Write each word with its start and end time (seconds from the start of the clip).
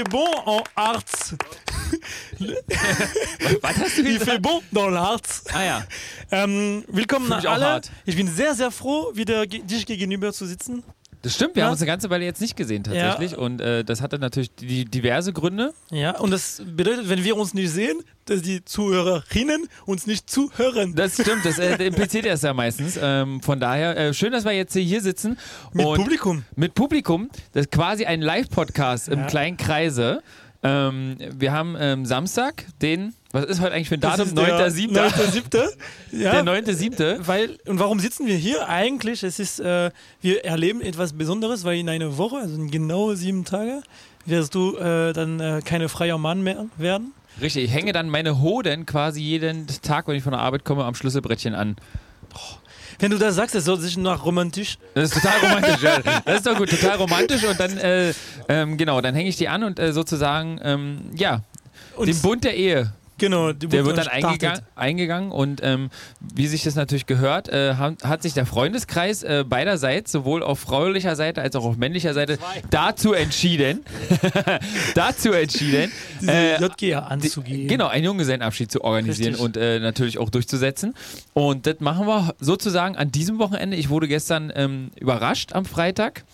il 0.00 0.04
fait 0.04 0.10
bon 0.10 0.26
en 0.46 0.62
Harz. 0.76 1.34
Was 3.60 3.76
hast 3.76 3.98
du 3.98 4.02
Il 4.02 4.18
gesagt? 4.18 4.30
fait 4.30 4.38
bon 4.38 4.62
dans 4.72 4.88
l'Harz. 4.88 5.44
Ah 5.52 5.64
ja. 5.64 5.84
Ähm, 6.30 6.84
willkommen 6.88 7.30
auch 7.32 7.44
alle. 7.44 7.82
Ich 8.06 8.16
bin 8.16 8.26
sehr, 8.28 8.54
sehr 8.54 8.70
froh, 8.70 9.10
wieder 9.14 9.46
dich 9.46 9.84
gegenüber 9.86 10.32
zu 10.32 10.46
sitzen. 10.46 10.82
Das 11.22 11.34
stimmt, 11.34 11.54
wir 11.54 11.60
Ja. 11.60 11.66
haben 11.66 11.72
uns 11.72 11.80
eine 11.82 11.86
ganze 11.86 12.08
Weile 12.08 12.24
jetzt 12.24 12.40
nicht 12.40 12.56
gesehen 12.56 12.82
tatsächlich. 12.82 13.36
Und 13.36 13.60
äh, 13.60 13.84
das 13.84 14.00
hatte 14.00 14.18
natürlich 14.18 14.54
die, 14.54 14.86
diverse 14.86 15.32
Gründe. 15.34 15.74
Ja, 15.90 16.18
und 16.18 16.30
das 16.30 16.62
bedeutet, 16.64 17.08
wenn 17.10 17.22
wir 17.24 17.36
uns 17.36 17.52
nicht 17.52 17.70
sehen, 17.70 18.00
dass 18.24 18.40
die 18.42 18.64
Zuhörerinnen 18.64 19.66
uns 19.86 20.06
nicht 20.06 20.30
zuhören. 20.30 20.94
Das 20.94 21.14
stimmt, 21.14 21.44
das 21.44 21.58
äh, 21.58 21.74
impliziert 21.84 22.24
er 22.26 22.34
es 22.34 22.42
ja 22.42 22.54
meistens. 22.54 22.98
Ähm, 23.02 23.42
von 23.42 23.60
daher, 23.60 23.96
äh, 23.96 24.14
schön, 24.14 24.32
dass 24.32 24.44
wir 24.44 24.52
jetzt 24.52 24.72
hier 24.74 25.00
sitzen. 25.02 25.36
Mit 25.72 25.84
Publikum. 25.84 26.44
Mit 26.56 26.74
Publikum. 26.74 27.28
Das 27.52 27.66
ist 27.66 27.72
quasi 27.72 28.04
ein 28.06 28.22
Live-Podcast 28.22 29.08
im 29.08 29.20
Ja. 29.20 29.26
kleinen 29.26 29.56
Kreise. 29.56 30.22
Ähm, 30.62 31.16
wir 31.38 31.52
haben 31.52 31.74
ähm, 31.78 32.04
Samstag, 32.04 32.66
den, 32.82 33.14
was 33.32 33.46
ist 33.46 33.60
heute 33.60 33.74
eigentlich 33.74 33.88
für 33.88 33.94
ein 33.94 34.00
Datum? 34.00 34.26
ist 34.26 34.36
der 34.36 34.70
9.7. 34.70 34.92
9.7. 34.92 35.68
Ja, 36.12 36.42
Der 36.42 36.44
9.7. 36.44 37.26
Weil, 37.26 37.58
und 37.66 37.78
warum 37.78 37.98
sitzen 37.98 38.26
wir 38.26 38.36
hier? 38.36 38.68
Eigentlich, 38.68 39.22
es 39.22 39.38
ist, 39.38 39.60
äh, 39.60 39.90
wir 40.20 40.44
erleben 40.44 40.82
etwas 40.82 41.14
Besonderes, 41.14 41.64
weil 41.64 41.78
in 41.78 41.88
einer 41.88 42.18
Woche, 42.18 42.36
also 42.36 42.54
in 42.56 42.70
genau 42.70 43.14
sieben 43.14 43.44
Tage, 43.44 43.82
wirst 44.26 44.54
du 44.54 44.76
äh, 44.76 45.12
dann 45.14 45.40
äh, 45.40 45.62
keine 45.64 45.88
freier 45.88 46.18
Mann 46.18 46.42
mehr 46.42 46.66
werden. 46.76 47.14
Richtig, 47.40 47.64
ich 47.64 47.72
hänge 47.72 47.92
dann 47.92 48.10
meine 48.10 48.40
Hoden 48.42 48.84
quasi 48.84 49.22
jeden 49.22 49.66
Tag, 49.82 50.08
wenn 50.08 50.16
ich 50.16 50.22
von 50.22 50.32
der 50.32 50.40
Arbeit 50.42 50.64
komme, 50.64 50.84
am 50.84 50.94
Schlüsselbrettchen 50.94 51.54
an. 51.54 51.76
Wenn 52.98 53.10
du 53.10 53.18
das 53.18 53.34
sagst, 53.36 53.54
das 53.54 53.64
soll 53.64 53.78
sich 53.80 53.96
nach 53.96 54.24
romantisch. 54.24 54.78
Das 54.94 55.10
ist 55.10 55.22
total 55.22 55.38
romantisch, 55.40 55.82
ja. 55.82 55.98
Das 56.24 56.36
ist 56.36 56.46
doch 56.46 56.56
gut, 56.56 56.70
total 56.70 56.96
romantisch 56.96 57.44
und 57.44 57.58
dann, 57.58 57.76
äh, 57.78 58.12
ähm, 58.48 58.76
genau, 58.76 59.00
dann 59.00 59.14
hänge 59.14 59.28
ich 59.28 59.36
die 59.36 59.48
an 59.48 59.62
und 59.64 59.78
äh, 59.78 59.92
sozusagen, 59.92 60.60
ähm, 60.62 61.10
ja, 61.14 61.42
Und 61.96 62.08
den 62.08 62.20
Bund 62.20 62.44
der 62.44 62.56
Ehe. 62.56 62.92
Genau, 63.20 63.52
Der 63.52 63.84
wird 63.84 63.98
dann 63.98 64.08
eingegangen, 64.08 64.62
eingegangen 64.74 65.30
und 65.30 65.60
ähm, 65.62 65.90
wie 66.20 66.46
sich 66.48 66.64
das 66.64 66.74
natürlich 66.74 67.06
gehört, 67.06 67.48
äh, 67.48 67.74
hat, 67.74 68.02
hat 68.02 68.22
sich 68.22 68.34
der 68.34 68.46
Freundeskreis 68.46 69.22
äh, 69.22 69.44
beiderseits, 69.48 70.10
sowohl 70.10 70.42
auf 70.42 70.58
fraulicher 70.58 71.14
Seite 71.14 71.42
als 71.42 71.54
auch 71.54 71.64
auf 71.64 71.76
männlicher 71.76 72.14
Seite, 72.14 72.38
dazu 72.70 73.12
entschieden, 73.12 73.84
dazu 74.94 75.32
entschieden, 75.32 75.92
äh, 76.26 76.60
JGA 76.60 77.00
anzugehen. 77.00 77.68
Genau, 77.68 77.86
einen 77.86 78.04
Junggesellenabschied 78.04 78.72
zu 78.72 78.82
organisieren 78.82 79.34
Richtig. 79.34 79.44
und 79.44 79.56
äh, 79.56 79.78
natürlich 79.78 80.18
auch 80.18 80.30
durchzusetzen. 80.30 80.94
Und 81.34 81.66
das 81.66 81.80
machen 81.80 82.06
wir 82.06 82.34
sozusagen 82.40 82.96
an 82.96 83.12
diesem 83.12 83.38
Wochenende. 83.38 83.76
Ich 83.76 83.90
wurde 83.90 84.08
gestern 84.08 84.52
ähm, 84.54 84.90
überrascht 84.98 85.52
am 85.52 85.64
Freitag. 85.64 86.24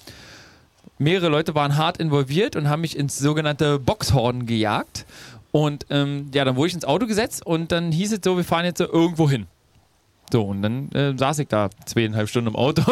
Mehrere 0.99 1.28
Leute 1.28 1.55
waren 1.55 1.77
hart 1.77 1.99
involviert 1.99 2.56
und 2.56 2.71
haben 2.71 2.81
mich 2.81 2.97
ins 2.97 3.19
sogenannte 3.19 3.78
Boxhorn 3.78 4.47
gejagt. 4.47 5.05
Und 5.56 5.87
ähm, 5.89 6.31
ja, 6.34 6.44
dann 6.44 6.56
wurde 6.56 6.69
ich 6.69 6.75
ins 6.75 6.84
Auto 6.84 7.06
gesetzt 7.06 7.47
und 7.47 7.72
dann 7.72 7.91
hieß 7.91 8.12
es 8.12 8.21
so, 8.22 8.37
wir 8.37 8.44
fahren 8.44 8.67
jetzt 8.67 8.77
so 8.77 8.84
irgendwo 8.93 9.31
hin. 9.31 9.47
So, 10.31 10.43
und 10.43 10.61
dann 10.61 10.91
äh, 10.93 11.17
saß 11.17 11.39
ich 11.39 11.49
da 11.49 11.71
zweieinhalb 11.87 12.28
Stunden 12.28 12.49
im 12.49 12.56
Auto 12.56 12.83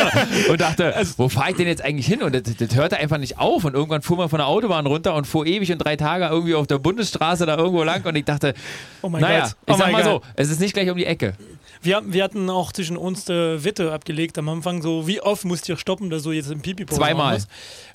und 0.48 0.60
dachte, 0.60 0.94
wo 1.18 1.28
fahre 1.28 1.50
ich 1.50 1.56
denn 1.56 1.66
jetzt 1.66 1.84
eigentlich 1.84 2.06
hin? 2.06 2.22
Und 2.22 2.34
das, 2.34 2.42
das 2.56 2.74
hörte 2.76 2.96
einfach 2.96 3.18
nicht 3.18 3.38
auf. 3.38 3.64
Und 3.64 3.74
irgendwann 3.74 4.00
fuhr 4.00 4.16
man 4.16 4.28
von 4.30 4.38
der 4.38 4.46
Autobahn 4.46 4.86
runter 4.86 5.14
und 5.16 5.26
fuhr 5.26 5.44
ewig 5.44 5.70
und 5.72 5.78
drei 5.78 5.96
Tage 5.96 6.24
irgendwie 6.26 6.54
auf 6.54 6.66
der 6.68 6.78
Bundesstraße 6.78 7.44
da 7.46 7.58
irgendwo 7.58 7.82
lang. 7.82 8.04
Und 8.04 8.14
ich 8.16 8.24
dachte, 8.24 8.54
Oh 9.02 9.08
mein 9.10 9.20
naja, 9.20 9.40
Gott. 9.40 9.56
ich 9.66 9.74
Oh 9.74 9.76
sag 9.76 9.86
mein 9.86 9.92
mal 9.92 10.02
Gott. 10.04 10.22
so, 10.24 10.30
es 10.36 10.50
ist 10.50 10.60
nicht 10.60 10.72
gleich 10.72 10.88
um 10.88 10.96
die 10.96 11.04
Ecke. 11.06 11.34
Wir, 11.84 12.02
wir 12.06 12.24
hatten 12.24 12.48
auch 12.48 12.72
zwischen 12.72 12.96
uns 12.96 13.26
die 13.26 13.32
Wette 13.62 13.92
abgelegt 13.92 14.38
am 14.38 14.48
Anfang, 14.48 14.80
so 14.80 15.06
wie 15.06 15.20
oft 15.20 15.44
musst 15.44 15.68
ihr 15.68 15.76
stoppen, 15.76 16.08
dass 16.08 16.22
du 16.22 16.32
jetzt 16.32 16.50
im 16.50 16.60
pipi 16.60 16.86
Zweimal. 16.86 17.38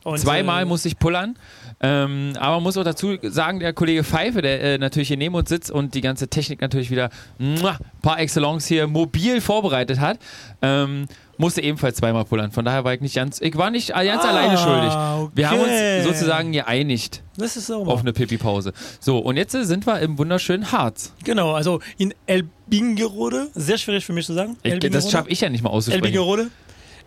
Und, 0.04 0.20
Zweimal 0.20 0.62
äh, 0.62 0.66
musste 0.66 0.88
ich 0.88 1.00
pullern. 1.00 1.38
Ähm, 1.82 2.34
aber 2.40 2.56
man 2.58 2.64
muss 2.64 2.78
auch 2.78 2.84
dazu 2.84 3.18
sagen, 3.24 3.60
der 3.60 3.74
Kollege 3.74 4.04
Pfeife, 4.04 4.42
der 4.44 4.62
äh, 4.62 4.78
natürlich 4.78 5.08
hier 5.08 5.18
neben 5.18 5.34
uns 5.34 5.50
sitzt 5.50 5.72
und 5.72 5.96
die 5.96 6.02
ganze 6.02 6.28
Technik 6.28 6.62
natürlich 6.62 6.92
wieder 6.92 7.10
muah, 7.40 7.80
par 8.02 8.20
excellence 8.20 8.68
hier 8.68 8.88
mobil 8.88 9.42
vorbereitet 9.42 10.00
hat, 10.00 10.20
ähm, 10.62 11.08
musste 11.40 11.62
ebenfalls 11.64 11.98
zweimal 11.98 12.26
pullern. 12.26 12.52
Von 12.52 12.66
daher 12.66 12.84
war 12.84 12.94
ich 12.94 13.02
nicht 13.02 13.16
ganz, 13.16 13.40
ich 13.42 13.58
war 13.58 13.72
nicht 13.72 13.90
ganz 13.94 14.24
Ah, 14.24 14.30
alleine 14.30 14.58
schuldig. 14.58 15.32
Wir 15.34 15.50
haben 15.50 15.62
uns 15.62 16.04
sozusagen 16.06 16.52
geeinigt 16.52 17.24
Das 17.38 17.58
ist 17.58 17.72
auch 17.72 17.88
auf 17.88 18.02
eine 18.02 18.14
Pipi-Pause. 18.14 18.74
So, 19.00 19.18
und 19.20 19.38
jetzt 19.38 19.54
sind 19.54 19.88
wir 19.88 20.00
im 20.02 20.18
wunderschönen 20.18 20.72
Harz. 20.72 21.14
Genau, 21.24 21.54
also 21.54 21.80
in 21.98 22.14
Elbingerode, 22.26 23.48
sehr 23.56 23.78
schwierig 23.78 24.06
für 24.06 24.14
mich 24.14 24.26
zu 24.26 24.34
sagen. 24.34 24.58
Ich, 24.64 24.80
das 24.80 25.10
schaffe 25.10 25.30
ich 25.30 25.42
ja 25.42 25.50
nicht 25.50 25.64
mal 25.64 25.70
auszusprechen. 25.70 26.04
Elbingerode. 26.04 26.48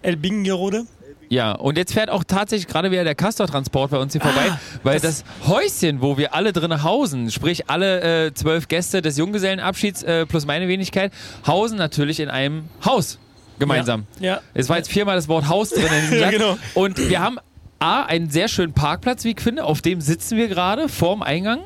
Elbingerode. 0.01 0.87
Ja, 1.29 1.53
und 1.53 1.79
jetzt 1.79 1.93
fährt 1.95 2.11
auch 2.11 2.25
tatsächlich 2.25 2.67
gerade 2.67 2.91
wieder 2.91 3.05
der 3.05 3.15
Castor-Transport 3.15 3.91
bei 3.91 3.99
uns 3.99 4.13
hier 4.13 4.21
vorbei, 4.21 4.59
weil 4.83 5.01
das, 5.01 5.25
Häuschen, 5.47 6.03
wo 6.03 6.19
wir 6.19 6.35
alle 6.35 6.53
drin 6.53 6.83
hausen, 6.83 7.31
sprich 7.31 7.71
alle 7.71 8.27
äh, 8.27 8.35
zwölf 8.35 8.69
Gäste 8.69 9.01
des 9.01 9.17
Junggesellenabschieds 9.17 10.03
äh, 10.03 10.27
plus 10.27 10.45
meine 10.47 10.69
Wenigkeit, 10.69 11.13
hausen 11.47 11.79
natürlich 11.79 12.21
in 12.21 12.29
einem 12.29 12.65
Haus 12.85 13.19
gemeinsam. 13.63 14.07
Ja. 14.21 14.41
Es 14.55 14.69
war 14.69 14.77
jetzt 14.77 14.91
viermal 14.91 15.17
das 15.17 15.29
Wort 15.29 15.49
Haus 15.49 15.71
drin 15.71 15.85
in 15.87 16.01
diesem 16.03 16.19
Satz. 16.21 16.31
genau. 16.33 16.59
Und 16.75 17.09
wir 17.09 17.21
haben 17.21 17.39
A, 17.79 18.03
einen 18.05 18.31
sehr 18.31 18.49
schönen 18.49 18.73
Parkplatz, 18.75 19.25
wie 19.25 19.31
ich 19.33 19.41
finde, 19.41 19.65
auf 19.65 19.83
dem 19.83 20.01
sitzen 20.01 20.37
wir 20.37 20.49
gerade 20.49 20.89
vorm 20.89 21.23
Eingang 21.23 21.61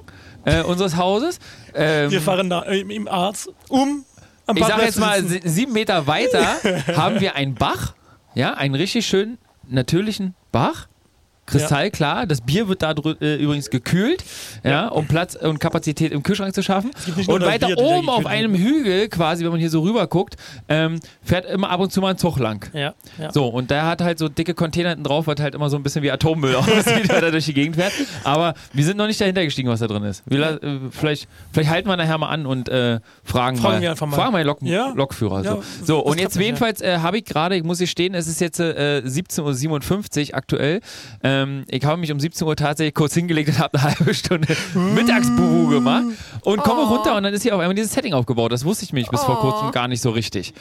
äh, 0.44 0.62
unseres 0.62 0.96
Hauses. 0.96 1.38
Ähm, 1.74 2.10
Wir 2.10 2.20
fahren 2.22 2.48
da 2.48 2.62
äh, 2.62 2.80
im 2.80 3.06
Arzt 3.08 3.50
um 3.68 4.04
am 4.46 4.56
ich 4.56 4.62
sag 4.62 4.70
Parkplatz 4.70 4.94
jetzt 4.94 4.98
mal, 5.00 5.22
sitzen. 5.24 5.48
sieben 5.48 5.72
Meter 5.72 6.06
weiter 6.06 6.56
haben 6.96 7.20
wir 7.20 7.34
einen 7.34 7.54
Bach, 7.54 7.94
ja, 8.34 8.54
einen 8.54 8.74
richtig 8.76 9.06
schönen, 9.06 9.38
natürlichen 9.68 10.34
Bach. 10.52 10.86
Kristallklar, 11.46 12.26
das 12.26 12.40
Bier 12.40 12.68
wird 12.68 12.82
da 12.82 12.92
äh, 13.20 13.36
übrigens 13.36 13.70
gekühlt, 13.70 14.24
ja, 14.64 14.88
um 14.88 15.06
Platz 15.06 15.34
und 15.36 15.60
Kapazität 15.60 16.12
im 16.12 16.22
Kühlschrank 16.22 16.54
zu 16.54 16.62
schaffen. 16.62 16.90
Und 17.26 17.42
weiter 17.42 17.68
Bier, 17.68 17.78
oben 17.78 18.08
auf 18.08 18.26
einem 18.26 18.54
Hügel, 18.54 19.08
quasi, 19.08 19.44
wenn 19.44 19.52
man 19.52 19.60
hier 19.60 19.70
so 19.70 19.82
rüber 19.82 20.06
guckt, 20.06 20.36
ähm, 20.68 21.00
fährt 21.22 21.46
immer 21.46 21.70
ab 21.70 21.80
und 21.80 21.92
zu 21.92 22.00
mal 22.00 22.10
ein 22.10 22.18
Zug 22.18 22.38
lang. 22.38 22.68
Ja, 22.72 22.94
ja. 23.18 23.32
So, 23.32 23.46
und 23.46 23.70
der 23.70 23.86
hat 23.86 24.00
halt 24.00 24.18
so 24.18 24.28
dicke 24.28 24.54
Container 24.54 24.90
hinten 24.90 25.04
drauf, 25.04 25.26
was 25.26 25.40
halt 25.40 25.54
immer 25.54 25.70
so 25.70 25.76
ein 25.76 25.82
bisschen 25.82 26.02
wie 26.02 26.10
Atommüll 26.10 26.54
aussieht, 26.56 27.08
wenn 27.08 27.22
er 27.22 27.30
durch 27.30 27.46
die 27.46 27.54
Gegend 27.54 27.76
fährt. 27.76 27.92
Aber 28.24 28.54
wir 28.72 28.84
sind 28.84 28.96
noch 28.96 29.06
nicht 29.06 29.20
dahinter 29.20 29.44
gestiegen, 29.44 29.68
was 29.68 29.80
da 29.80 29.86
drin 29.86 30.02
ist. 30.04 30.22
Wir, 30.26 30.62
äh, 30.62 30.78
vielleicht, 30.90 31.28
vielleicht 31.52 31.70
halten 31.70 31.88
wir 31.88 31.96
nachher 31.96 32.18
mal 32.18 32.28
an 32.28 32.46
und 32.46 32.68
äh, 32.68 33.00
fragen, 33.24 33.56
Fragen 33.56 33.60
mal. 33.60 33.80
wir 33.80 33.90
einfach 33.92 34.06
mal. 34.06 34.16
Fragen 34.16 34.32
mal 34.32 34.38
den 34.38 34.46
Lok 34.46 34.62
Ja. 34.62 34.92
Lokführer. 34.94 35.44
Ja, 35.44 35.52
so, 35.52 35.62
so 35.84 35.98
und 36.00 36.18
jetzt 36.20 36.36
ja. 36.36 36.42
jedenfalls 36.42 36.80
äh, 36.80 36.98
habe 36.98 37.18
ich 37.18 37.24
gerade, 37.24 37.56
ich 37.56 37.62
muss 37.62 37.78
hier 37.78 37.86
stehen, 37.86 38.14
es 38.14 38.26
ist 38.26 38.40
jetzt 38.40 38.58
äh, 38.60 39.02
17.57 39.04 40.30
Uhr 40.30 40.34
aktuell. 40.34 40.80
Ähm, 41.42 41.64
ich 41.68 41.84
habe 41.84 41.98
mich 42.00 42.12
um 42.12 42.20
17 42.20 42.46
Uhr 42.46 42.56
tatsächlich 42.56 42.94
kurz 42.94 43.14
hingelegt 43.14 43.48
und 43.50 43.58
habe 43.58 43.78
eine 43.78 43.82
halbe 43.98 44.14
Stunde 44.14 44.56
Mittagsbuhu 44.74 45.68
gemacht 45.68 46.04
und 46.42 46.58
komme 46.62 46.82
Oh. 46.82 46.94
runter 46.94 47.16
und 47.16 47.22
dann 47.22 47.32
ist 47.34 47.42
hier 47.42 47.54
auf 47.54 47.60
einmal 47.60 47.74
dieses 47.74 47.92
Setting 47.92 48.12
aufgebaut. 48.14 48.52
Das 48.52 48.64
wusste 48.64 48.84
ich 48.84 48.92
mich 48.92 49.08
bis 49.08 49.22
vor 49.22 49.40
kurzem 49.40 49.70
gar 49.72 49.88
nicht 49.88 50.00
so 50.02 50.10
richtig. 50.10 50.54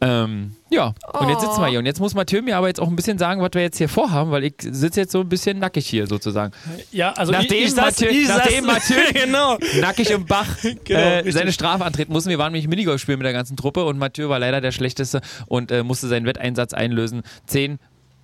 Ähm, 0.00 0.52
ja, 0.70 0.94
und 1.18 1.28
jetzt 1.28 1.40
sitzen 1.40 1.60
wir 1.60 1.68
hier. 1.68 1.78
Und 1.78 1.86
jetzt 1.86 2.00
muss 2.00 2.14
Mathieu 2.14 2.42
mir 2.42 2.56
aber 2.56 2.68
jetzt 2.68 2.80
auch 2.80 2.88
ein 2.88 2.96
bisschen 2.96 3.18
sagen, 3.18 3.40
was 3.40 3.50
wir 3.54 3.62
jetzt 3.62 3.78
hier 3.78 3.88
vorhaben, 3.88 4.30
weil 4.30 4.44
ich 4.44 4.54
sitze 4.62 5.00
jetzt 5.00 5.12
so 5.12 5.20
ein 5.20 5.28
bisschen 5.28 5.58
nackig 5.58 5.86
hier 5.86 6.06
sozusagen. 6.06 6.52
ja, 6.92 7.12
also 7.12 7.32
Nachdem 7.32 7.58
ich, 7.58 7.64
ich 7.66 7.74
saß, 7.74 8.00
Mathieu- 8.00 8.08
ich 8.10 8.28
nachdem 8.28 8.64
Mathieu- 8.66 8.96
genau. 9.12 9.56
Nackig 9.80 10.10
im 10.10 10.26
Bach 10.26 10.46
Genau, 10.84 11.00
äh, 11.00 11.30
seine 11.32 11.52
Strafe 11.52 11.84
antreten 11.84 12.12
mussten. 12.12 12.30
Wir 12.30 12.38
waren 12.38 12.52
nämlich 12.52 12.68
Minigolf 12.68 13.00
spielen 13.00 13.18
mit 13.18 13.26
der 13.26 13.32
ganzen 13.32 13.56
Truppe 13.56 13.84
und 13.84 13.98
Mathieu 13.98 14.28
war 14.28 14.38
leider 14.38 14.60
der 14.60 14.72
Schlechteste 14.72 15.20
und 15.46 15.70
äh, 15.70 15.82
musste 15.82 16.08
seinen 16.08 16.26
Wetteinsatz 16.26 16.72
einlösen. 16.74 17.22
Zehn 17.46 17.78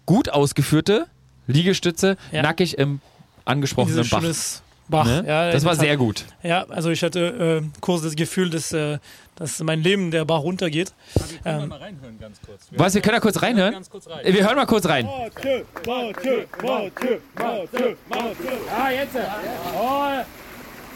gut 0.06 0.28
ausgeführte 0.28 1.06
Liegestütze, 1.46 2.16
Ja. 2.30 2.42
nackig 2.42 2.78
im 2.78 3.00
angesprochenen 3.44 4.08
Bach. 4.08 4.22
Bach. 4.88 5.06
Ne? 5.06 5.24
Ja, 5.26 5.50
das 5.50 5.64
war 5.64 5.74
sehr 5.76 5.96
gut. 5.96 6.24
Ja, 6.42 6.64
also 6.68 6.90
ich 6.90 7.02
hatte 7.02 7.62
äh, 7.64 7.80
kurz 7.80 8.02
das 8.02 8.14
Gefühl, 8.14 8.50
dass, 8.50 8.72
äh, 8.72 8.98
dass 9.36 9.60
mein 9.60 9.82
Leben 9.82 10.10
der 10.10 10.24
Bach 10.24 10.40
runtergeht. 10.40 10.92
Ähm, 11.44 11.68
mal 11.68 11.78
reinhören 11.78 12.18
ganz 12.18 12.40
kurz. 12.44 12.70
Wir 12.70 12.78
Was, 12.78 12.94
wir 12.94 13.00
können 13.00 13.14
da 13.16 13.20
kurz 13.20 13.40
reinhören? 13.40 13.74
kurz 13.90 14.08
rein. 14.08 14.20
Wir 14.24 14.44
hören 14.44 14.56
mal 14.56 14.66
kurz 14.66 14.86
rein. 14.86 15.08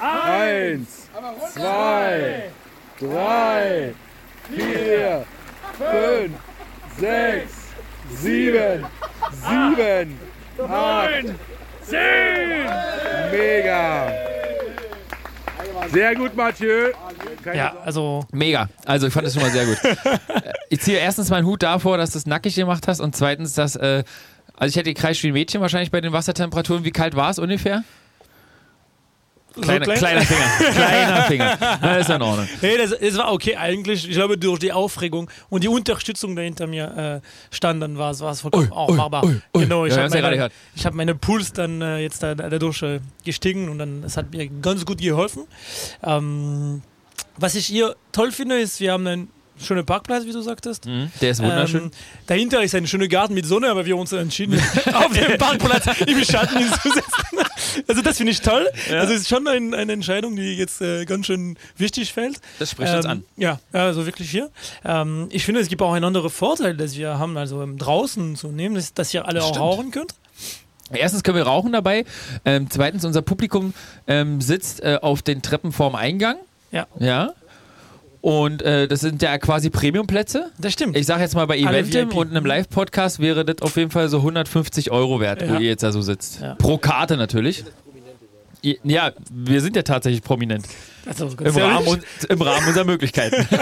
Eins, 0.01 1.09
zwei, 1.55 2.51
drei, 3.01 3.95
vier, 4.55 5.25
fünf, 5.79 6.33
sechs, 6.99 7.53
sieben, 8.15 8.85
sieben, 9.33 10.19
acht, 10.61 11.25
zehn. 11.83 12.67
Mega. 13.33 14.13
Sehr 15.93 16.15
gut, 16.15 16.35
Mathieu. 16.35 16.91
ja, 17.55 17.77
also 17.85 18.25
Mega. 18.33 18.69
Also 18.85 19.07
ich 19.07 19.13
fand 19.13 19.27
das 19.27 19.35
schon 19.35 19.43
mal 19.43 19.51
sehr 19.51 19.67
gut. 19.67 19.79
Ich 20.69 20.81
ziehe 20.81 20.99
erstens 20.99 21.31
meinen 21.31 21.47
Hut 21.47 21.63
davor, 21.63 21.97
dass 21.97 22.11
du 22.11 22.19
es 22.19 22.27
nackig 22.27 22.57
gemacht 22.57 22.89
hast 22.89 22.99
und 22.99 23.15
zweitens, 23.15 23.55
dass, 23.55 23.77
äh, 23.77 24.03
also 24.57 24.69
ich 24.69 24.77
hätte 24.77 24.93
gekreischt 24.93 25.23
wie 25.23 25.29
ein 25.29 25.33
Mädchen 25.33 25.61
wahrscheinlich 25.61 25.93
bei 25.93 26.01
den 26.01 26.13
Wassertemperaturen. 26.13 26.83
Wie 26.83 26.91
kalt 26.91 27.15
war 27.15 27.31
es 27.31 27.39
ungefähr? 27.39 27.85
Kleiner, 29.61 29.85
klein? 29.85 29.99
kleiner 29.99 30.21
Finger. 30.23 30.73
kleiner 30.75 31.23
Finger. 31.23 31.59
Na, 31.81 31.97
ist 31.97 32.11
in 32.11 32.23
Ordnung. 32.23 32.49
Nee, 32.61 32.77
das, 32.77 32.91
das 32.99 33.17
war 33.17 33.33
okay 33.33 33.57
eigentlich. 33.57 34.09
Ich 34.09 34.15
glaube, 34.15 34.37
durch 34.39 34.59
die 34.59 34.73
Aufregung 34.73 35.31
und 35.49 35.65
die 35.65 35.69
Unterstützung, 35.69 36.37
die 36.37 36.43
hinter 36.43 36.67
mir 36.67 37.23
äh, 37.23 37.55
stand, 37.55 37.83
dann 37.83 37.97
war 37.99 38.11
es 38.11 38.41
vollkommen 38.41 38.71
auch 38.73 38.91
machbar. 38.95 39.23
Genau, 39.53 39.87
ich 39.87 39.95
Ja, 39.95 40.03
habe 40.03 40.17
ja 40.17 40.23
meine, 40.23 40.51
ich 40.75 40.87
hab 40.87 40.95
meine 40.95 41.15
Puls 41.15 41.53
dann 41.53 41.81
äh, 41.83 41.99
jetzt 41.99 42.23
da, 42.23 42.35
dadurch 42.35 42.83
äh, 42.83 43.01
gestiegen 43.25 43.69
und 43.69 43.79
dann 43.79 44.03
es 44.05 44.17
hat 44.17 44.31
mir 44.33 44.47
ganz 44.49 44.85
gut 44.85 44.99
geholfen. 44.99 45.45
Ähm, 46.03 46.83
was 47.39 47.55
ich 47.55 47.67
hier 47.67 47.97
toll 48.13 48.33
finde, 48.33 48.59
ist, 48.61 48.81
wir 48.81 48.93
haben 48.93 49.07
einen 49.07 49.29
schönen 49.59 49.87
Parkplatz, 49.87 50.25
wie 50.27 50.33
du 50.33 50.41
sagtest. 50.43 50.85
Mhm, 50.87 51.11
Der 51.21 51.31
ist 51.31 51.43
wunderschön. 51.43 51.85
Ähm, 51.85 51.91
dahinter 52.27 52.63
ist 52.63 52.75
ein 52.75 52.87
schöner 52.87 53.09
Garten 53.09 53.33
mit 53.35 53.47
Sonne, 53.47 53.71
aber 53.71 53.87
wir 53.87 53.95
haben 53.95 54.01
uns 54.01 54.13
entschieden, 54.13 54.61
auf 54.93 55.13
dem 55.13 55.39
Parkplatz 55.39 55.87
im 56.07 56.23
Schatten 56.25 56.59
hinzusetzen. 56.59 57.39
Also 57.87 58.03
das 58.03 58.17
finde 58.19 58.33
ich 58.33 58.41
toll. 58.41 58.69
Also 58.91 59.13
es 59.13 59.23
ist 59.23 59.29
schon 59.29 59.47
ein, 59.49 59.75
eine 59.75 59.93
Entscheidung, 59.93 60.37
die 60.37 60.57
jetzt 60.57 60.81
äh, 60.81 61.05
ganz 61.05 61.27
schön 61.27 61.57
wichtig 61.77 62.13
fällt. 62.13 62.41
das 62.59 62.71
spricht 62.71 62.95
uns 62.95 63.07
an. 63.07 63.25
Ja, 63.37 63.61
also 63.73 64.07
wirklich 64.07 64.31
hier. 64.31 64.51
Ähm, 64.85 65.29
ich 65.31 65.45
finde, 65.45 65.61
es 65.61 65.69
gibt 65.69 65.83
auch 65.83 65.93
einen 65.93 66.05
anderen 66.05 66.31
Vorteil, 66.31 66.77
dass 66.77 66.97
wir 66.97 67.19
haben, 67.19 67.37
also 67.37 67.63
ähm, 67.63 67.79
draußen 67.79 68.37
zu 68.37 68.49
nehmen, 68.49 68.75
dass, 68.75 68.95
dass 68.95 69.13
ihr 69.13 69.27
alle 69.27 69.43
auch 69.43 69.49
Stimmt. 69.51 69.61
rauchen 69.61 69.91
könnt. 69.91 70.15
Erstens 70.93 71.23
können 71.23 71.37
wir 71.37 71.45
rauchen 71.45 71.73
dabei. 71.73 72.05
Ähm, 72.45 72.69
zweitens, 72.71 73.05
unser 73.05 73.23
Publikum 73.23 73.75
ähm, 74.07 74.41
sitzt 74.41 74.83
äh, 74.83 74.99
auf 75.03 75.23
den 75.23 75.43
Treppen 75.43 75.73
vorm 75.73 75.95
Eingang. 75.97 76.37
Ja. 76.71 76.87
Ja. 76.99 77.33
Und 78.27 78.61
äh, 78.63 78.89
das 78.89 79.03
sind 79.03 79.23
ja 79.23 79.39
quasi 79.39 79.71
Premiumplätze. 79.71 80.51
Das 80.59 80.73
stimmt. 80.73 80.97
Ich 80.97 81.07
sage 81.07 81.23
jetzt 81.23 81.37
mal, 81.37 81.47
bei 81.47 81.57
Eventim 81.59 82.09
und 82.09 82.29
einem 82.33 82.45
Live-Podcast 82.45 83.21
wäre 83.21 83.45
das 83.45 83.63
auf 83.63 83.77
jeden 83.77 83.93
Fall 83.93 84.09
so 84.09 84.17
150 84.19 84.91
Euro 84.91 85.21
wert, 85.21 85.49
wo 85.49 85.55
Ja. 85.55 85.61
ihr 85.61 85.69
jetzt 85.69 85.85
da 85.85 85.93
so 85.93 86.01
sitzt. 86.03 86.41
Ja. 86.41 86.57
Pro 86.57 86.77
Karte 86.77 87.17
natürlich. 87.17 87.63
Ja, 88.83 89.13
wir 89.31 89.61
sind 89.61 89.77
ja 89.77 89.83
tatsächlich 89.83 90.23
prominent. 90.25 90.65
Also, 91.07 91.27
Im. 91.27 91.57
Rahmen, 91.57 92.03
Im 92.29 92.43
Rahmen 92.43 92.67
unserer 92.69 92.85
Möglichkeiten. 92.85 93.47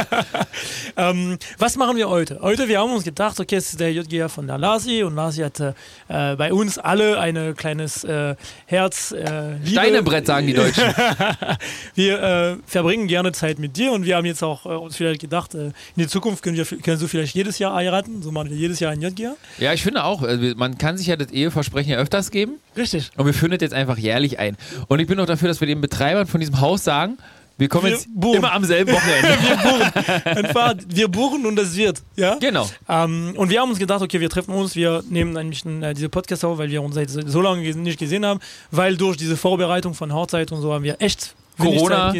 Ähm, 0.97 1.39
was 1.59 1.77
machen 1.77 1.97
wir 1.97 2.09
heute? 2.09 2.39
Heute, 2.41 2.69
wir 2.69 2.79
haben 2.79 2.93
uns 2.93 3.03
gedacht, 3.03 3.41
okay, 3.41 3.57
es 3.57 3.71
ist 3.71 3.81
der 3.81 3.93
JGR 3.93 4.29
von 4.29 4.47
der 4.47 4.59
Lasi 4.59 5.03
und 5.03 5.17
Lasi 5.17 5.43
hatte 5.43 5.75
äh, 6.07 6.37
bei 6.37 6.53
uns 6.53 6.79
alle 6.79 7.19
ein 7.19 7.57
kleines 7.57 8.05
äh, 8.05 8.37
Herz. 8.67 9.11
Äh, 9.11 9.55
Liebe. 9.55 9.71
Steinebrett, 9.71 10.27
sagen 10.27 10.47
die 10.47 10.55
Deutschen. 10.55 10.85
Wir 11.95 12.23
äh, 12.23 12.57
verbringen 12.67 13.09
gerne 13.09 13.33
Zeit 13.33 13.59
mit 13.59 13.77
dir 13.77 13.93
und 13.93 14.05
wir 14.05 14.17
haben 14.17 14.27
jetzt 14.27 14.43
auch 14.43 14.67
äh, 14.67 14.69
uns 14.69 14.97
vielleicht 14.97 15.21
gedacht, 15.21 15.55
äh, 15.55 15.67
in 15.67 15.73
der 15.97 16.09
Zukunft 16.09 16.43
können 16.43 16.57
wir 16.57 16.65
können 16.65 17.01
du 17.01 17.09
vielleicht 17.09 17.35
jedes 17.35 17.59
Jahr 17.59 17.75
heiraten, 17.75 18.23
so 18.23 18.31
machen 18.31 18.51
wir 18.51 18.57
jedes 18.57 18.81
Jahr 18.81 18.93
ein 18.93 19.01
JGR. 19.01 19.37
Ja, 19.59 19.73
ich 19.73 19.83
finde 19.83 20.05
auch, 20.05 20.23
äh, 20.23 20.55
man 20.57 20.79
kann 20.79 20.97
sich 20.97 21.09
ja 21.09 21.17
das 21.17 21.31
Eheversprechen 21.31 21.91
ja 21.91 21.99
öfters 21.99 22.31
geben. 22.31 22.55
Richtig. 22.77 23.11
Und 23.17 23.27
wir 23.27 23.35
führen 23.35 23.53
das 23.53 23.61
jetzt 23.61 23.75
einfach 23.75 23.99
jährlich 23.99 24.39
ein. 24.39 24.57
Und 24.89 25.01
ich 25.01 25.07
bin 25.07 25.19
auch 25.21 25.27
dafür, 25.27 25.49
dass 25.49 25.61
wir 25.61 25.67
den 25.67 25.81
Betreibern 25.81 26.27
von 26.27 26.41
diesem 26.41 26.61
Haus 26.61 26.85
sagen, 26.85 27.19
wir 27.57 27.69
kommen 27.69 27.85
Wir 27.85 27.93
jetzt 27.93 28.09
buchen. 28.13 28.39
immer 28.39 28.53
am 28.53 28.65
selben 28.65 28.93
Wochenende. 28.93 30.25
Einfach, 30.25 30.75
wir 30.89 31.09
buchen 31.09 31.47
und 31.47 31.57
das 31.57 31.77
wird, 31.77 32.03
ja. 32.17 32.35
genau. 32.37 32.69
Ähm, 32.89 33.35
und 33.37 33.49
wir 33.51 33.61
haben 33.61 33.71
uns 33.71 33.79
gedacht, 33.79 34.03
okay, 34.03 34.21
wir 34.21 34.29
treffen 34.29 34.53
uns, 34.55 34.75
wir 34.75 35.05
nehmen 35.09 35.37
ein 35.37 35.51
bisschen 35.51 35.83
äh, 35.83 35.95
diese 35.95 36.09
Podcast 36.09 36.45
auf, 36.45 36.59
weil 36.59 36.71
wir 36.71 36.83
uns 36.83 36.97
seit 36.97 37.11
so 37.11 37.41
lange 37.41 37.63
nicht 37.63 37.99
gesehen 37.99 38.27
haben, 38.27 38.41
weil 38.71 38.97
durch 38.97 39.17
diese 39.17 39.37
Vorbereitung 39.37 39.95
von 39.95 40.13
Hochzeit 40.13 40.51
und 40.51 40.61
so 40.61 40.73
haben 40.73 40.83
wir 40.85 41.01
echt 41.01 41.35
Corona. 41.59 42.13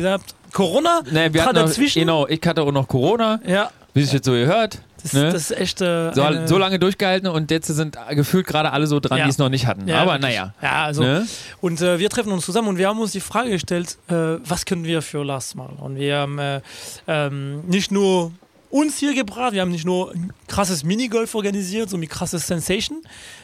Corona? 0.53 1.03
Nee, 1.11 1.33
wir 1.33 1.45
hatten 1.45 1.57
noch, 1.57 1.65
dazwischen? 1.67 1.99
genau, 1.99 2.29
ich 2.29 2.41
hatte 2.47 2.63
auch 2.63 2.71
noch 2.71 2.87
Corona, 2.87 3.41
Ja, 3.45 3.71
wie 3.93 4.03
sich 4.03 4.13
jetzt 4.13 4.27
so 4.27 4.33
gehört. 4.33 4.79
Das, 5.05 5.13
Ne? 5.13 5.31
das 5.33 5.51
ist 5.51 5.57
echt. 5.57 5.81
Äh, 5.81 6.13
So, 6.15 6.27
so 6.47 6.59
lange 6.59 6.79
durchgehalten 6.81 7.29
und 7.29 7.51
jetzt 7.53 7.69
sind 7.69 7.97
gefühlt 8.11 8.47
gerade 8.47 8.73
alle 8.73 8.87
so 8.89 8.99
dran, 8.99 9.19
Ja. 9.19 9.25
die 9.25 9.31
es 9.31 9.39
noch 9.39 9.49
nicht 9.51 9.67
hatten. 9.67 9.87
Ja, 9.87 10.01
Aber 10.03 10.19
naja. 10.19 10.53
Ja, 10.61 10.85
also. 10.85 11.03
Ne? 11.03 11.27
Und 11.61 11.81
äh, 11.81 11.99
wir 12.01 12.11
treffen 12.11 12.33
uns 12.33 12.45
zusammen 12.45 12.69
und 12.69 12.79
wir 12.79 12.89
haben 12.89 12.99
uns 12.99 13.13
die 13.13 13.21
Frage 13.21 13.51
gestellt, 13.51 13.97
äh, 14.09 14.15
was 14.45 14.65
können 14.65 14.85
wir 14.85 15.01
für 15.03 15.23
Lars 15.25 15.55
machen? 15.55 15.77
Und 15.79 15.97
wir 15.97 16.17
haben 16.19 16.39
äh, 16.39 16.61
ähm, 17.07 17.61
nicht 17.67 17.93
nur 17.93 18.33
uns 18.71 18.99
hier 18.99 19.15
gebracht, 19.15 19.53
wir 19.53 19.61
haben 19.61 19.71
nicht 19.71 19.85
nur 19.87 20.11
ein 20.13 20.33
krasses 20.49 20.83
Minigolf 20.83 21.33
organisiert, 21.37 21.89
so 21.91 21.97
mit 21.97 22.11
krasses 22.11 22.47
Sensation. 22.49 23.03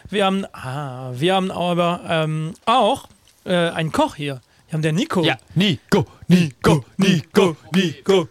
Wir 0.09 0.25
haben, 0.27 0.45
ah, 0.53 1.11
wir 1.15 1.35
haben 1.37 1.53
aber 1.53 2.01
ähm, 2.09 2.55
auch 2.67 3.07
äh, 3.45 3.55
einen 3.55 3.93
Koch 3.93 4.17
hier. 4.17 4.41
Wir 4.71 4.75
haben 4.75 4.83
den 4.83 4.95
Nico. 4.95 5.23
Ja, 5.25 5.37
Nico, 5.57 6.07
Nico, 6.29 6.85
Nico, 6.97 7.57
Nico. 7.75 8.29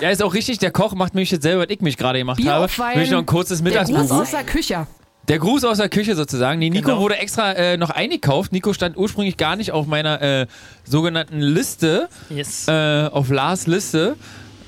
Ja, 0.00 0.10
ist 0.10 0.22
auch 0.22 0.32
richtig, 0.34 0.58
der 0.58 0.70
Koch 0.70 0.94
macht 0.94 1.16
mich 1.16 1.32
jetzt 1.32 1.42
selber, 1.42 1.62
was 1.64 1.70
ich 1.70 1.80
mich 1.80 1.96
gerade 1.96 2.20
gemacht 2.20 2.36
Bier 2.36 2.52
habe. 2.52 2.66
aufweilen, 2.66 2.98
Möchte 3.00 3.14
noch 3.14 3.20
ein 3.22 3.26
kurzes 3.26 3.60
Der 3.62 3.72
Gruß 3.72 3.88
Mittagsbuch. 3.90 4.20
aus 4.20 4.30
der 4.30 4.44
Küche. 4.44 4.86
Der 5.26 5.38
Gruß 5.40 5.64
aus 5.64 5.78
der 5.78 5.88
Küche 5.88 6.14
sozusagen. 6.14 6.60
Nee, 6.60 6.70
Nico 6.70 6.90
Genau. 6.90 7.00
wurde 7.00 7.16
extra 7.18 7.52
äh, 7.54 7.76
noch 7.76 7.90
eingekauft. 7.90 8.52
Nico 8.52 8.72
stand 8.72 8.96
ursprünglich 8.96 9.36
gar 9.36 9.56
nicht 9.56 9.72
auf 9.72 9.86
meiner 9.88 10.22
äh, 10.22 10.46
sogenannten 10.84 11.40
Liste, 11.40 12.08
Yes. 12.30 12.68
äh, 12.68 13.08
auf 13.10 13.28
Lars 13.28 13.66
Liste 13.66 14.16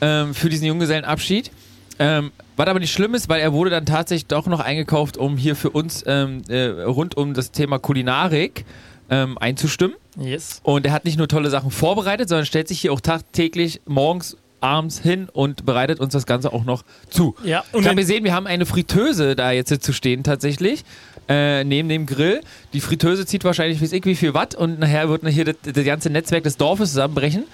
ähm, 0.01 0.35
für 0.35 0.49
diesen 0.49 0.67
Junggesellenabschied. 0.67 1.53
Ähm, 2.01 2.33
was 2.57 2.67
aber 2.67 2.81
nicht 2.81 2.93
schlimm 2.93 3.15
ist, 3.15 3.29
weil 3.29 3.41
er 3.41 3.53
wurde 3.53 3.71
dann 3.71 3.87
tatsächlich 3.87 4.27
doch 4.27 4.47
noch 4.47 4.61
eingekauft, 4.61 5.17
um 5.17 5.37
hier 5.37 5.55
für 5.57 5.71
uns 5.71 6.03
ähm, 6.07 6.43
äh, 6.49 6.65
rund 6.83 7.17
um 7.17 7.33
das 7.33 7.53
Thema 7.53 7.79
Kulinarik 7.79 8.65
ähm, 9.12 9.37
einzustimmen. 9.38 9.97
yes. 10.19 10.61
Und 10.64 10.87
er 10.87 10.93
hat 10.93 11.05
nicht 11.05 11.19
nur 11.19 11.29
tolle 11.29 11.50
Sachen 11.50 11.70
vorbereitet, 11.70 12.31
sondern 12.31 12.47
stellt 12.47 12.67
sich 12.67 12.81
hier 12.81 12.93
auch 12.93 13.00
tagtäglich 13.00 13.82
morgens, 13.85 14.38
abends 14.61 15.00
hin 15.00 15.29
und 15.32 15.67
bereitet 15.67 16.00
uns 16.00 16.12
das 16.12 16.25
Ganze 16.25 16.53
auch 16.53 16.64
noch 16.64 16.85
zu. 17.11 17.35
Ja, 17.44 17.64
Und 17.73 17.82
ich 17.82 17.87
habe 17.88 17.97
gesehen, 17.97 18.25
wir 18.25 18.32
haben 18.32 18.47
eine 18.47 18.64
Fritteuse 18.64 19.37
da 19.37 19.50
jetzt 19.50 19.82
zu 19.82 19.93
stehen 19.93 20.23
tatsächlich. 20.23 20.85
Äh, 21.29 21.62
neben 21.64 21.88
dem 21.88 22.06
Grill. 22.06 22.41
Die 22.73 22.81
Fritteuse 22.81 23.26
zieht 23.26 23.44
wahrscheinlich 23.44 23.81
weiß 23.81 23.93
ich 23.93 24.05
wie 24.05 24.17
viel 24.17 24.35
Watt 24.35 24.56
und 24.56 24.81
nachher 24.81 25.09
wird 25.09 25.26
hier 25.29 25.44
das, 25.44 25.56
das 25.62 25.85
ganze 25.85 26.11
Netzwerk 26.11 26.43
des 26.43 26.56
Dorfes 26.56 26.91
zusammenbrechen. 26.91 27.44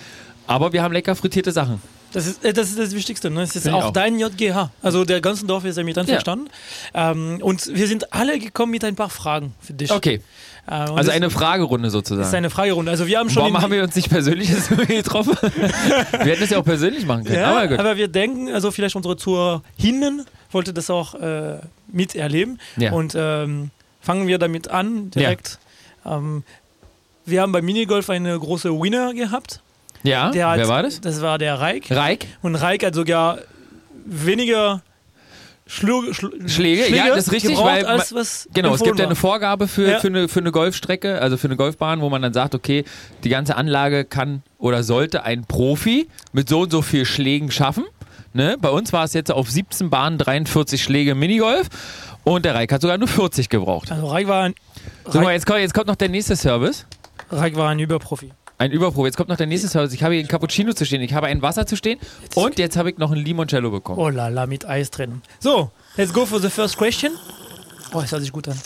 Aber 0.46 0.72
wir 0.72 0.82
haben 0.82 0.93
lecker 0.93 1.14
frittierte 1.14 1.52
Sachen. 1.52 1.82
das, 2.12 2.27
ist, 2.27 2.44
äh, 2.44 2.55
das 2.55 2.70
ist 2.70 2.79
das 2.79 2.94
Wichtigste. 2.94 3.31
Ne? 3.31 3.43
Es 3.43 3.55
ist 3.56 3.69
auch, 3.69 3.86
auch. 3.86 3.93
dein 3.93 4.19
JGH. 4.19 4.70
Also 4.81 5.05
der 5.05 5.20
ganze 5.20 5.44
Dorf 5.44 5.65
ist 5.65 5.77
ja 5.77 5.84
mit 5.84 5.98
einverstanden. 5.98 6.48
Ähm, 6.94 7.41
und 7.43 7.74
wir 7.74 7.86
sind 7.86 8.12
alle 8.15 8.38
gekommen 8.38 8.72
mit 8.72 8.84
ein 8.84 8.96
paar 8.96 9.10
Fragen 9.10 9.55
für 9.60 9.74
dich. 9.74 9.93
Okay, 9.93 10.22
also 10.69 10.96
das 10.96 11.08
eine 11.08 11.31
Fragerunde 11.31 11.87
ist 11.89 11.93
sozusagen. 11.94 12.34
eine 12.34 12.51
Fragerunde. 12.51 12.91
Also 12.91 13.06
wir 13.06 13.19
haben 13.19 13.31
schon 13.31 13.43
Warum 13.43 13.60
haben 13.60 13.72
wir 13.72 13.82
uns 13.82 13.96
nicht 13.96 14.10
persönlich 14.10 14.51
getroffen? 14.89 15.37
wir 15.41 16.19
hätten 16.32 16.43
es 16.43 16.51
ja 16.51 16.58
auch 16.58 16.65
persönlich 16.65 17.06
machen 17.06 17.25
können. 17.25 17.39
Ja, 17.39 17.63
aber 17.63 17.79
aber 17.79 17.96
wir 17.96 18.08
denken, 18.08 18.53
also 18.53 18.70
vielleicht 18.70 18.94
unsere 18.94 19.17
Tourhinnen 19.17 20.27
wollte 20.51 20.72
das 20.72 20.91
auch 20.91 21.15
äh, 21.15 21.58
miterleben. 21.91 22.60
Ja. 22.77 22.93
Und 22.93 23.15
ähm, 23.17 23.70
fangen 24.01 24.27
wir 24.27 24.39
damit 24.39 24.69
an, 24.69 25.10
direkt. 25.10 25.58
Ähm, 26.05 26.44
wir 27.25 27.43
haben 27.43 27.53
beim 27.53 27.65
Minigolf 27.65 28.10
eine 28.10 28.39
große 28.39 28.70
Winner 28.70 29.13
gehabt. 29.15 29.60
ja, 30.03 30.27
hat, 30.29 30.34
wer 30.34 30.69
war 30.69 30.82
das? 30.82 31.01
Das 31.01 31.20
war 31.20 31.39
der 31.39 31.60
Reik. 31.60 31.91
Reik? 31.91 32.27
Und 32.43 32.55
Reik 32.56 32.84
hat 32.84 32.94
sogar 32.94 33.39
weniger 34.06 34.82
Schlu 35.70 36.13
Schlu 36.15 36.31
Schläge, 36.46 36.89
ja, 36.96 37.08
das 37.08 37.27
ist 37.27 37.32
richtig, 37.32 37.58
weil 37.58 37.84
Genau, 38.55 38.75
es 38.75 38.82
gibt 38.82 38.98
ja 38.98 39.05
eine. 39.05 39.15
Vorgabe 39.15 39.69
für, 39.69 39.89
Ja. 39.91 39.98
für, 40.01 40.08
eine, 40.08 40.27
für 40.27 40.41
eine 40.41 40.51
Golfstrecke, 40.51 41.20
also 41.20 41.37
für 41.37 41.46
eine 41.46 41.56
Golfbahn, 41.56 42.01
wo 42.01 42.08
man 42.08 42.22
dann 42.22 42.32
sagt, 42.32 42.55
okay, 42.55 42.84
die 43.22 43.29
ganze 43.29 43.55
Anlage 43.56 44.05
kann 44.06 44.43
oder 44.56 44.82
sollte 44.82 45.25
ein 45.25 45.44
Profi 45.44 46.08
mit 46.32 46.48
so 46.48 46.60
und 46.63 46.70
so 46.72 46.81
viel 46.81 47.05
Schlägen 47.05 47.51
schaffen. 47.51 47.84
Ne? 48.32 48.56
Bei 48.58 48.70
uns 48.70 48.93
war 48.94 49.05
es 49.05 49.13
jetzt 49.13 49.31
auf 49.31 49.51
17 49.51 49.91
Bahnen 49.91 50.17
43 50.17 50.82
Schläge 50.82 51.15
Minigolf 51.15 51.69
und 52.25 52.44
der 52.46 52.55
Reik 52.55 52.72
hat 52.72 52.81
sogar 52.81 52.96
nur 52.96 53.08
40 53.08 53.51
gebraucht. 53.51 53.93
Also 53.93 54.06
Reik 54.06 54.27
war 54.27 54.44
ein, 54.44 54.55
So, 55.06 55.19
mal, 55.19 55.27
Reik, 55.27 55.34
jetzt, 55.34 55.46
kommt, 55.46 55.58
jetzt 55.60 55.75
kommt 55.75 55.87
noch 55.87 55.96
der 55.96 56.08
nächste 56.08 56.34
Service. 56.34 56.87
Reik 57.31 57.56
war 57.56 57.69
ein 57.69 57.79
Überprofi. 57.79 58.32
Ein 58.58 58.72
Überprofi. 58.72 59.06
Jetzt 59.06 59.17
kommt 59.17 59.29
noch 59.29 59.36
der 59.36 59.46
nächste 59.46 59.69
Service. 59.69 59.93
Ich 59.93 60.03
habe 60.03 60.15
hier 60.15 60.24
ein 60.24 60.29
Cappuccino 60.29 60.72
zu 60.72 60.84
stehen, 60.84 61.00
ich 61.00 61.15
habe 61.15 61.29
ein 61.29 61.43
Wasser 61.43 61.65
zu 61.65 61.77
stehen 61.77 61.98
und 62.34 62.58
jetzt 62.58 62.77
habe 62.77 62.91
ich 62.91 62.98
noch 62.98 63.12
ein 63.12 63.19
Limoncello 63.19 63.70
bekommen. 63.70 64.00
Oh 64.00 64.08
la 64.08 64.29
la, 64.29 64.46
mit 64.46 64.67
Eis 64.67 64.91
drin. 64.91 65.22
So, 65.38 65.70
let's 65.96 66.12
go 66.12 66.27
for 66.27 66.41
the 66.41 66.50
first 66.50 66.77
question. 66.77 67.12
Oh, 67.93 68.00
das 68.00 68.10
hört 68.10 68.22
sich 68.22 68.32
gut 68.32 68.48
an. 68.48 68.58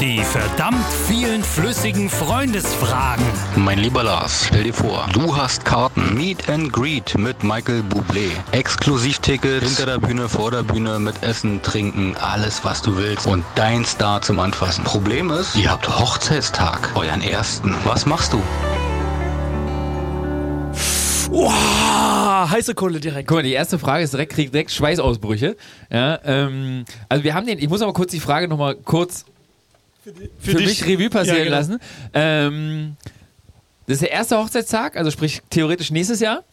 Die 0.00 0.22
verdammt 0.24 0.84
vielen 1.06 1.44
flüssigen 1.44 2.10
Freundesfragen. 2.10 3.24
Mein 3.56 3.78
lieber 3.78 4.02
Lars, 4.02 4.46
stell 4.48 4.64
dir 4.64 4.74
vor, 4.74 5.06
du 5.12 5.36
hast 5.36 5.64
Karten. 5.64 6.14
Meet 6.16 6.48
and 6.48 6.72
Greet 6.72 7.16
mit 7.16 7.44
Michael 7.44 7.82
Bublé. 7.82 8.30
Exklusivtickets 8.50 9.64
hinter 9.64 9.86
der 9.86 9.98
Bühne, 9.98 10.28
vor 10.28 10.50
der 10.50 10.62
Bühne 10.62 10.98
mit 10.98 11.22
Essen, 11.22 11.62
Trinken, 11.62 12.16
alles 12.16 12.64
was 12.64 12.82
du 12.82 12.96
willst. 12.96 13.26
Und 13.26 13.44
dein 13.54 13.84
Star 13.84 14.20
zum 14.22 14.40
Anfassen. 14.40 14.82
Problem 14.84 15.30
ist, 15.30 15.54
ihr 15.54 15.70
habt 15.70 15.88
Hochzeitstag, 15.88 16.90
euren 16.94 17.22
ersten. 17.22 17.74
Was 17.84 18.06
machst 18.06 18.32
du? 18.32 18.42
Wow, 21.30 22.50
heiße 22.50 22.74
Kohle 22.74 23.00
direkt. 23.00 23.26
Guck 23.26 23.38
mal, 23.38 23.42
die 23.42 23.52
erste 23.52 23.78
Frage 23.78 24.04
ist 24.04 24.12
direkt, 24.12 24.32
kriegt 24.32 24.52
direkt 24.52 24.70
Schweißausbrüche. 24.70 25.56
Ja, 25.90 26.18
ähm, 26.24 26.84
also 27.08 27.24
wir 27.24 27.32
haben 27.34 27.46
den, 27.46 27.58
ich 27.58 27.70
muss 27.70 27.80
aber 27.80 27.94
kurz 27.94 28.10
die 28.10 28.20
Frage 28.20 28.48
nochmal 28.48 28.74
kurz 28.74 29.24
für, 30.40 30.54
dich. 30.54 30.66
mich 30.66 30.84
Revue 30.86 31.10
passieren 31.10 31.38
Ja, 31.38 31.44
genau. 31.44 31.56
lassen. 31.56 31.78
Ähm, 32.14 32.96
das 33.86 33.94
ist 33.94 34.02
der 34.02 34.10
erste 34.12 34.38
Hochzeitstag, 34.38 34.96
also 34.96 35.10
sprich 35.10 35.42
theoretisch 35.50 35.90
nächstes 35.90 36.20
Jahr. 36.20 36.44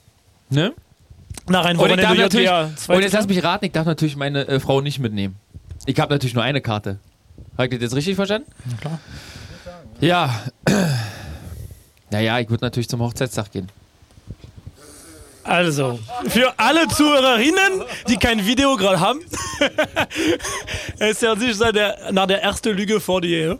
Ne? 0.49 0.73
Nach 1.47 1.65
einem 1.65 1.79
Und, 1.79 1.89
ich 1.89 1.95
darf 1.97 2.17
natürlich, 2.17 2.49
und 2.49 3.01
jetzt 3.01 3.13
lass 3.13 3.27
mich 3.27 3.43
raten, 3.43 3.65
ich 3.65 3.71
darf 3.71 3.85
natürlich 3.85 4.15
meine 4.15 4.47
äh, 4.47 4.59
Frau 4.59 4.81
nicht 4.81 4.99
mitnehmen. 4.99 5.35
Ich 5.85 5.99
habe 5.99 6.13
natürlich 6.13 6.33
nur 6.33 6.43
eine 6.43 6.61
Karte. 6.61 6.99
Habe 7.57 7.65
ich 7.65 7.71
das 7.71 7.81
jetzt 7.81 7.95
richtig 7.95 8.15
verstanden? 8.15 8.49
klar. 8.79 8.99
Ja. 9.99 10.43
Naja, 12.11 12.39
ich 12.39 12.49
würde 12.49 12.65
natürlich 12.65 12.89
zum 12.89 13.01
Hochzeitstag 13.01 13.51
gehen. 13.51 13.67
Also, 15.43 15.99
für 16.27 16.53
alle 16.57 16.87
Zuhörerinnen, 16.87 17.83
die 18.07 18.17
kein 18.17 18.45
Video 18.45 18.75
gerade 18.75 18.99
haben, 18.99 19.21
es 20.99 21.21
ist 21.23 21.61
ja 21.61 21.71
der, 21.71 22.11
nach 22.11 22.27
der 22.27 22.43
ersten 22.43 22.75
Lüge 22.75 22.99
vor 22.99 23.23
Ehe. 23.23 23.57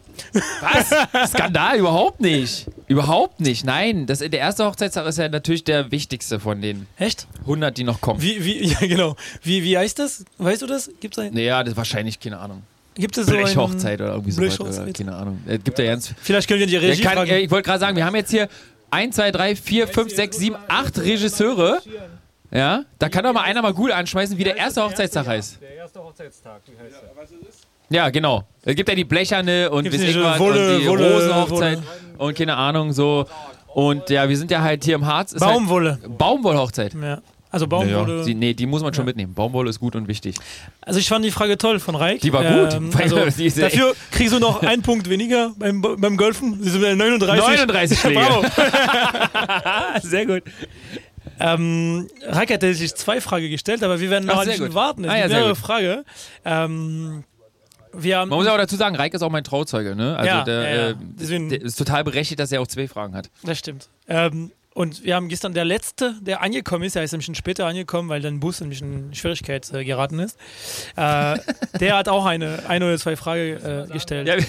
Was? 0.60 1.30
Skandal? 1.30 1.78
Überhaupt 1.78 2.20
nicht. 2.20 2.66
Überhaupt 2.86 3.40
nicht. 3.40 3.64
Nein, 3.64 4.06
das, 4.06 4.18
der 4.18 4.32
erste 4.32 4.64
Hochzeitstag 4.66 5.06
ist 5.06 5.18
ja 5.18 5.28
natürlich 5.28 5.64
der 5.64 5.90
wichtigste 5.90 6.40
von 6.40 6.60
den 6.60 6.86
Echt? 6.98 7.26
100, 7.42 7.76
die 7.76 7.84
noch 7.84 8.00
kommen. 8.00 8.20
Wie, 8.20 8.44
wie, 8.44 8.64
ja, 8.72 8.78
genau. 8.80 9.16
Wie, 9.42 9.62
wie 9.64 9.78
heißt 9.78 9.98
das? 9.98 10.24
Weißt 10.38 10.62
du 10.62 10.66
das? 10.66 10.90
Gibt 11.00 11.16
es 11.16 11.32
Naja, 11.32 11.62
das 11.62 11.72
ist 11.72 11.76
wahrscheinlich, 11.76 12.18
keine 12.20 12.38
Ahnung. 12.38 12.62
gibt 12.94 13.16
es 13.16 13.26
so 13.26 13.32
einen- 13.32 13.44
Blechhochzeit 13.44 14.00
oder 14.00 14.12
irgendwie 14.12 14.32
so. 14.32 14.92
Keine 14.92 15.14
Ahnung. 15.14 15.40
Es 15.46 15.62
gibt 15.64 15.78
ja 15.78 15.86
ganz. 15.86 16.12
Vielleicht 16.20 16.48
können 16.48 16.60
wir 16.60 16.66
die 16.66 16.76
Regie 16.76 17.02
kann, 17.02 17.14
fragen. 17.14 17.30
äh, 17.30 17.38
ich 17.40 17.50
wollte 17.50 17.66
gerade 17.68 17.80
sagen, 17.80 17.96
wir 17.96 18.04
haben 18.04 18.16
jetzt 18.16 18.30
hier 18.30 18.48
1, 18.90 19.14
2, 19.16 19.30
3, 19.30 19.56
4, 19.56 19.88
5, 19.88 20.14
6, 20.14 20.36
7, 20.36 20.56
8 20.68 20.98
Regisseure. 20.98 21.80
Ja, 22.52 22.82
da 22.98 23.08
kann 23.08 23.22
doch 23.24 23.32
mal 23.32 23.42
einer 23.42 23.62
mal 23.62 23.72
gut 23.72 23.92
anschmeißen, 23.92 24.36
wie 24.36 24.44
der 24.44 24.56
erste 24.56 24.82
Hochzeitstag 24.84 25.26
heißt. 25.26 25.60
Der 25.60 25.76
erste 25.76 26.02
Hochzeitstag, 26.02 26.60
wie 26.66 26.72
heißt 26.82 26.96
der? 27.00 27.96
Ja, 27.96 28.10
genau. 28.10 28.44
Es 28.64 28.74
gibt 28.74 28.88
ja 28.88 28.94
die 28.94 29.04
Blecherne 29.04 29.70
und, 29.70 29.84
Gibt's 29.84 29.98
Wolle- 30.38 30.74
und 30.76 30.80
die 30.82 30.86
Wolle- 30.88 31.14
Rosenhochzeit 31.14 31.78
und 32.18 32.36
keine 32.36 32.56
Ahnung 32.56 32.92
so. 32.92 33.26
Und 33.68 34.10
ja, 34.10 34.28
wir 34.28 34.36
sind 34.36 34.50
ja 34.50 34.62
halt 34.62 34.84
hier 34.84 34.96
im 34.96 35.06
Harz. 35.06 35.32
Ist 35.32 35.40
Baumwolle. 35.40 35.98
Halt 36.02 36.18
Baumwollhochzeit. 36.18 36.94
Ja. 36.94 37.20
Also 37.52 37.64
Ja, 37.64 37.68
Baumwolle. 37.68 38.24
die, 38.24 38.34
nee, 38.34 38.54
die 38.54 38.66
muss 38.66 38.82
man 38.82 38.94
schon 38.94 39.04
mitnehmen. 39.04 39.34
Baumwolle 39.34 39.70
ist 39.70 39.80
gut 39.80 39.96
und 39.96 40.06
wichtig. 40.06 40.36
Also 40.82 41.00
ich 41.00 41.08
fand 41.08 41.24
die 41.24 41.32
Frage 41.32 41.58
toll 41.58 41.80
von 41.80 41.96
Reik. 41.96 42.20
Die 42.20 42.32
war 42.32 42.44
gut, 42.44 42.78
weil 42.94 43.02
also 43.02 43.16
ist- 43.42 43.60
dafür 43.60 43.94
kriegst 44.12 44.32
du 44.32 44.38
noch 44.38 44.62
einen 44.62 44.82
Punkt 44.82 45.08
weniger 45.10 45.52
beim, 45.58 45.80
beim 45.82 46.16
Golfen. 46.16 46.62
Sie 46.62 46.70
sind 46.70 46.80
bei 46.80 46.94
39. 46.94 47.44
39 47.44 47.98
Schläge. 47.98 48.20
Bravo. 48.20 48.44
Sehr 50.02 50.26
gut. 50.26 50.42
Ähm, 51.38 52.08
Reik 52.26 52.52
hat 52.52 52.60
sich 52.62 52.94
zwei 52.94 53.20
Fragen 53.20 53.50
gestellt, 53.50 53.82
aber 53.82 53.98
wir 54.00 54.10
werden 54.10 54.26
noch 54.26 54.34
Ach, 54.36 54.40
ein 54.40 54.44
sehr 54.44 54.52
bisschen 54.54 54.66
gut. 54.68 54.74
warten. 54.74 55.04
Es 55.04 55.10
Ah, 55.10 55.14
ja, 55.14 55.20
gibt 55.22 55.30
sehr 55.30 55.38
mehrere 55.40 55.54
gut. 55.54 55.62
Frage. 55.62 56.04
Ähm, 56.44 57.24
wir 57.92 58.18
haben 58.18 58.28
Man 58.28 58.38
muss 58.38 58.46
aber 58.46 58.58
dazu 58.58 58.76
sagen, 58.76 58.94
Reik 58.94 59.14
ist 59.14 59.22
auch 59.22 59.30
mein 59.30 59.42
Trauzeuge, 59.42 59.96
ne? 59.96 60.16
Also 60.16 60.28
Ja, 60.28 60.44
der, 60.44 60.62
ja, 60.62 60.76
ja. 60.82 60.88
äh, 60.90 60.94
Deswegen- 61.18 61.48
der 61.48 61.62
ist 61.62 61.76
total 61.76 62.04
berechtigt, 62.04 62.38
dass 62.38 62.52
er 62.52 62.60
auch 62.60 62.66
zwei 62.66 62.86
Fragen 62.86 63.14
hat. 63.14 63.30
Das 63.42 63.58
stimmt. 63.58 63.88
Ähm, 64.06 64.52
und 64.74 65.02
wir 65.04 65.14
haben 65.16 65.28
gestern 65.28 65.52
der 65.54 65.64
letzte, 65.64 66.14
der 66.20 66.42
angekommen 66.42 66.84
ist, 66.84 66.96
er 66.96 67.02
ist 67.02 67.12
ein 67.12 67.18
bisschen 67.18 67.34
später 67.34 67.66
angekommen, 67.66 68.08
weil 68.08 68.20
dein 68.22 68.38
Bus 68.40 68.62
ein 68.62 68.68
bisschen 68.68 69.08
in 69.08 69.14
Schwierigkeit 69.14 69.72
äh, 69.72 69.84
geraten 69.84 70.18
ist. 70.20 70.38
Äh, 70.96 71.38
der 71.80 71.96
hat 71.96 72.08
auch 72.08 72.24
eine, 72.24 72.68
eine 72.68 72.86
oder 72.86 72.98
zwei 72.98 73.16
Fragen 73.16 73.56
äh, 73.64 73.86
gestellt. 73.92 74.28
Ja, 74.28 74.36
wir- 74.38 74.44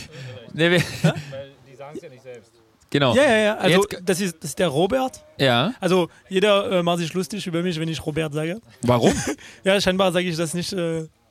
ne, 0.54 0.72
wir, 0.72 0.82
Weil 1.02 1.52
die 1.72 1.76
sagen 1.76 1.96
es 1.96 2.02
ja 2.04 2.10
nicht 2.10 2.24
selbst. 2.24 2.52
genau. 2.90 3.16
ja, 3.16 3.24
ja. 3.24 3.38
ja. 3.38 3.58
Also, 3.58 3.84
das, 4.04 4.22
ist, 4.22 4.38
das 4.42 4.52
ist 4.52 4.60
der 4.60 4.68
Robert. 4.68 5.24
Ja. 5.40 5.74
Also, 5.80 6.10
jeder 6.30 6.72
äh, 6.72 6.84
macht 6.84 7.00
sich 7.00 7.14
lustig 7.14 7.46
über 7.48 7.62
mich, 7.64 7.80
wenn 7.80 7.90
ich 7.90 8.06
Robert 8.06 8.34
sage. 8.34 8.62
Warum? 8.84 9.14
Ja, 9.64 9.80
scheinbar 9.82 10.12
sage 10.12 10.28
ich 10.28 10.38
das 10.38 10.54
nicht 10.54 10.72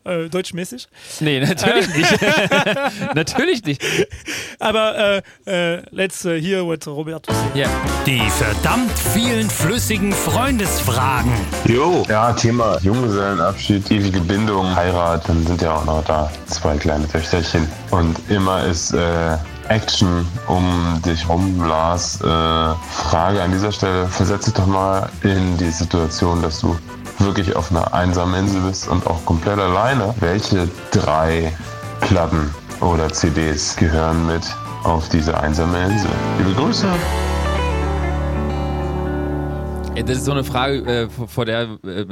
äh, 0.04 0.10
äh, 0.10 0.28
deutschmäßig. 0.28 0.88
Nee, 1.20 1.40
natürlich 1.46 1.94
nicht. 1.94 2.18
natürlich 3.14 3.64
nicht. 3.64 3.82
Aber 4.58 5.22
äh, 5.46 5.74
äh, 5.76 5.82
let's 5.90 6.24
uh, 6.24 6.30
hear 6.30 6.64
what 6.64 6.86
Robert. 6.86 7.26
Ja. 7.54 7.68
Die 8.06 8.20
verdammt 8.30 8.98
vielen 9.12 9.48
flüssigen 9.48 10.12
Freundesfragen. 10.12 11.32
Jo. 11.66 12.04
Ja, 12.08 12.32
Thema 12.32 12.78
Junggesellenabschied, 12.82 13.90
ewige 13.90 14.20
Bindung, 14.20 14.74
Heirat, 14.74 15.28
dann 15.28 15.46
sind 15.46 15.62
ja 15.62 15.76
auch 15.76 15.84
noch 15.84 16.04
da 16.04 16.30
zwei 16.46 16.76
kleine 16.76 17.06
Töchterchen. 17.08 17.68
Und 17.90 18.18
immer 18.28 18.64
ist 18.64 18.92
äh, 18.92 19.36
Action 19.68 20.26
um 20.48 21.00
dich 21.04 21.28
rum, 21.28 21.62
Lars. 21.64 22.20
Äh, 22.20 22.24
Frage 22.24 23.42
an 23.42 23.52
dieser 23.52 23.72
Stelle, 23.72 24.08
versetz 24.08 24.46
dich 24.46 24.54
doch 24.54 24.66
mal 24.66 25.08
in 25.22 25.56
die 25.58 25.70
Situation, 25.70 26.42
dass 26.42 26.60
du 26.60 26.76
wirklich 27.20 27.54
auf 27.54 27.70
einer 27.70 27.92
einsamen 27.92 28.40
Insel 28.40 28.62
bist 28.62 28.88
und 28.88 29.06
auch 29.06 29.24
komplett 29.24 29.58
alleine. 29.58 30.14
Welche 30.20 30.68
drei 30.90 31.52
Platten 32.00 32.54
oder 32.80 33.12
CDs 33.12 33.76
gehören 33.76 34.26
mit 34.26 34.42
auf 34.84 35.08
diese 35.08 35.38
einsame 35.38 35.84
Insel? 35.84 36.10
Liebe 36.38 36.54
Grüße. 36.54 36.86
Das 39.94 40.16
ist 40.16 40.24
so 40.24 40.32
eine 40.32 40.44
Frage, 40.44 40.78
äh, 40.86 41.08
vor 41.10 41.28
vor 41.28 41.44
der 41.44 41.78
äh, 41.84 42.06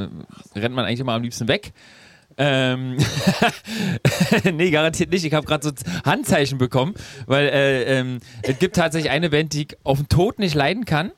rennt 0.55 0.75
man 0.75 0.85
eigentlich 0.85 1.01
immer 1.01 1.15
am 1.15 1.23
liebsten 1.23 1.49
weg. 1.49 1.73
Ähm, 2.37 2.99
nee, 4.53 4.71
garantiert 4.71 5.11
nicht. 5.11 5.25
Ich 5.25 5.35
habe 5.35 5.47
gerade 5.47 5.67
so 5.67 5.73
Handzeichen 6.05 6.59
bekommen, 6.59 6.95
weil 7.27 7.49
äh, 7.49 7.99
ähm, 7.99 8.21
es 8.43 8.59
gibt 8.59 8.77
tatsächlich 8.77 9.11
eine 9.11 9.31
Band, 9.31 9.55
die 9.55 9.63
ich 9.63 9.77
auf 9.83 9.99
den 9.99 10.09
Tod 10.09 10.39
nicht 10.39 10.55
leiden 10.55 10.85
kann. 10.85 11.11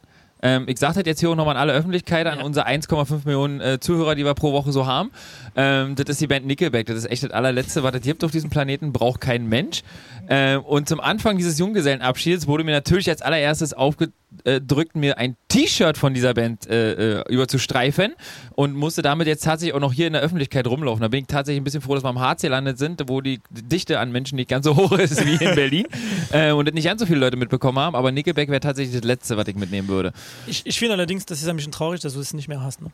Ähm, 0.42 0.64
ich 0.66 0.78
sage 0.78 0.94
das 0.94 1.06
jetzt 1.06 1.20
hier 1.20 1.30
auch 1.30 1.36
nochmal 1.36 1.56
an 1.56 1.60
alle 1.60 1.72
Öffentlichkeit, 1.72 2.26
an 2.26 2.40
unsere 2.40 2.66
1,5 2.66 3.24
Millionen 3.24 3.60
äh, 3.60 3.80
Zuhörer, 3.80 4.14
die 4.14 4.24
wir 4.24 4.34
pro 4.34 4.52
Woche 4.52 4.72
so 4.72 4.86
haben. 4.86 5.10
Ähm, 5.56 5.94
das 5.94 6.08
ist 6.08 6.20
die 6.20 6.26
Band 6.26 6.46
Nickelback. 6.46 6.86
Das 6.86 6.96
ist 6.96 7.10
echt 7.10 7.22
das 7.22 7.30
allerletzte, 7.30 7.82
was 7.82 7.94
es 7.94 8.02
gibt 8.02 8.24
auf 8.24 8.30
diesem 8.30 8.50
Planeten. 8.50 8.92
Braucht 8.92 9.20
kein 9.20 9.48
Mensch. 9.48 9.82
Ähm, 10.28 10.62
und 10.62 10.88
zum 10.88 11.00
Anfang 11.00 11.38
dieses 11.38 11.58
Junggesellenabschieds 11.58 12.46
wurde 12.46 12.64
mir 12.64 12.72
natürlich 12.72 13.08
als 13.08 13.22
allererstes 13.22 13.72
aufgedrückt, 13.72 14.94
mir 14.94 15.18
ein 15.18 15.36
T-Shirt 15.48 15.98
von 15.98 16.14
dieser 16.14 16.34
Band 16.34 16.68
äh, 16.68 17.20
äh, 17.20 17.32
überzustreifen 17.32 18.14
und 18.54 18.74
musste 18.74 19.02
damit 19.02 19.26
jetzt 19.26 19.44
tatsächlich 19.44 19.74
auch 19.74 19.80
noch 19.80 19.92
hier 19.92 20.06
in 20.06 20.12
der 20.12 20.22
Öffentlichkeit 20.22 20.66
rumlaufen. 20.66 21.02
Da 21.02 21.08
bin 21.08 21.22
ich 21.22 21.26
tatsächlich 21.26 21.60
ein 21.60 21.64
bisschen 21.64 21.80
froh, 21.80 21.94
dass 21.94 22.04
wir 22.04 22.10
am 22.10 22.20
Harz 22.20 22.42
gelandet 22.42 22.78
sind, 22.78 23.02
wo 23.06 23.20
die 23.20 23.40
Dichte 23.50 23.98
an 23.98 24.12
Menschen 24.12 24.36
nicht 24.36 24.48
ganz 24.48 24.64
so 24.64 24.76
hoch 24.76 24.92
ist 24.92 25.24
wie 25.26 25.44
in 25.44 25.54
Berlin 25.54 25.86
äh, 26.32 26.52
und 26.52 26.66
das 26.66 26.74
nicht 26.74 26.84
ganz 26.84 27.00
so 27.00 27.06
viele 27.06 27.18
Leute 27.18 27.36
mitbekommen 27.36 27.78
haben. 27.78 27.96
Aber 27.96 28.12
Nickelback 28.12 28.48
wäre 28.48 28.60
tatsächlich 28.60 28.94
das 28.94 29.04
Letzte, 29.04 29.36
was 29.36 29.48
ich 29.48 29.56
mitnehmen 29.56 29.88
würde. 29.88 30.12
Ich, 30.46 30.62
ich 30.64 30.78
finde 30.78 30.94
allerdings, 30.94 31.26
das 31.26 31.42
ist 31.42 31.48
ein 31.48 31.56
bisschen 31.56 31.72
traurig, 31.72 32.00
dass 32.00 32.14
du 32.14 32.20
es 32.20 32.32
nicht 32.32 32.46
mehr 32.46 32.62
hast. 32.62 32.82
Ne? 32.82 32.90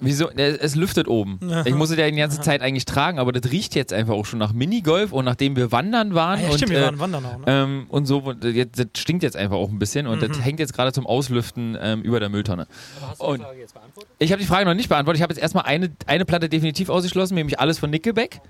Wieso? 0.00 0.28
Es 0.30 0.74
lüftet 0.74 1.08
oben. 1.08 1.38
Ich 1.64 1.74
muss 1.74 1.90
es 1.90 1.96
ja 1.96 2.10
die 2.10 2.16
ganze 2.16 2.40
Zeit 2.40 2.60
eigentlich 2.62 2.84
tragen, 2.84 3.18
aber 3.18 3.32
das 3.32 3.50
riecht 3.50 3.74
jetzt 3.74 3.92
einfach 3.92 4.14
auch 4.14 4.26
schon 4.26 4.38
nach 4.38 4.52
Minigolf 4.52 5.12
und 5.12 5.24
nachdem 5.24 5.56
wir 5.56 5.72
wandern 5.72 6.14
waren 6.14 6.38
Ah, 6.40 6.42
ja, 6.42 6.48
und, 6.50 6.56
stimmt, 6.56 6.72
wir 6.72 6.78
äh, 6.80 6.84
waren 6.84 6.98
wandern 6.98 7.24
auch. 7.26 7.38
Ne? 7.38 7.44
ähm, 7.46 7.86
und 7.88 8.06
so, 8.06 8.18
und, 8.18 8.44
äh, 8.44 8.66
das 8.66 8.86
stinkt 8.96 9.22
jetzt 9.22 9.36
einfach 9.36 9.56
auch 9.56 9.68
ein 9.70 9.78
bisschen 9.78 10.06
und 10.06 10.20
Mhm. 10.22 10.28
das 10.28 10.44
hängt 10.44 10.60
jetzt 10.60 10.72
gerade 10.74 10.92
zum 10.92 11.06
Auslüften 11.06 11.76
ähm, 11.80 12.02
über 12.02 12.20
der 12.20 12.28
Mülltonne. 12.28 12.66
Hast 13.08 13.20
du 13.20 13.24
Und- 13.26 13.38
die 13.38 13.44
Frage 13.44 13.58
jetzt 13.60 13.74
beantwortet? 13.74 14.10
Ich 14.18 14.32
habe 14.32 14.40
die 14.40 14.46
Frage 14.48 14.64
noch 14.66 14.74
nicht 14.74 14.88
beantwortet. 14.88 15.18
Ich 15.18 15.22
habe 15.22 15.32
jetzt 15.32 15.40
erstmal 15.42 15.64
eine, 15.64 15.90
eine 16.06 16.24
Platte 16.24 16.48
definitiv 16.48 16.88
ausgeschlossen, 16.88 17.34
nämlich 17.34 17.58
alles 17.60 17.78
von 17.78 17.90
Nickelback. 17.90 18.40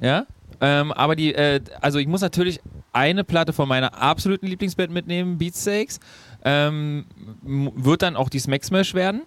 Ja. 0.00 0.26
Ähm, 0.60 0.92
aber 0.92 1.16
die, 1.16 1.34
äh, 1.34 1.60
also 1.80 1.98
ich 1.98 2.06
muss 2.06 2.20
natürlich 2.20 2.60
eine 2.92 3.24
Platte 3.24 3.52
von 3.52 3.66
meiner 3.68 4.00
absoluten 4.00 4.46
Lieblingsband 4.46 4.92
mitnehmen, 4.92 5.38
Beatsteaks. 5.38 6.00
Ähm, 6.44 7.06
wird 7.42 8.02
dann 8.02 8.16
auch 8.16 8.28
die 8.28 8.38
Smack 8.38 8.64
Smash 8.64 8.94
werden. 8.94 9.22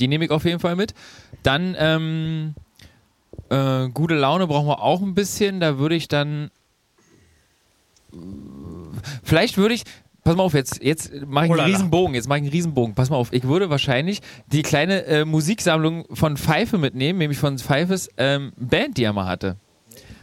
Die 0.00 0.08
nehme 0.08 0.24
ich 0.24 0.30
auf 0.30 0.44
jeden 0.44 0.60
Fall 0.60 0.76
mit. 0.76 0.94
Dann 1.42 1.76
ähm, 1.78 2.54
äh, 3.50 3.88
gute 3.88 4.14
Laune 4.14 4.46
brauchen 4.46 4.68
wir 4.68 4.82
auch 4.82 5.02
ein 5.02 5.14
bisschen. 5.14 5.60
Da 5.60 5.78
würde 5.78 5.94
ich 5.94 6.08
dann. 6.08 6.50
Vielleicht 9.22 9.56
würde 9.56 9.74
ich. 9.74 9.84
Pass 10.22 10.36
mal 10.36 10.42
auf, 10.42 10.54
jetzt, 10.54 10.82
jetzt 10.82 11.12
mache 11.12 11.44
ich 11.44 11.50
einen 11.50 11.50
Holala. 11.50 11.64
Riesenbogen. 11.66 12.14
Jetzt 12.14 12.28
mache 12.28 12.38
ich 12.38 12.44
einen 12.44 12.52
Riesenbogen. 12.52 12.94
Pass 12.94 13.10
mal 13.10 13.16
auf, 13.16 13.30
ich 13.34 13.44
würde 13.44 13.68
wahrscheinlich 13.68 14.22
die 14.46 14.62
kleine 14.62 15.04
äh, 15.04 15.26
Musiksammlung 15.26 16.06
von 16.14 16.38
Pfeife 16.38 16.78
mitnehmen, 16.78 17.18
nämlich 17.18 17.38
von 17.38 17.58
Pfeifes 17.58 18.08
ähm, 18.16 18.52
Band, 18.56 18.96
die 18.96 19.04
er 19.04 19.12
mal 19.12 19.26
hatte. 19.26 19.56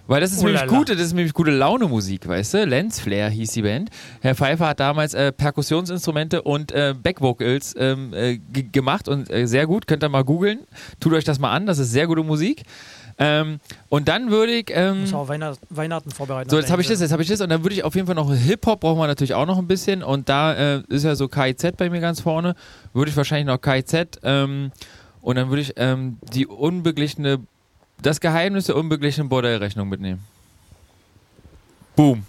Weil 0.07 0.21
das 0.21 0.31
ist 0.31 0.43
nämlich 0.43 0.61
Holala. 0.61 0.77
gute, 0.77 0.95
das 0.95 1.07
ist 1.07 1.13
nämlich 1.13 1.33
gute 1.33 1.51
Laune 1.51 1.87
Musik, 1.87 2.27
weißt 2.27 2.55
du? 2.55 2.65
Lensflare 2.65 3.29
hieß 3.29 3.51
die 3.51 3.61
Band. 3.61 3.89
Herr 4.21 4.35
Pfeiffer 4.35 4.67
hat 4.67 4.79
damals 4.79 5.13
äh, 5.13 5.31
Perkussionsinstrumente 5.31 6.41
und 6.41 6.71
äh, 6.71 6.93
Backvocals 7.01 7.75
ähm, 7.77 8.13
äh, 8.13 8.37
gemacht 8.37 9.07
und 9.07 9.29
äh, 9.31 9.47
sehr 9.47 9.67
gut. 9.67 9.87
Könnt 9.87 10.03
ihr 10.03 10.09
mal 10.09 10.23
googeln. 10.23 10.59
Tut 10.99 11.13
euch 11.13 11.23
das 11.23 11.39
mal 11.39 11.51
an, 11.51 11.65
das 11.65 11.79
ist 11.79 11.91
sehr 11.91 12.07
gute 12.07 12.23
Musik. 12.23 12.63
Ähm, 13.17 13.59
und 13.89 14.07
dann 14.07 14.31
würde 14.31 14.53
ich. 14.53 14.65
Ähm, 14.71 15.01
Muss 15.01 15.13
auch 15.13 15.27
Weihnacht, 15.27 15.59
Weihnachten 15.69 16.09
vorbereiten. 16.09 16.49
so, 16.49 16.57
jetzt 16.57 16.71
habe 16.71 16.81
ich 16.81 16.87
das, 16.87 17.01
jetzt 17.01 17.11
habe 17.11 17.21
ich 17.21 17.29
das 17.29 17.39
und 17.41 17.49
dann 17.49 17.63
würde 17.63 17.75
ich 17.75 17.83
auf 17.83 17.93
jeden 17.93 18.07
Fall 18.07 18.15
noch 18.15 18.33
Hip-Hop 18.33 18.79
brauchen 18.79 18.97
wir 18.97 19.07
natürlich 19.07 19.35
auch 19.35 19.45
noch 19.45 19.59
ein 19.59 19.67
bisschen 19.67 20.01
und 20.01 20.27
da 20.27 20.53
äh, 20.53 20.83
ist 20.87 21.03
ja 21.03 21.15
so 21.15 21.27
KIZ 21.27 21.77
bei 21.77 21.89
mir 21.89 21.99
ganz 22.01 22.21
vorne, 22.21 22.55
würde 22.93 23.11
ich 23.11 23.17
wahrscheinlich 23.17 23.45
noch 23.45 23.61
KIZ 23.61 24.19
ähm, 24.23 24.71
und 25.21 25.35
dann 25.35 25.49
würde 25.49 25.61
ich 25.61 25.73
ähm, 25.77 26.17
die 26.33 26.47
unbeglichene, 26.47 27.39
das 28.01 28.19
Geheimnis 28.19 28.65
der 28.65 28.75
unbeglichenen 28.75 29.29
Bordellrechnung 29.29 29.89
mitnehmen. 29.89 30.23
Boom. 31.95 32.23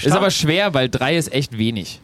Ist 0.00 0.12
aber 0.12 0.30
schwer, 0.30 0.72
weil 0.74 0.88
drei 0.88 1.16
ist 1.16 1.32
echt 1.32 1.56
wenig. 1.58 2.00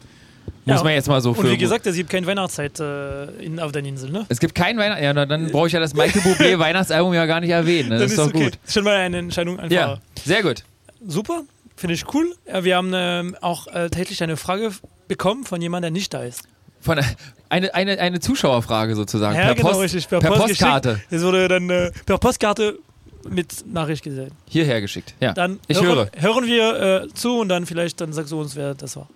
Muss 0.65 0.77
Ja, 0.77 0.83
man 0.83 0.93
jetzt 0.93 1.07
mal 1.07 1.21
so 1.21 1.31
Und 1.31 1.49
wie 1.49 1.57
gesagt, 1.57 1.87
es 1.87 1.95
gibt 1.95 2.09
keine 2.09 2.27
Weihnachtszeit 2.27 2.79
äh, 2.79 3.25
in, 3.43 3.59
auf 3.59 3.71
der 3.71 3.83
Insel, 3.83 4.11
ne? 4.11 4.25
Es 4.29 4.39
gibt 4.39 4.53
kein 4.53 4.77
Weihnachten, 4.77 5.03
ja, 5.03 5.13
dann 5.13 5.51
brauche 5.51 5.67
ich 5.67 5.73
ja 5.73 5.79
das 5.79 5.95
Michael 5.95 6.21
Bublé 6.33 6.59
Weihnachtsalbum 6.59 7.13
ja 7.13 7.25
gar 7.25 7.39
nicht 7.39 7.49
erwähnen. 7.49 7.89
Ne? 7.89 7.97
Das 7.97 8.11
ist 8.11 8.17
doch 8.19 8.27
okay. 8.27 8.43
gut. 8.45 8.59
Ist 8.65 8.73
schon 8.73 8.83
mal 8.83 8.95
eine 8.95 9.17
Entscheidung 9.17 9.59
einfach. 9.59 9.75
Ja, 9.75 9.97
sehr 10.23 10.43
gut. 10.43 10.63
Super, 11.07 11.41
finde 11.75 11.95
ich 11.95 12.13
cool. 12.13 12.35
Wir 12.61 12.75
haben 12.77 12.91
ähm, 12.93 13.35
auch 13.41 13.67
äh, 13.67 13.89
täglich 13.89 14.21
eine 14.21 14.37
Frage 14.37 14.71
bekommen 15.07 15.45
von 15.45 15.61
jemandem, 15.61 15.93
der 15.93 15.99
nicht 15.99 16.13
da 16.13 16.23
ist. 16.23 16.43
Von, 16.79 16.99
eine, 17.51 17.73
eine, 17.75 17.99
eine 17.99 18.19
Zuschauerfrage 18.19 18.95
sozusagen. 18.95 19.35
Ja, 19.35 19.47
per 19.47 19.55
genau, 19.55 19.69
Post, 19.69 19.81
richtig. 19.81 20.07
Per, 20.07 20.19
per 20.19 20.29
Post 20.29 20.41
Postkarte. 20.47 20.93
geschickt. 20.93 21.11
Es 21.11 21.23
wurde 21.23 21.47
dann 21.47 21.69
äh, 21.69 21.91
per 22.05 22.17
Postkarte 22.17 22.79
mit 23.29 23.65
Nachricht 23.71 24.03
gesehen. 24.03 24.31
Hierher 24.47 24.81
geschickt. 24.81 25.13
Ja. 25.19 25.33
Dann 25.33 25.59
ich 25.67 25.79
hören, 25.81 25.95
höre. 25.95 26.09
hören 26.15 26.45
wir 26.45 27.03
äh, 27.03 27.13
zu 27.13 27.39
und 27.39 27.49
dann 27.49 27.65
vielleicht 27.65 28.01
dann 28.01 28.13
sagst 28.13 28.31
du 28.31 28.39
uns, 28.39 28.55
wer 28.55 28.73
das 28.73 28.95
war. 28.95 29.07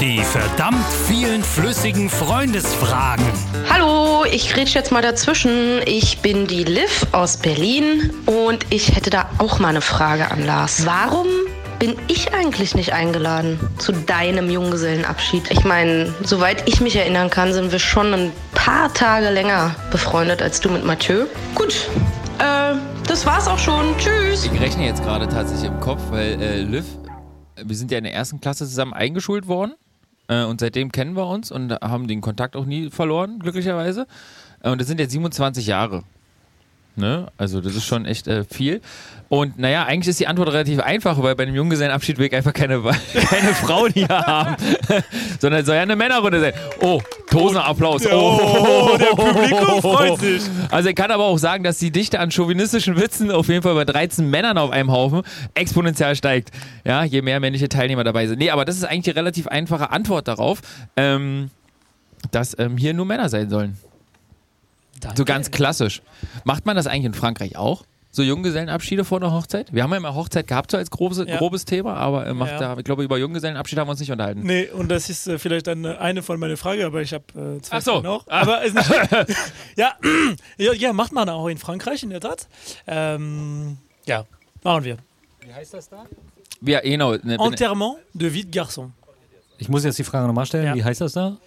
Die 0.00 0.22
verdammt 0.22 0.86
vielen 1.08 1.42
flüssigen 1.42 2.08
Freundesfragen. 2.08 3.26
Hallo, 3.68 4.24
ich 4.30 4.52
grätsch 4.52 4.74
jetzt 4.74 4.92
mal 4.92 5.02
dazwischen. 5.02 5.80
Ich 5.84 6.18
bin 6.18 6.46
die 6.46 6.62
Liv 6.62 7.06
aus 7.10 7.36
Berlin 7.36 8.12
und 8.26 8.64
ich 8.70 8.94
hätte 8.94 9.10
da 9.10 9.28
auch 9.38 9.58
mal 9.58 9.68
eine 9.68 9.80
Frage 9.80 10.30
an 10.30 10.46
Lars. 10.46 10.86
Warum 10.86 11.26
bin 11.82 11.96
ich 12.06 12.32
eigentlich 12.32 12.76
nicht 12.76 12.92
eingeladen 12.92 13.58
zu 13.78 13.90
deinem 13.90 14.48
Junggesellenabschied? 14.48 15.50
Ich 15.50 15.64
meine, 15.64 16.14
soweit 16.22 16.68
ich 16.68 16.80
mich 16.80 16.94
erinnern 16.94 17.28
kann, 17.28 17.52
sind 17.52 17.72
wir 17.72 17.80
schon 17.80 18.14
ein 18.14 18.32
paar 18.54 18.94
Tage 18.94 19.30
länger 19.30 19.74
befreundet 19.90 20.42
als 20.42 20.60
du 20.60 20.70
mit 20.70 20.84
Mathieu. 20.84 21.24
Gut, 21.56 21.88
äh, 22.38 22.74
das 23.08 23.26
war's 23.26 23.48
auch 23.48 23.58
schon. 23.58 23.96
Tschüss. 23.98 24.44
Ich 24.44 24.60
rechne 24.60 24.86
jetzt 24.86 25.02
gerade 25.02 25.26
tatsächlich 25.26 25.72
im 25.72 25.80
Kopf, 25.80 26.00
weil 26.10 26.40
äh, 26.40 26.62
Liv, 26.62 26.84
wir 27.60 27.74
sind 27.74 27.90
ja 27.90 27.98
in 27.98 28.04
der 28.04 28.14
ersten 28.14 28.40
Klasse 28.40 28.64
zusammen 28.64 28.92
eingeschult 28.92 29.48
worden 29.48 29.74
äh, 30.28 30.44
und 30.44 30.60
seitdem 30.60 30.92
kennen 30.92 31.16
wir 31.16 31.26
uns 31.26 31.50
und 31.50 31.72
haben 31.72 32.06
den 32.06 32.20
Kontakt 32.20 32.54
auch 32.54 32.64
nie 32.64 32.90
verloren, 32.90 33.40
glücklicherweise. 33.40 34.06
Äh, 34.62 34.70
und 34.70 34.80
das 34.80 34.86
sind 34.86 35.00
jetzt 35.00 35.10
27 35.10 35.66
Jahre. 35.66 36.04
Ne? 36.94 37.28
Also 37.38 37.60
das 37.62 37.74
ist 37.74 37.86
schon 37.86 38.04
echt 38.04 38.28
äh, 38.28 38.44
viel. 38.44 38.82
Und 39.30 39.58
naja, 39.58 39.86
eigentlich 39.86 40.08
ist 40.08 40.20
die 40.20 40.26
Antwort 40.26 40.50
relativ 40.50 40.78
einfach, 40.80 41.22
weil 41.22 41.34
bei 41.34 41.44
einem 41.44 41.54
Junggesellenabschied 41.54 42.18
will 42.18 42.26
ich 42.26 42.34
einfach 42.34 42.52
keine, 42.52 42.82
keine 43.14 43.54
Frauen 43.54 43.90
hier 43.94 44.08
haben, 44.08 44.56
sondern 45.40 45.60
es 45.60 45.66
soll 45.66 45.76
ja 45.76 45.82
eine 45.82 45.96
Männerrunde 45.96 46.38
sein. 46.38 46.52
Oh, 46.82 47.00
Tosenapplaus. 47.30 48.06
Oh, 48.12 48.96
der 49.00 49.16
Publikum 49.16 49.80
freut 49.80 50.20
sich. 50.20 50.42
Also 50.70 50.90
ich 50.90 50.94
kann 50.94 51.10
aber 51.10 51.24
auch 51.24 51.38
sagen, 51.38 51.64
dass 51.64 51.78
die 51.78 51.90
Dichte 51.90 52.20
an 52.20 52.30
chauvinistischen 52.30 53.00
Witzen 53.00 53.30
auf 53.30 53.48
jeden 53.48 53.62
Fall 53.62 53.74
bei 53.74 53.86
13 53.86 54.28
Männern 54.28 54.58
auf 54.58 54.70
einem 54.70 54.92
Haufen 54.92 55.22
exponentiell 55.54 56.14
steigt. 56.14 56.50
Ja, 56.84 57.02
je 57.04 57.22
mehr 57.22 57.40
männliche 57.40 57.70
Teilnehmer 57.70 58.04
dabei 58.04 58.26
sind. 58.26 58.38
Nee, 58.38 58.50
aber 58.50 58.66
das 58.66 58.76
ist 58.76 58.84
eigentlich 58.84 59.04
die 59.04 59.10
relativ 59.12 59.46
einfache 59.46 59.90
Antwort 59.90 60.28
darauf, 60.28 60.60
ähm, 60.98 61.50
dass 62.32 62.58
ähm, 62.58 62.76
hier 62.76 62.92
nur 62.92 63.06
Männer 63.06 63.30
sein 63.30 63.48
sollen. 63.48 63.78
So 65.16 65.24
ganz 65.24 65.50
klassisch. 65.50 66.02
Macht 66.44 66.66
man 66.66 66.76
das 66.76 66.86
eigentlich 66.86 67.06
in 67.06 67.14
Frankreich 67.14 67.56
auch? 67.56 67.84
So 68.14 68.22
Junggesellenabschiede 68.22 69.06
vor 69.06 69.20
der 69.20 69.32
Hochzeit? 69.32 69.72
Wir 69.72 69.82
haben 69.82 69.90
ja 69.92 69.96
immer 69.96 70.14
Hochzeit 70.14 70.46
gehabt, 70.46 70.70
so 70.70 70.76
als 70.76 70.90
grobes, 70.90 71.16
Ja. 71.26 71.38
grobes 71.38 71.64
Thema, 71.64 71.94
aber 71.94 72.26
äh, 72.26 72.34
macht 72.34 72.50
Ja. 72.52 72.58
da, 72.74 72.76
ich 72.78 72.84
glaube, 72.84 73.02
über 73.04 73.16
Junggesellenabschied 73.16 73.78
haben 73.78 73.86
wir 73.86 73.92
uns 73.92 74.00
nicht 74.00 74.12
unterhalten. 74.12 74.42
Nee, 74.42 74.68
und 74.68 74.90
das 74.90 75.08
ist 75.08 75.26
äh, 75.28 75.38
vielleicht 75.38 75.66
dann 75.66 75.84
äh, 75.86 75.96
eine 75.96 76.22
von 76.22 76.38
meinen 76.38 76.58
Fragen, 76.58 76.82
aber 76.84 77.00
ich 77.00 77.14
habe 77.14 77.24
äh, 77.56 77.62
zwei 77.62 77.76
Ach 77.78 77.80
so. 77.82 78.00
Noch. 78.02 78.26
Ah. 78.28 78.42
Aber 78.42 78.62
ist 78.64 78.74
nicht 78.74 78.90
ja, 79.76 79.94
ja, 80.58 80.72
ja, 80.74 80.92
macht 80.92 81.12
man 81.12 81.26
auch 81.30 81.48
in 81.48 81.56
Frankreich 81.56 82.02
in 82.02 82.10
der 82.10 82.20
Tat. 82.20 82.48
Ähm, 82.86 83.78
ja, 84.04 84.26
machen 84.62 84.84
wir. 84.84 84.98
Wie 85.40 85.52
heißt 85.54 85.72
das 85.72 85.88
da? 85.88 86.04
Ja, 86.60 86.80
genau. 86.80 87.12
Ne, 87.22 87.38
Enterrement 87.40 87.96
de 88.12 88.30
vie 88.30 88.44
de 88.44 88.60
garçon. 88.62 88.90
Ich 89.56 89.70
muss 89.70 89.84
jetzt 89.84 89.98
die 89.98 90.04
Frage 90.04 90.26
nochmal 90.26 90.44
stellen. 90.44 90.66
Ja. 90.66 90.74
Wie 90.74 90.84
heißt 90.84 91.00
das 91.00 91.14
da? 91.14 91.38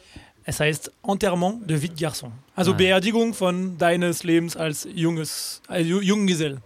Es 0.47 0.59
heißt 0.59 0.91
Enterrement 1.07 1.67
de 1.67 1.75
vie 1.81 1.89
de 1.89 1.95
garçon. 2.05 2.31
Also 2.55 2.71
Ah. 2.71 2.75
Beerdigung 2.75 3.33
von 3.33 3.77
deines 3.77 4.24
Lebens 4.24 4.55
als 4.55 4.87
junges, 4.93 5.61
als 5.67 5.87
Ju- 5.87 6.01
Junggesell. 6.01 6.57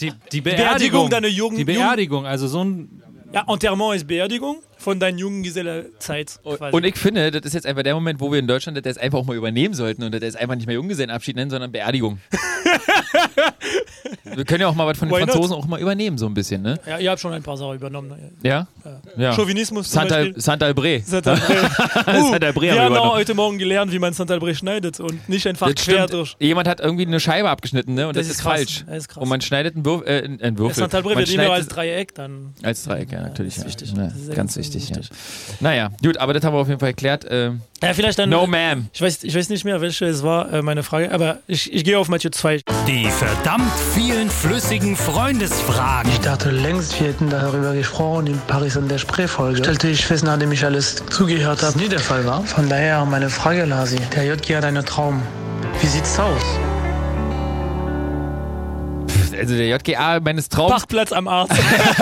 Die, 0.00 0.12
die 0.30 0.40
Beerdigung 0.40 1.10
deiner 1.10 1.28
jungen 1.28 1.56
Die 1.58 1.64
Beerdigung, 1.64 2.24
also 2.26 2.46
so 2.48 2.62
ein. 2.64 3.02
Ja, 3.32 3.44
Enterrement 3.48 3.96
ist 3.96 4.06
Beerdigung 4.06 4.62
von 4.76 5.00
deiner 5.00 5.16
Junggesellenzeit. 5.18 6.38
quasi. 6.44 6.76
Und 6.76 6.84
ich 6.84 6.96
finde, 6.96 7.30
das 7.30 7.42
ist 7.46 7.54
jetzt 7.54 7.66
einfach 7.66 7.82
der 7.82 7.94
Moment, 7.94 8.20
wo 8.20 8.30
wir 8.30 8.38
in 8.38 8.46
Deutschland 8.46 8.84
das 8.84 8.98
einfach 8.98 9.18
auch 9.18 9.24
mal 9.26 9.36
übernehmen 9.36 9.74
sollten 9.74 10.02
und 10.04 10.12
das 10.14 10.36
einfach 10.36 10.54
nicht 10.54 10.66
mehr 10.66 10.74
Junggesellenabschied 10.74 11.36
nennen, 11.36 11.50
sondern 11.50 11.72
Beerdigung. 11.72 12.18
wir 14.24 14.44
können 14.44 14.60
ja 14.62 14.68
auch 14.68 14.74
mal 14.74 14.86
was 14.86 14.98
von 14.98 15.08
den 15.08 15.14
Why 15.16 15.20
not? 15.20 15.30
Franzosen 15.30 15.56
auch 15.56 15.66
mal 15.66 15.80
übernehmen, 15.80 16.18
so 16.18 16.26
ein 16.26 16.34
bisschen, 16.34 16.62
ne? 16.62 16.78
ja, 16.86 16.98
ihr 16.98 17.10
habt 17.10 17.20
schon 17.20 17.32
ein 17.32 17.42
paar 17.42 17.56
Sachen 17.56 17.74
übernommen. 17.76 18.12
Ja? 18.42 18.66
ja. 19.16 19.32
Chauvinismus 19.34 19.88
zum 19.90 20.00
Santa- 20.00 20.16
Beispiel. 20.16 20.40
Saint-Albré. 20.40 21.02
Saint-Albré. 21.06 22.02
Uh, 22.02 22.30
Saint-Albré 22.32 22.70
haben 22.70 22.76
wir 22.76 22.82
haben 22.82 22.96
auch 22.96 23.14
heute 23.14 23.34
Morgen 23.34 23.58
gelernt, 23.58 23.92
wie 23.92 23.98
man 23.98 24.12
Saint-Albré 24.12 24.54
schneidet 24.54 24.98
und 25.00 25.28
nicht 25.28 25.46
einfach 25.46 25.70
Das 25.72 25.84
quer 25.84 25.94
stimmt. 26.08 26.12
durch. 26.12 26.36
Jemand 26.40 26.66
hat 26.68 26.80
irgendwie 26.80 27.06
eine 27.06 27.20
Scheibe 27.20 27.48
abgeschnitten, 27.48 27.94
ne? 27.94 28.08
Und 28.08 28.16
das, 28.16 28.26
Das 28.26 28.32
ist, 28.32 28.38
ist 28.40 28.42
falsch. 28.42 28.84
Das 28.86 28.96
ist 28.98 29.08
krass. 29.08 29.22
Und 29.22 29.28
man 29.28 29.40
schneidet 29.40 29.74
einen, 29.76 29.84
Würf, 29.84 30.02
äh, 30.06 30.22
einen 30.24 30.58
Würfel. 30.58 30.82
Saint-Albré 30.84 31.16
wird 31.16 31.30
immer 31.32 31.52
als 31.52 31.68
Dreieck 31.68 32.14
dann. 32.14 32.54
Als 32.62 32.84
Dreieck, 32.84 33.12
ja, 33.12 33.22
natürlich. 33.22 33.54
das 33.56 33.64
ist 33.64 33.78
ja. 33.80 33.86
wichtig. 33.86 33.94
Ja, 33.96 34.04
Das 34.08 34.16
ist 34.16 34.34
ganz 34.34 34.56
wichtig, 34.56 34.88
wichtig. 34.90 35.08
ja. 35.10 35.16
Naja, 35.60 35.90
gut, 36.02 36.16
aber 36.18 36.32
das 36.34 36.44
haben 36.44 36.54
wir 36.54 36.60
auf 36.60 36.68
jeden 36.68 36.80
Fall 36.80 36.88
erklärt. 36.90 37.24
Äh, 37.24 37.52
Ja, 37.82 37.94
vielleicht 37.94 38.18
dann. 38.18 38.30
no 38.30 38.44
ma'am. 38.44 38.84
Ich 38.92 39.00
weiß, 39.00 39.22
ich 39.24 39.34
weiß 39.34 39.48
nicht 39.48 39.64
mehr, 39.64 39.80
welche 39.80 40.06
es 40.06 40.22
war, 40.22 40.52
äh, 40.52 40.62
meine 40.62 40.82
Frage, 40.82 41.12
aber 41.12 41.38
ich, 41.46 41.72
ich 41.72 41.84
gehe 41.84 41.98
auf 41.98 42.08
Mathieu 42.08 42.30
2. 42.30 42.60
Die 42.86 43.04
verdammt 43.06 43.70
vielen 43.94 44.30
flüssigen 44.30 44.96
Freundesfragen. 44.96 46.10
Ich 46.10 46.20
dachte 46.20 46.50
längst, 46.50 46.98
wir 46.98 47.08
hätten 47.08 47.28
darüber 47.28 47.74
gesprochen 47.74 48.26
in 48.26 48.38
Paris 48.46 48.76
an 48.76 48.88
der 48.88 48.98
Spree-Folge. 48.98 49.58
Stellte 49.58 49.88
ich 49.88 50.06
fest, 50.06 50.24
nachdem 50.24 50.52
ich 50.52 50.64
alles 50.64 51.02
zugehört 51.10 51.62
habe, 51.62 51.78
nie 51.78 51.88
der 51.88 52.00
Fall 52.00 52.24
war. 52.24 52.42
Von 52.44 52.68
daher 52.68 53.04
meine 53.04 53.28
Frage, 53.28 53.64
Lasi. 53.64 53.98
Der 54.14 54.24
JG 54.24 54.56
hat 54.56 54.64
einen 54.64 54.84
Traum. 54.84 55.22
Wie 55.80 55.86
sieht's 55.86 56.18
aus? 56.18 56.42
Also 59.34 59.56
der 59.56 59.68
JGA 59.68 60.20
meines 60.20 60.48
Traums. 60.48 60.72
Parkplatz 60.72 61.12
am 61.12 61.28
Arzt. 61.28 61.58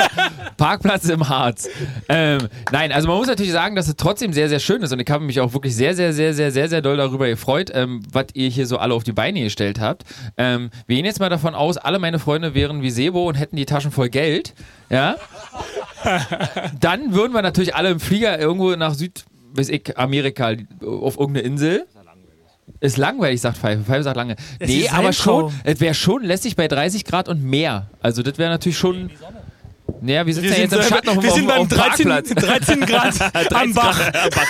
Parkplatz 0.57 1.09
im 1.09 1.29
Harz. 1.29 1.69
Ähm, 2.09 2.49
nein, 2.71 2.93
also 2.93 3.09
man 3.09 3.17
muss 3.17 3.29
natürlich 3.29 3.53
sagen, 3.53 3.77
dass 3.77 3.89
es 3.89 3.97
trotzdem 3.97 4.33
sehr, 4.33 4.49
sehr 4.49 4.61
schön 4.61 4.83
ist 4.83 4.93
und 4.93 5.01
ich 5.01 5.11
habe 5.11 5.25
mich 5.25 5.41
auch 5.41 5.53
wirklich 5.55 5.75
sehr, 5.75 5.95
sehr, 5.95 6.13
sehr, 6.13 6.35
sehr, 6.35 6.51
sehr, 6.51 6.69
sehr 6.69 6.83
doll 6.83 6.97
darüber 6.97 7.27
gefreut, 7.29 7.71
ähm, 7.73 8.03
was 8.13 8.27
ihr 8.35 8.49
hier 8.49 8.67
so 8.67 8.79
alle 8.79 8.95
auf 8.95 9.05
die 9.05 9.13
Beine 9.13 9.43
gestellt 9.43 9.81
habt. 9.81 10.05
Ähm, 10.37 10.71
wir 10.87 10.97
gehen 10.97 11.05
jetzt 11.05 11.21
mal 11.21 11.29
davon 11.29 11.55
aus, 11.55 11.77
alle 11.77 11.99
meine 11.99 12.19
Freunde 12.19 12.55
wären 12.55 12.83
wie 12.83 12.91
Sebo 12.91 13.29
und 13.29 13.37
hätten 13.37 13.57
die 13.57 13.67
Taschen 13.67 13.91
voll 13.91 14.09
Geld. 14.09 14.55
Ja. 14.91 15.17
Dann 16.81 17.15
würden 17.15 17.33
wir 17.33 17.43
natürlich 17.43 17.75
alle 17.75 17.91
im 17.91 18.01
Flieger 18.01 18.39
irgendwo 18.39 18.75
nach 18.77 18.95
Süd, 18.95 19.25
weiß 19.55 19.69
ich, 19.69 19.97
Amerika 19.99 20.53
auf 20.83 21.19
irgendeine 21.19 21.41
Insel. 21.47 21.87
Ist 22.81 22.97
langweilig, 22.97 23.41
sagt 23.41 23.59
Pfeife. 23.59 23.83
Pfeife 23.85 24.03
sagt 24.05 24.17
lange. 24.17 24.37
Es 24.59 24.69
nee, 24.69 24.89
aber 24.89 25.13
schon, 25.13 25.53
es 25.65 25.81
wäre 25.81 25.95
schon 25.95 26.23
lässig 26.23 26.57
bei 26.57 26.69
30 26.69 27.05
Grad 27.05 27.29
und 27.29 27.43
mehr. 27.43 27.91
Also 28.01 28.23
das 28.23 28.39
wäre 28.39 28.51
natürlich 28.51 28.79
schon. 28.79 29.11
Naja, 30.01 30.27
wir 30.27 30.35
sitzen 30.35 30.53
ja 30.53 30.59
jetzt 30.59 30.73
im 30.73 30.83
Schatten 30.83 31.09
auf, 31.09 31.23
wir 31.23 31.31
auf, 31.31 31.37
sind 31.37 31.51
auf, 31.51 31.57
beim 31.57 31.63
auf 31.63 31.69
dem 31.69 31.79
13, 31.79 32.09
Parkplatz. 32.09 32.35
13 32.35 32.81
Grad 32.81 33.35
am 33.35 33.45
13 33.45 33.75
Bach. 33.75 33.99
Grad 33.99 34.17
am 34.17 34.31
Bach. 34.31 34.47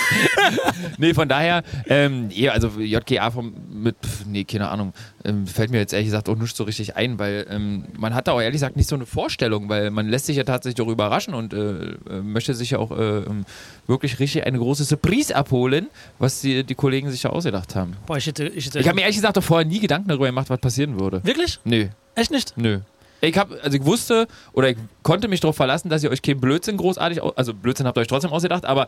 nee, 0.97 1.13
von 1.13 1.27
daher, 1.27 1.63
ähm, 1.87 2.29
ja, 2.31 2.51
also 2.51 2.69
JGA 2.79 3.31
vom, 3.31 3.53
mit, 3.69 3.95
nee, 4.27 4.43
keine 4.43 4.69
Ahnung, 4.69 4.93
ähm, 5.25 5.47
fällt 5.47 5.71
mir 5.71 5.79
jetzt 5.79 5.93
ehrlich 5.93 6.07
gesagt 6.07 6.29
auch 6.29 6.35
nicht 6.35 6.55
so 6.55 6.63
richtig 6.63 6.95
ein, 6.95 7.19
weil 7.19 7.45
ähm, 7.49 7.85
man 7.97 8.13
hat 8.13 8.27
da 8.27 8.33
auch 8.33 8.41
ehrlich 8.41 8.53
gesagt 8.53 8.75
nicht 8.75 8.89
so 8.89 8.95
eine 8.95 9.05
Vorstellung, 9.05 9.69
weil 9.69 9.91
man 9.91 10.07
lässt 10.07 10.25
sich 10.25 10.37
ja 10.37 10.43
tatsächlich 10.43 10.75
darüber 10.75 10.91
überraschen 10.91 11.33
und 11.33 11.53
äh, 11.53 11.57
äh, 11.57 12.21
möchte 12.23 12.53
sich 12.53 12.71
ja 12.71 12.79
auch 12.79 12.91
äh, 12.91 13.19
ähm, 13.19 13.45
wirklich 13.87 14.19
richtig 14.19 14.45
eine 14.45 14.57
große 14.57 14.83
Surprise 14.83 15.35
abholen, 15.35 15.87
was 16.19 16.41
die, 16.41 16.63
die 16.63 16.75
Kollegen 16.75 17.09
sich 17.09 17.21
da 17.21 17.29
ausgedacht 17.29 17.75
haben. 17.75 17.95
Boah, 18.05 18.17
ich 18.17 18.27
hätte. 18.27 18.47
Ich, 18.47 18.67
hätte 18.67 18.79
Ich 18.79 18.87
habe 18.87 18.95
mir 18.95 19.01
ehrlich 19.01 19.17
gesagt 19.17 19.37
auch 19.37 19.43
vorher 19.43 19.67
nie 19.67 19.79
Gedanken 19.79 20.09
darüber 20.09 20.27
gemacht, 20.27 20.49
was 20.49 20.59
passieren 20.59 20.99
würde. 20.99 21.23
Wirklich? 21.23 21.59
Nö, 21.63 21.87
Echt 22.15 22.31
nicht? 22.31 22.57
nö. 22.57 22.79
Ich 23.21 23.37
habe, 23.37 23.59
also 23.61 23.77
ich 23.77 23.85
wusste 23.85 24.27
oder 24.53 24.69
ich 24.69 24.77
konnte 25.03 25.27
mich 25.27 25.39
darauf 25.39 25.55
verlassen, 25.55 25.89
dass 25.89 26.03
ihr 26.03 26.09
euch 26.09 26.21
keinen 26.21 26.41
Blödsinn 26.41 26.77
großartig, 26.77 27.21
also 27.35 27.53
Blödsinn 27.53 27.85
habt 27.85 27.97
ihr 27.97 28.01
euch 28.01 28.07
trotzdem 28.07 28.31
ausgedacht, 28.31 28.65
aber 28.65 28.87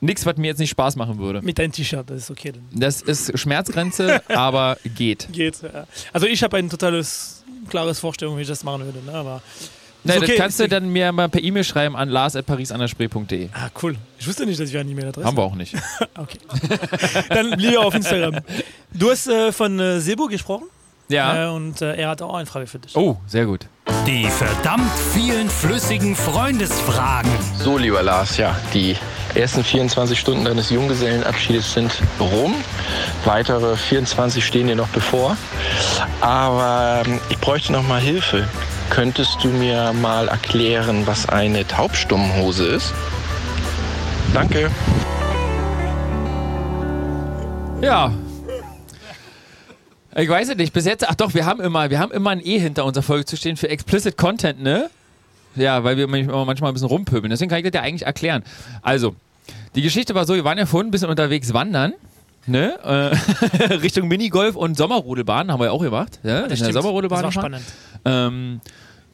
nichts, 0.00 0.24
was 0.26 0.36
mir 0.36 0.46
jetzt 0.46 0.58
nicht 0.58 0.70
Spaß 0.70 0.96
machen 0.96 1.18
würde. 1.18 1.42
Mit 1.42 1.58
deinem 1.58 1.72
T-Shirt, 1.72 2.08
das 2.08 2.18
ist 2.18 2.30
okay. 2.30 2.52
Dann. 2.52 2.62
Das 2.72 3.02
ist 3.02 3.36
Schmerzgrenze, 3.38 4.22
aber 4.28 4.78
geht. 4.96 5.28
Geht. 5.32 5.62
Ja. 5.62 5.86
Also, 6.12 6.26
ich 6.26 6.42
habe 6.42 6.56
ein 6.56 6.70
totales, 6.70 7.42
klares 7.68 7.98
Vorstellung, 7.98 8.36
wie 8.36 8.42
ich 8.42 8.48
das 8.48 8.64
machen 8.64 8.84
würde. 8.84 9.02
Ne? 9.04 9.12
Aber. 9.12 9.42
Nee, 10.04 10.12
Ist 10.12 10.18
okay, 10.18 10.26
das 10.28 10.36
kannst 10.36 10.60
du 10.60 10.68
dann 10.68 10.88
mir 10.90 11.10
mal 11.10 11.28
per 11.28 11.42
E-Mail 11.42 11.64
schreiben 11.64 11.96
an 11.96 12.08
lars.parisanerspree.de. 12.08 13.48
Ah, 13.52 13.68
cool. 13.82 13.96
Ich 14.20 14.28
wusste 14.28 14.46
nicht, 14.46 14.60
dass 14.60 14.72
wir 14.72 14.78
eine 14.78 14.90
E-Mail-Adresse 14.92 15.26
Haben 15.26 15.36
wir 15.36 15.42
auch 15.42 15.56
nicht. 15.56 15.74
Okay. 16.16 16.38
Dann 17.28 17.58
lieber 17.58 17.80
auf 17.84 17.94
Instagram. 17.94 18.40
Du 18.92 19.10
hast 19.10 19.26
äh, 19.26 19.52
von 19.52 19.78
äh, 19.78 20.00
Sebo 20.00 20.26
gesprochen. 20.26 20.66
Ja. 21.08 21.46
Äh, 21.46 21.48
und 21.50 21.80
äh, 21.82 21.94
er 21.96 22.10
hat 22.10 22.22
auch 22.22 22.34
eine 22.34 22.46
Frage 22.46 22.66
für 22.66 22.78
dich. 22.78 22.96
Oh, 22.96 23.16
sehr 23.26 23.46
gut. 23.46 23.66
Die 24.06 24.26
verdammt 24.26 24.90
vielen 25.12 25.48
flüssigen 25.48 26.14
Freundesfragen. 26.14 27.30
So, 27.56 27.78
lieber 27.78 28.02
Lars, 28.02 28.36
ja, 28.36 28.54
die 28.74 28.96
ersten 29.34 29.64
24 29.64 30.18
Stunden 30.18 30.44
deines 30.44 30.70
Junggesellenabschiedes 30.70 31.74
sind 31.74 32.02
rum. 32.20 32.54
Weitere 33.24 33.76
24 33.76 34.44
stehen 34.44 34.66
dir 34.66 34.76
noch 34.76 34.88
bevor. 34.88 35.36
Aber 36.20 37.02
ähm, 37.06 37.20
ich 37.28 37.38
bräuchte 37.38 37.72
noch 37.72 37.86
mal 37.86 38.00
Hilfe. 38.00 38.46
Könntest 38.90 39.42
du 39.42 39.48
mir 39.48 39.92
mal 39.92 40.28
erklären, 40.28 41.06
was 41.06 41.28
eine 41.28 41.66
Taubstummhose 41.66 42.66
ist? 42.66 42.94
Danke. 44.32 44.70
Ja. 47.80 48.12
Ich 50.18 50.28
weiß 50.28 50.48
es 50.48 50.56
nicht. 50.56 50.72
Bis 50.72 50.84
jetzt, 50.84 51.08
ach 51.08 51.14
doch, 51.14 51.34
wir 51.34 51.46
haben 51.46 51.60
immer, 51.60 51.90
wir 51.90 51.98
haben 52.00 52.12
immer 52.12 52.30
ein 52.30 52.44
E 52.44 52.58
hinter 52.58 52.84
unserer 52.84 53.02
Folge 53.02 53.24
zu 53.24 53.36
stehen 53.36 53.56
für 53.56 53.68
Explicit 53.68 54.16
Content, 54.16 54.60
ne? 54.60 54.90
Ja, 55.54 55.84
weil 55.84 55.96
wir 55.96 56.06
manchmal 56.08 56.70
ein 56.70 56.74
bisschen 56.74 56.88
rumpöbeln. 56.88 57.30
Deswegen 57.30 57.48
kann 57.48 57.58
ich 57.58 57.64
das 57.64 57.74
ja 57.74 57.82
eigentlich 57.82 58.06
erklären. 58.06 58.42
Also, 58.82 59.14
die 59.74 59.82
Geschichte 59.82 60.14
war 60.14 60.24
so, 60.26 60.34
wir 60.34 60.44
waren 60.44 60.58
ja 60.58 60.66
vorhin 60.66 60.88
ein 60.88 60.90
bisschen 60.90 61.08
unterwegs 61.08 61.52
wandern. 61.54 61.94
Ne? 62.46 62.78
Äh, 62.82 63.74
Richtung 63.74 64.08
Minigolf 64.08 64.56
und 64.56 64.76
Sommerrodelbahn 64.76 65.52
haben 65.52 65.60
wir 65.60 65.66
ja 65.66 65.70
auch 65.72 65.82
gemacht. 65.82 66.18
Ja? 66.22 66.46
das 66.48 66.58
In 66.58 66.64
der. 66.64 66.72
Sommerrodelbahn 66.72 67.22
Das 67.22 67.34
war 67.36 67.42
spannend. 67.42 67.62
Ähm, 68.04 68.60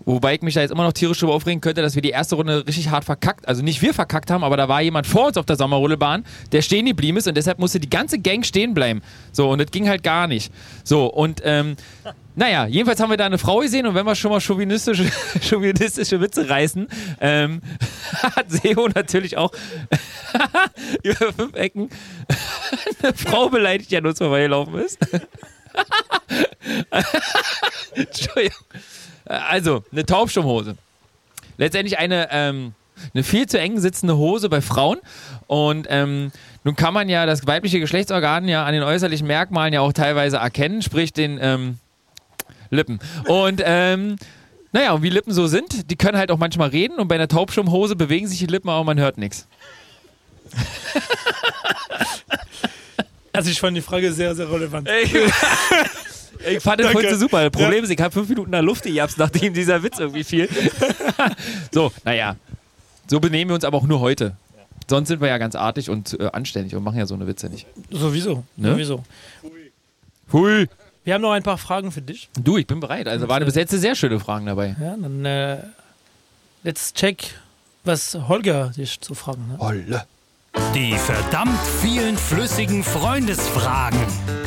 Wobei 0.05 0.35
ich 0.35 0.43
mich 0.43 0.55
da 0.55 0.61
jetzt 0.61 0.71
immer 0.71 0.85
noch 0.85 0.93
tierisch 0.93 1.19
drüber 1.19 1.35
aufregen 1.35 1.61
könnte, 1.61 1.81
dass 1.81 1.95
wir 1.95 2.03
die 2.03 2.11
erste 2.11 2.35
Runde 2.35 2.67
richtig 2.67 2.91
hart 2.91 3.05
verkackt, 3.05 3.49
also 3.49 3.63
nicht 3.63 3.81
wir 3.81 3.95
verkackt 3.95 4.31
haben, 4.31 4.45
aber 4.45 4.57
da 4.57 4.69
war 4.69 4.83
jemand 4.83 5.07
vor 5.07 5.29
uns 5.29 5.37
auf 5.37 5.47
der 5.47 5.57
Sommerrodelbahn, 5.57 6.25
der 6.53 6.63
stehen 6.63 6.87
geblieben 6.87 7.17
ist 7.17 7.27
und 7.27 7.37
deshalb 7.37 7.59
musste 7.59 7.81
die 7.81 7.89
ganze 7.89 8.19
Gang 8.19 8.45
stehen 8.45 8.75
bleiben. 8.75 9.03
So, 9.33 9.51
und 9.51 9.59
das 9.61 9.71
ging 9.71 9.89
halt 9.89 10.03
gar 10.03 10.27
nicht. 10.27 10.53
So, 10.85 11.07
und 11.07 11.41
ähm, 11.45 11.77
naja, 12.35 12.67
jedenfalls 12.67 13.01
haben 13.01 13.11
wir 13.11 13.17
da 13.17 13.27
eine 13.27 13.39
Frau 13.39 13.61
gesehen 13.61 13.87
und 13.87 13.95
wenn 13.95 14.05
wir 14.05 14.15
schon 14.15 14.31
mal 14.31 14.41
chauvinistische, 14.41 15.11
chauvinistische 15.41 16.21
Witze 16.21 16.49
reißen, 16.49 16.87
ähm, 17.21 17.63
hat 18.23 18.51
Seo 18.51 18.89
natürlich 18.95 19.37
auch 19.37 19.53
über 21.03 21.33
fünf 21.33 21.55
Ecken 21.55 21.89
eine 23.03 23.15
Frau 23.15 23.49
beleidigt, 23.49 23.91
die 23.91 23.97
an 23.97 24.07
uns 24.07 24.19
vorbeigelaufen 24.19 24.75
ist. 24.75 24.99
Entschuldigung. 27.95 28.65
Also, 29.25 29.85
eine 29.93 30.05
Taubstummhose. 30.05 30.77
Letztendlich 31.57 31.99
eine, 31.99 32.29
ähm, 32.31 32.75
eine 33.13 33.23
viel 33.23 33.47
zu 33.47 33.59
eng 33.59 33.79
sitzende 33.81 34.17
Hose 34.17 34.49
bei 34.49 34.61
Frauen. 34.61 34.99
Und 35.47 35.87
ähm, 35.91 36.33
nun 36.65 36.77
kann 36.77 36.95
man 36.95 37.09
ja 37.09 37.27
das 37.27 37.47
weibliche 37.47 37.81
Geschlechtsorgan 37.81 38.49
ja 38.49 38.65
an 38.65 38.73
den 38.73 38.83
äußerlichen 38.83 39.27
Merkmalen 39.27 39.73
ja 39.73 39.81
auch 39.81 39.93
teilweise 39.93 40.39
erkennen, 40.39 40.83
sprich 40.83 41.13
den 41.13 41.39
ähm, 41.41 41.79
Lippen. 42.71 42.99
Und 43.27 43.63
ähm, 43.65 44.17
naja, 44.73 44.93
und 44.93 45.03
wie 45.03 45.11
Lippen 45.11 45.33
so 45.33 45.47
sind, 45.47 45.91
die 45.91 45.97
können 45.97 46.19
halt 46.19 46.31
auch 46.31 46.39
manchmal 46.39 46.71
reden 46.71 46.99
und 46.99 47.09
bei 47.09 47.15
einer 47.15 47.29
Taubstummhose 47.29 47.95
bewegen 47.95 48.27
sich 48.27 48.39
die 48.39 48.47
Lippen, 48.47 48.69
aber 48.69 48.85
man 48.85 48.99
hört 48.99 49.19
nichts. 49.19 49.47
Also 53.35 53.51
ich 53.51 53.59
fand 53.59 53.77
die 53.77 53.83
Frage 53.83 54.13
sehr, 54.13 54.33
sehr 54.37 54.49
relevant. 54.49 54.89
Ich 56.47 56.63
fand 56.63 56.81
das 56.81 56.93
Danke. 56.93 57.09
heute 57.09 57.17
super. 57.19 57.43
Das 57.43 57.51
Problem 57.51 57.85
ist, 57.85 57.91
ich 57.91 58.01
habe 58.01 58.13
fünf 58.13 58.29
Minuten 58.29 58.49
in 58.49 58.53
der 58.53 58.63
Luft 58.63 58.85
gejapst, 58.85 59.19
nachdem 59.19 59.55
dieser 59.55 59.83
Witz 59.83 59.99
irgendwie 59.99 60.25
fiel. 60.25 60.49
so, 61.73 61.93
naja. 62.05 62.37
So 63.07 63.21
benehmen 63.21 63.51
wir 63.51 63.55
uns 63.55 63.65
aber 63.65 63.79
auch 63.79 63.87
nur 63.87 64.01
heute. 64.01 64.37
Sonst 64.89 65.09
sind 65.09 65.21
wir 65.21 65.29
ja 65.29 65.39
ganz 65.39 65.55
artig 65.55 65.89
und 65.91 66.19
äh, 66.21 66.27
anständig 66.33 66.75
und 66.75 66.83
machen 66.83 66.99
ja 66.99 67.07
so 67.07 67.15
eine 67.15 67.27
Witze 67.27 67.49
nicht. 67.49 67.67
Sowieso. 67.91 68.45
Ne? 68.57 68.73
Sowieso. 68.73 69.05
Hui. 70.33 70.69
Wir 71.05 71.15
haben 71.15 71.23
noch 71.23 71.33
ein 71.33 71.43
paar 71.43 71.59
Fragen 71.59 71.93
für 71.93 72.01
dich. 72.01 72.29
Du, 72.39 72.57
ich 72.57 72.67
bin 72.67 72.81
bereit. 72.81 73.07
Also 73.09 73.29
waren 73.29 73.45
bis 73.45 73.55
jetzt 73.55 73.71
sehr 73.71 73.95
schöne 73.95 74.19
Fragen 74.19 74.47
dabei. 74.47 74.75
Ja, 74.81 74.97
dann 74.97 75.25
äh, 75.25 75.59
let's 76.63 76.95
check, 76.95 77.35
was 77.85 78.15
Holger 78.29 78.73
dich 78.77 79.01
zu 79.01 79.15
fragen 79.15 79.51
hat. 79.53 79.61
Holle. 79.61 80.07
Die 80.75 80.97
verdammt 80.97 81.61
vielen 81.83 82.17
flüssigen 82.17 82.83
Freundesfragen. 82.83 83.99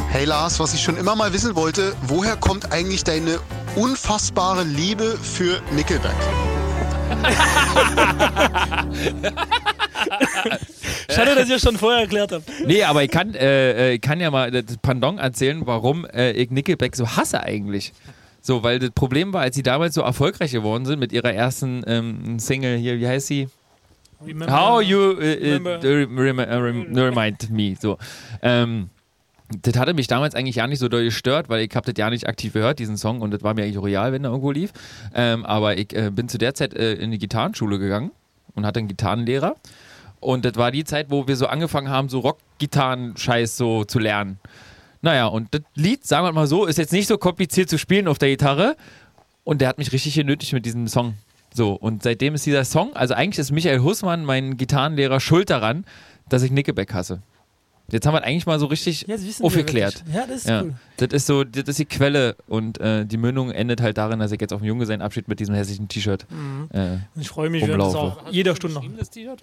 Hey 0.09 0.25
Lars, 0.25 0.59
was 0.59 0.73
ich 0.73 0.81
schon 0.81 0.97
immer 0.97 1.15
mal 1.15 1.31
wissen 1.33 1.55
wollte, 1.55 1.93
woher 2.07 2.35
kommt 2.37 2.71
eigentlich 2.71 3.03
deine 3.03 3.39
unfassbare 3.75 4.63
Liebe 4.63 5.17
für 5.21 5.61
Nickelback? 5.75 6.15
Schade, 11.09 11.35
dass 11.35 11.49
ihr 11.49 11.59
schon 11.59 11.77
vorher 11.77 12.01
erklärt 12.01 12.31
habt. 12.31 12.49
Nee, 12.65 12.83
aber 12.83 13.03
ich 13.03 13.11
kann, 13.11 13.33
äh, 13.35 13.91
äh, 13.91 13.93
ich 13.95 14.01
kann 14.01 14.19
ja 14.19 14.31
mal 14.31 14.49
das 14.51 14.77
Pendant 14.81 15.19
erzählen, 15.19 15.61
warum 15.65 16.05
äh, 16.05 16.31
ich 16.31 16.49
Nickelback 16.51 16.95
so 16.95 17.07
hasse 17.07 17.41
eigentlich. 17.43 17.93
So, 18.41 18.63
weil 18.63 18.79
das 18.79 18.91
Problem 18.91 19.33
war, 19.33 19.41
als 19.41 19.55
sie 19.55 19.63
damals 19.63 19.93
so 19.95 20.01
erfolgreich 20.01 20.51
geworden 20.51 20.85
sind 20.85 20.99
mit 20.99 21.11
ihrer 21.11 21.33
ersten 21.33 21.83
ähm, 21.85 22.39
Single 22.39 22.77
hier, 22.77 22.97
wie 22.99 23.07
heißt 23.07 23.27
sie? 23.27 23.49
Remember- 24.25 24.51
How 24.57 24.81
you 24.81 24.97
uh, 25.11 25.17
Remember- 25.19 25.77
uh, 25.77 25.81
rem, 25.87 26.17
rem, 26.17 26.39
rem, 26.39 26.95
remind 26.97 27.49
me. 27.51 27.75
So. 27.79 27.97
Ähm, 28.41 28.89
das 29.49 29.77
hatte 29.77 29.93
mich 29.93 30.07
damals 30.07 30.35
eigentlich 30.35 30.57
ja 30.57 30.67
nicht 30.67 30.79
so 30.79 30.89
doll 30.89 31.05
gestört, 31.05 31.47
weil 31.49 31.61
ich 31.61 31.73
habe 31.75 31.91
das 31.91 31.97
ja 31.97 32.09
nicht 32.09 32.27
aktiv 32.27 32.53
gehört, 32.53 32.79
diesen 32.79 32.97
Song, 32.97 33.21
und 33.21 33.31
das 33.31 33.43
war 33.43 33.53
mir 33.53 33.63
eigentlich 33.63 33.81
real, 33.81 34.11
wenn 34.11 34.23
er 34.23 34.31
irgendwo 34.31 34.51
lief. 34.51 34.71
Ähm, 35.15 35.45
aber 35.45 35.77
ich 35.77 35.95
äh, 35.95 36.11
bin 36.11 36.27
zu 36.27 36.37
der 36.37 36.53
Zeit 36.53 36.73
äh, 36.73 36.93
in 36.93 37.11
die 37.11 37.17
Gitarrenschule 37.17 37.79
gegangen 37.79 38.11
und 38.55 38.65
hatte 38.65 38.79
einen 38.79 38.89
Gitarrenlehrer. 38.89 39.55
Und 40.19 40.45
das 40.45 40.55
war 40.55 40.71
die 40.71 40.83
Zeit, 40.83 41.07
wo 41.09 41.27
wir 41.27 41.35
so 41.35 41.47
angefangen 41.47 41.89
haben, 41.89 42.09
so 42.09 42.19
Rock-Gitarren-Scheiß 42.19 43.55
so 43.55 43.85
zu 43.85 43.99
lernen. 43.99 44.39
Naja, 45.01 45.27
und 45.27 45.53
das 45.53 45.61
Lied, 45.75 46.05
sagen 46.05 46.25
wir 46.25 46.31
mal 46.33 46.47
so, 46.47 46.65
ist 46.65 46.77
jetzt 46.77 46.91
nicht 46.91 47.07
so 47.07 47.17
kompliziert 47.17 47.69
zu 47.69 47.77
spielen 47.77 48.07
auf 48.07 48.17
der 48.17 48.29
Gitarre. 48.29 48.75
Und 49.43 49.61
der 49.61 49.69
hat 49.69 49.77
mich 49.77 49.93
richtig 49.93 50.15
genötigt 50.15 50.53
mit 50.53 50.65
diesem 50.65 50.87
Song. 50.87 51.13
So, 51.53 51.73
und 51.73 52.03
seitdem 52.03 52.35
ist 52.35 52.45
dieser 52.45 52.65
Song, 52.65 52.95
also 52.95 53.13
eigentlich 53.13 53.39
ist 53.39 53.51
Michael 53.51 53.79
Hussmann, 53.79 54.25
mein 54.25 54.57
Gitarrenlehrer, 54.57 55.19
schuld 55.19 55.49
daran, 55.49 55.85
dass 56.27 56.43
ich 56.43 56.51
Nickelback 56.51 56.93
hasse. 56.93 57.21
Jetzt 57.89 58.05
haben 58.05 58.13
wir 58.15 58.19
es 58.19 58.25
eigentlich 58.25 58.45
mal 58.45 58.59
so 58.59 58.65
richtig 58.65 59.05
aufgeklärt. 59.41 60.03
Ja, 60.13 60.25
das 60.27 60.43
ist 60.43 60.49
cool. 60.49 60.73
Das 60.97 61.07
ist 61.13 61.25
so, 61.25 61.43
das 61.45 61.63
ist 61.69 61.79
die 61.79 61.85
Quelle 61.85 62.35
und 62.47 62.81
äh, 62.81 63.05
die 63.05 63.15
Mündung 63.15 63.49
endet 63.51 63.81
halt 63.81 63.97
darin, 63.97 64.19
dass 64.19 64.31
ich 64.33 64.41
jetzt 64.41 64.51
auf 64.51 64.59
dem 64.59 64.67
Junggesellenabschied 64.67 65.27
mit 65.29 65.39
diesem 65.39 65.55
hässlichen 65.55 65.87
T-Shirt 65.87 66.25
Mhm. 66.29 66.67
äh, 66.73 66.97
Ich 67.19 67.29
freue 67.29 67.49
mich, 67.49 67.63
haben 67.63 67.79
das 67.79 67.95
auch 67.95 68.29
jeder 68.29 68.55
Stunde 68.57 68.75
noch. 68.75 68.83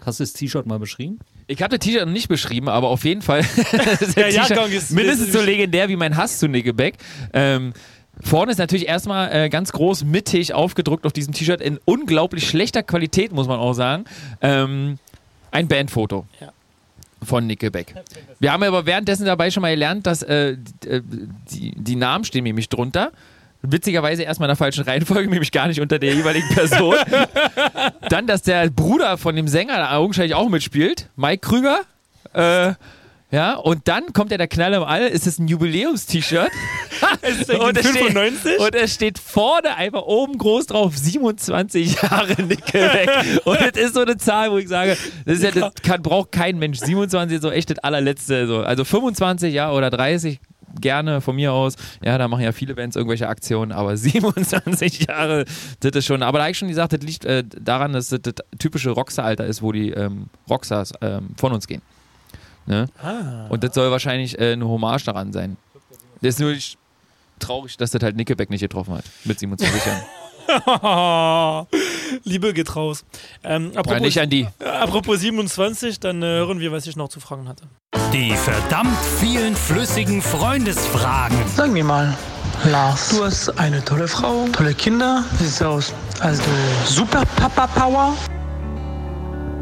Hast 0.04 0.20
du 0.20 0.22
das 0.24 0.32
T-Shirt 0.34 0.66
mal 0.66 0.78
beschrieben? 0.78 1.20
Ich 1.46 1.62
habe 1.62 1.76
das 1.78 1.86
T-Shirt 1.86 2.04
noch 2.04 2.12
nicht 2.12 2.28
beschrieben, 2.28 2.68
aber 2.68 2.88
auf 2.88 3.04
jeden 3.04 3.22
Fall 3.22 3.40
ist 4.00 4.16
Der 4.16 4.28
Jahrgang 4.30 4.66
T-Shirt 4.66 4.74
ist- 4.82 4.90
mindestens 4.90 5.32
so 5.32 5.40
legendär 5.40 5.88
wie 5.88 5.96
mein 5.96 6.16
Hass 6.16 6.38
zu 6.38 6.46
Nickelback. 6.46 6.96
Ähm, 7.32 7.72
vorne 8.20 8.52
ist 8.52 8.58
natürlich 8.58 8.86
erstmal 8.86 9.32
äh, 9.34 9.48
ganz 9.48 9.72
groß 9.72 10.04
mittig 10.04 10.52
aufgedruckt 10.52 11.06
auf 11.06 11.14
diesem 11.14 11.32
T-Shirt 11.32 11.62
in 11.62 11.78
unglaublich 11.86 12.46
schlechter 12.46 12.82
Qualität, 12.82 13.32
muss 13.32 13.46
man 13.48 13.58
auch 13.58 13.72
sagen. 13.72 14.04
Ähm, 14.42 14.98
ein 15.50 15.66
Bandfoto. 15.66 16.26
Ja. 16.40 16.52
Von 17.24 17.46
Nickelback. 17.46 17.94
Wir 18.38 18.52
haben 18.52 18.62
aber 18.62 18.86
währenddessen 18.86 19.26
dabei 19.26 19.50
schon 19.50 19.62
mal 19.62 19.70
gelernt, 19.70 20.06
dass 20.06 20.22
äh, 20.22 20.56
die, 20.82 20.88
äh, 20.88 21.02
die, 21.50 21.74
die 21.76 21.96
Namen 21.96 22.24
stehen 22.24 22.44
nämlich 22.44 22.68
drunter. 22.68 23.12
Witzigerweise 23.62 24.24
erstmal 24.24 24.48
in 24.48 24.50
der 24.50 24.56
falschen 24.56 24.84
Reihenfolge, 24.84 25.30
nämlich 25.30 25.50
gar 25.50 25.68
nicht 25.68 25.80
unter 25.80 25.98
der 25.98 26.14
jeweiligen 26.14 26.48
Person. 26.48 26.96
Dann, 28.10 28.26
dass 28.26 28.42
der 28.42 28.68
Bruder 28.70 29.16
von 29.16 29.36
dem 29.36 29.48
Sänger 29.48 29.76
da 29.76 29.96
augenscheinlich 29.96 30.34
auch 30.34 30.48
mitspielt, 30.48 31.08
Mike 31.16 31.38
Krüger. 31.38 31.80
Äh, 32.34 32.74
ja, 33.34 33.56
und 33.56 33.88
dann 33.88 34.12
kommt 34.12 34.30
ja 34.30 34.38
der 34.38 34.48
Knall 34.48 34.74
im 34.74 34.84
All, 34.84 35.02
es 35.02 35.26
ist 35.26 35.40
ein 35.40 35.48
Jubiläums-T-Shirt. 35.48 36.50
Es 37.20 37.48
und, 37.48 37.76
es 37.76 37.86
95? 37.86 38.40
steht, 38.40 38.60
und 38.60 38.74
es 38.74 38.94
steht 38.94 39.18
vorne 39.18 39.76
einfach 39.76 40.02
oben 40.02 40.38
groß 40.38 40.66
drauf 40.66 40.96
27 40.96 42.02
Jahre 42.02 42.40
Nickelback. 42.42 43.10
und 43.44 43.60
das 43.60 43.82
ist 43.82 43.94
so 43.94 44.00
eine 44.00 44.16
Zahl, 44.16 44.50
wo 44.50 44.58
ich 44.58 44.68
sage, 44.68 44.96
das, 45.24 45.38
ist 45.38 45.42
ja, 45.42 45.50
das 45.50 45.72
kann, 45.82 46.02
braucht 46.02 46.32
kein 46.32 46.58
Mensch. 46.58 46.78
27 46.78 47.36
ist 47.36 47.42
so 47.42 47.50
echt 47.50 47.70
das 47.70 47.78
allerletzte. 47.78 48.46
So. 48.46 48.60
Also 48.60 48.84
25 48.84 49.52
ja, 49.52 49.72
oder 49.72 49.90
30 49.90 50.38
gerne 50.80 51.20
von 51.20 51.36
mir 51.36 51.52
aus. 51.52 51.74
Ja, 52.04 52.18
da 52.18 52.28
machen 52.28 52.42
ja 52.42 52.52
viele 52.52 52.74
Bands 52.74 52.96
irgendwelche 52.96 53.28
Aktionen, 53.28 53.72
aber 53.72 53.96
27 53.96 55.06
Jahre, 55.08 55.44
das 55.80 55.92
ist 55.92 56.06
schon. 56.06 56.22
Aber 56.22 56.38
da 56.38 56.44
habe 56.44 56.52
ich 56.52 56.58
schon 56.58 56.68
gesagt, 56.68 56.92
das 56.92 57.02
liegt 57.02 57.24
äh, 57.24 57.44
daran, 57.44 57.92
dass 57.92 58.08
das 58.08 58.20
das 58.22 58.34
typische 58.58 58.90
Rockstar-Alter 58.90 59.46
ist, 59.46 59.62
wo 59.62 59.72
die 59.72 59.90
ähm, 59.90 60.26
Rockstars 60.48 60.92
ähm, 61.00 61.30
von 61.36 61.52
uns 61.52 61.66
gehen. 61.66 61.82
Ne? 62.66 62.86
Ah. 63.02 63.46
Und 63.48 63.62
das 63.62 63.74
soll 63.74 63.90
wahrscheinlich 63.90 64.38
äh, 64.38 64.52
eine 64.52 64.66
Hommage 64.66 65.04
daran 65.04 65.32
sein. 65.32 65.56
Das 66.20 66.34
ist 66.34 66.40
nur 66.40 66.54
traurig, 67.38 67.76
dass 67.76 67.90
das 67.90 68.02
halt 68.02 68.16
Nickelback 68.16 68.50
nicht 68.50 68.62
getroffen 68.62 68.94
hat. 68.94 69.04
Mit 69.24 69.38
27 69.38 69.86
Jahren. 69.86 70.02
Liebe 72.24 72.52
geht 72.52 72.74
raus. 72.76 73.04
Ähm, 73.42 73.72
apropos, 73.74 74.00
nicht 74.00 74.20
an 74.20 74.30
die. 74.30 74.46
Äh, 74.58 74.64
apropos 74.64 75.20
27, 75.20 76.00
dann 76.00 76.22
äh, 76.22 76.26
hören 76.26 76.60
wir, 76.60 76.72
was 76.72 76.86
ich 76.86 76.96
noch 76.96 77.08
zu 77.08 77.20
fragen 77.20 77.48
hatte. 77.48 77.64
Die 78.12 78.32
verdammt 78.32 78.96
vielen 79.20 79.56
flüssigen 79.56 80.22
Freundesfragen. 80.22 81.36
Sag 81.54 81.70
mir 81.70 81.84
mal, 81.84 82.16
Lars, 82.70 83.10
du 83.10 83.24
hast 83.24 83.50
eine 83.58 83.84
tolle 83.84 84.08
Frau, 84.08 84.46
tolle 84.52 84.74
Kinder. 84.74 85.24
Wie 85.38 85.44
sieht's 85.44 85.62
aus? 85.62 85.92
Also 86.20 86.42
super 86.86 87.24
Papa 87.36 87.66
Power? 87.66 88.14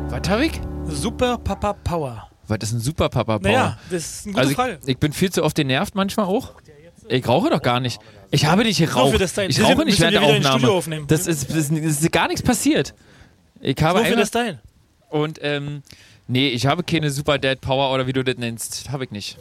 Was 0.09 0.29
hab 0.29 0.41
ich? 0.41 0.61
Super 0.87 1.39
Papa 1.39 1.73
Power. 1.73 2.29
Was 2.49 2.59
ist 2.63 2.73
ein 2.73 2.81
super 2.81 3.09
Papa 3.09 3.39
Power? 3.39 3.51
Naja, 3.51 3.79
das 3.91 4.03
ist 4.03 4.27
eine 4.27 4.33
gute 4.33 4.41
also 4.41 4.51
ich, 4.51 4.57
Frage. 4.57 4.79
ich 4.85 4.99
bin 4.99 5.13
viel 5.13 5.31
zu 5.31 5.43
oft 5.45 5.57
genervt 5.57 5.95
manchmal 5.95 6.27
auch. 6.27 6.55
Ich 7.09 7.27
rauche 7.27 7.51
doch 7.51 7.63
gar 7.63 7.81
nicht. 7.81 8.01
Ich 8.31 8.47
habe 8.47 8.63
nicht 8.63 8.81
Nur 8.81 8.89
geraucht. 8.89 9.21
das. 9.21 9.37
Ich 9.37 9.63
rauche 9.63 9.85
nicht 9.85 10.01
während 10.01 10.15
der 10.15 10.23
Aufnahme. 10.23 11.07
Das 11.07 11.27
ist, 11.27 11.51
das, 11.51 11.57
ist, 11.57 11.71
das 11.71 12.01
ist 12.01 12.13
gar 12.13 12.29
nichts 12.29 12.43
passiert. 12.43 12.95
Ich 13.61 13.81
habe 13.83 14.01
einmal, 14.01 14.17
das 14.17 14.31
Teil. 14.31 14.61
Und 15.09 15.39
ähm, 15.43 15.83
nee, 16.27 16.49
ich 16.49 16.67
habe 16.67 16.83
keine 16.83 17.11
Super 17.11 17.39
Dad 17.39 17.61
Power 17.61 17.93
oder 17.93 18.07
wie 18.07 18.13
du 18.13 18.25
das 18.25 18.37
nennst. 18.37 18.91
Habe 18.91 19.05
ich 19.05 19.11
nicht. 19.11 19.37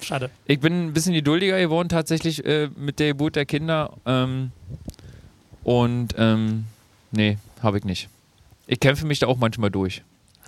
Schade. 0.00 0.30
Ich 0.46 0.60
bin 0.60 0.86
ein 0.86 0.92
bisschen 0.92 1.14
geduldiger 1.14 1.58
geworden 1.58 1.88
tatsächlich 1.88 2.44
äh, 2.44 2.68
mit 2.76 3.00
der 3.00 3.08
Geburt 3.08 3.36
der 3.36 3.46
Kinder. 3.46 3.92
Ähm, 4.06 4.52
und 5.64 6.14
ähm, 6.16 6.66
nee, 7.10 7.38
habe 7.62 7.78
ich 7.78 7.84
nicht. 7.84 8.08
Ich 8.66 8.80
kämpfe 8.80 9.06
mich 9.06 9.18
da 9.18 9.26
auch 9.26 9.38
manchmal 9.38 9.70
durch. 9.70 10.02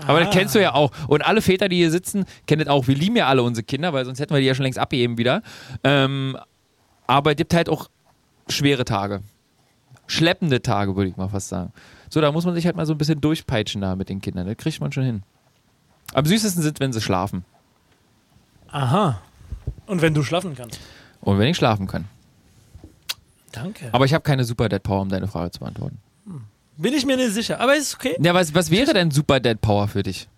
Aber 0.07 0.21
das 0.21 0.29
Ah. 0.29 0.33
kennst 0.33 0.55
du 0.55 0.61
ja 0.61 0.75
auch. 0.75 0.91
Und 1.09 1.25
alle 1.25 1.43
Väter, 1.43 1.69
die 1.69 1.77
hier 1.77 1.91
sitzen, 1.91 2.25
kennen 2.47 2.65
das 2.65 2.69
auch. 2.69 2.87
Wir 2.89 2.95
lieben 2.95 3.17
ja 3.17 3.27
alle 3.27 3.43
unsere 3.43 3.65
Kinder, 3.65 3.93
weil 3.93 4.05
sonst 4.05 4.21
hätten 4.21 4.33
wir 4.35 4.41
die 4.41 4.47
ja 4.47 4.55
schon 4.55 4.65
längst 4.65 4.79
abgegeben 4.79 5.19
wieder. 5.19 5.43
Ähm, 5.85 6.37
aber 7.07 7.31
es 7.33 7.37
gibt 7.37 7.55
halt 7.55 7.69
auch 7.69 7.89
schwere 8.49 8.85
Tage. 8.85 9.23
Schleppende 10.07 10.63
Tage, 10.63 10.97
würde 10.97 11.11
ich 11.11 11.17
mal 11.17 11.29
fast 11.29 11.49
sagen. 11.49 11.73
So, 12.09 12.21
da 12.21 12.33
muss 12.33 12.45
man 12.45 12.55
sich 12.55 12.67
halt 12.67 12.77
mal 12.77 12.87
so 12.87 12.93
ein 12.95 12.99
bisschen 12.99 13.21
durchpeitschen 13.21 13.81
da 13.81 13.95
mit 13.97 14.09
den 14.09 14.21
Kindern. 14.21 14.47
Das 14.47 14.57
kriegt 14.57 14.81
man 14.81 14.91
schon 14.91 15.05
hin. 15.05 15.23
Am 16.15 16.25
süßesten 16.25 16.63
sind, 16.63 16.81
wenn 16.81 16.93
sie 16.93 17.01
schlafen. 17.01 17.45
Aha. 18.69 19.21
Und 19.87 20.03
wenn 20.03 20.15
du 20.15 20.23
schlafen 20.25 20.55
kannst. 20.57 20.81
Und 21.21 21.39
wenn 21.39 21.49
ich 21.49 21.57
schlafen 21.57 21.87
kann. 21.87 22.07
Danke. 23.53 23.89
Aber 23.93 24.05
ich 24.05 24.15
habe 24.15 24.23
keine 24.23 24.45
Super 24.45 24.69
Dead 24.69 24.83
Power, 24.83 25.03
um 25.03 25.09
deine 25.09 25.29
Frage 25.29 25.51
zu 25.51 25.61
beantworten. 25.61 25.99
Bin 26.81 26.95
ich 26.95 27.05
mir 27.05 27.17
nicht 27.17 27.33
sicher, 27.33 27.61
aber 27.61 27.77
ist 27.77 27.95
okay. 27.95 28.17
Ja, 28.21 28.33
was, 28.35 28.55
was 28.55 28.71
wäre 28.71 28.93
denn 28.95 29.11
Super 29.11 29.39
Dead 29.41 29.61
Power 29.61 29.87
für 29.89 30.03
dich? 30.03 30.29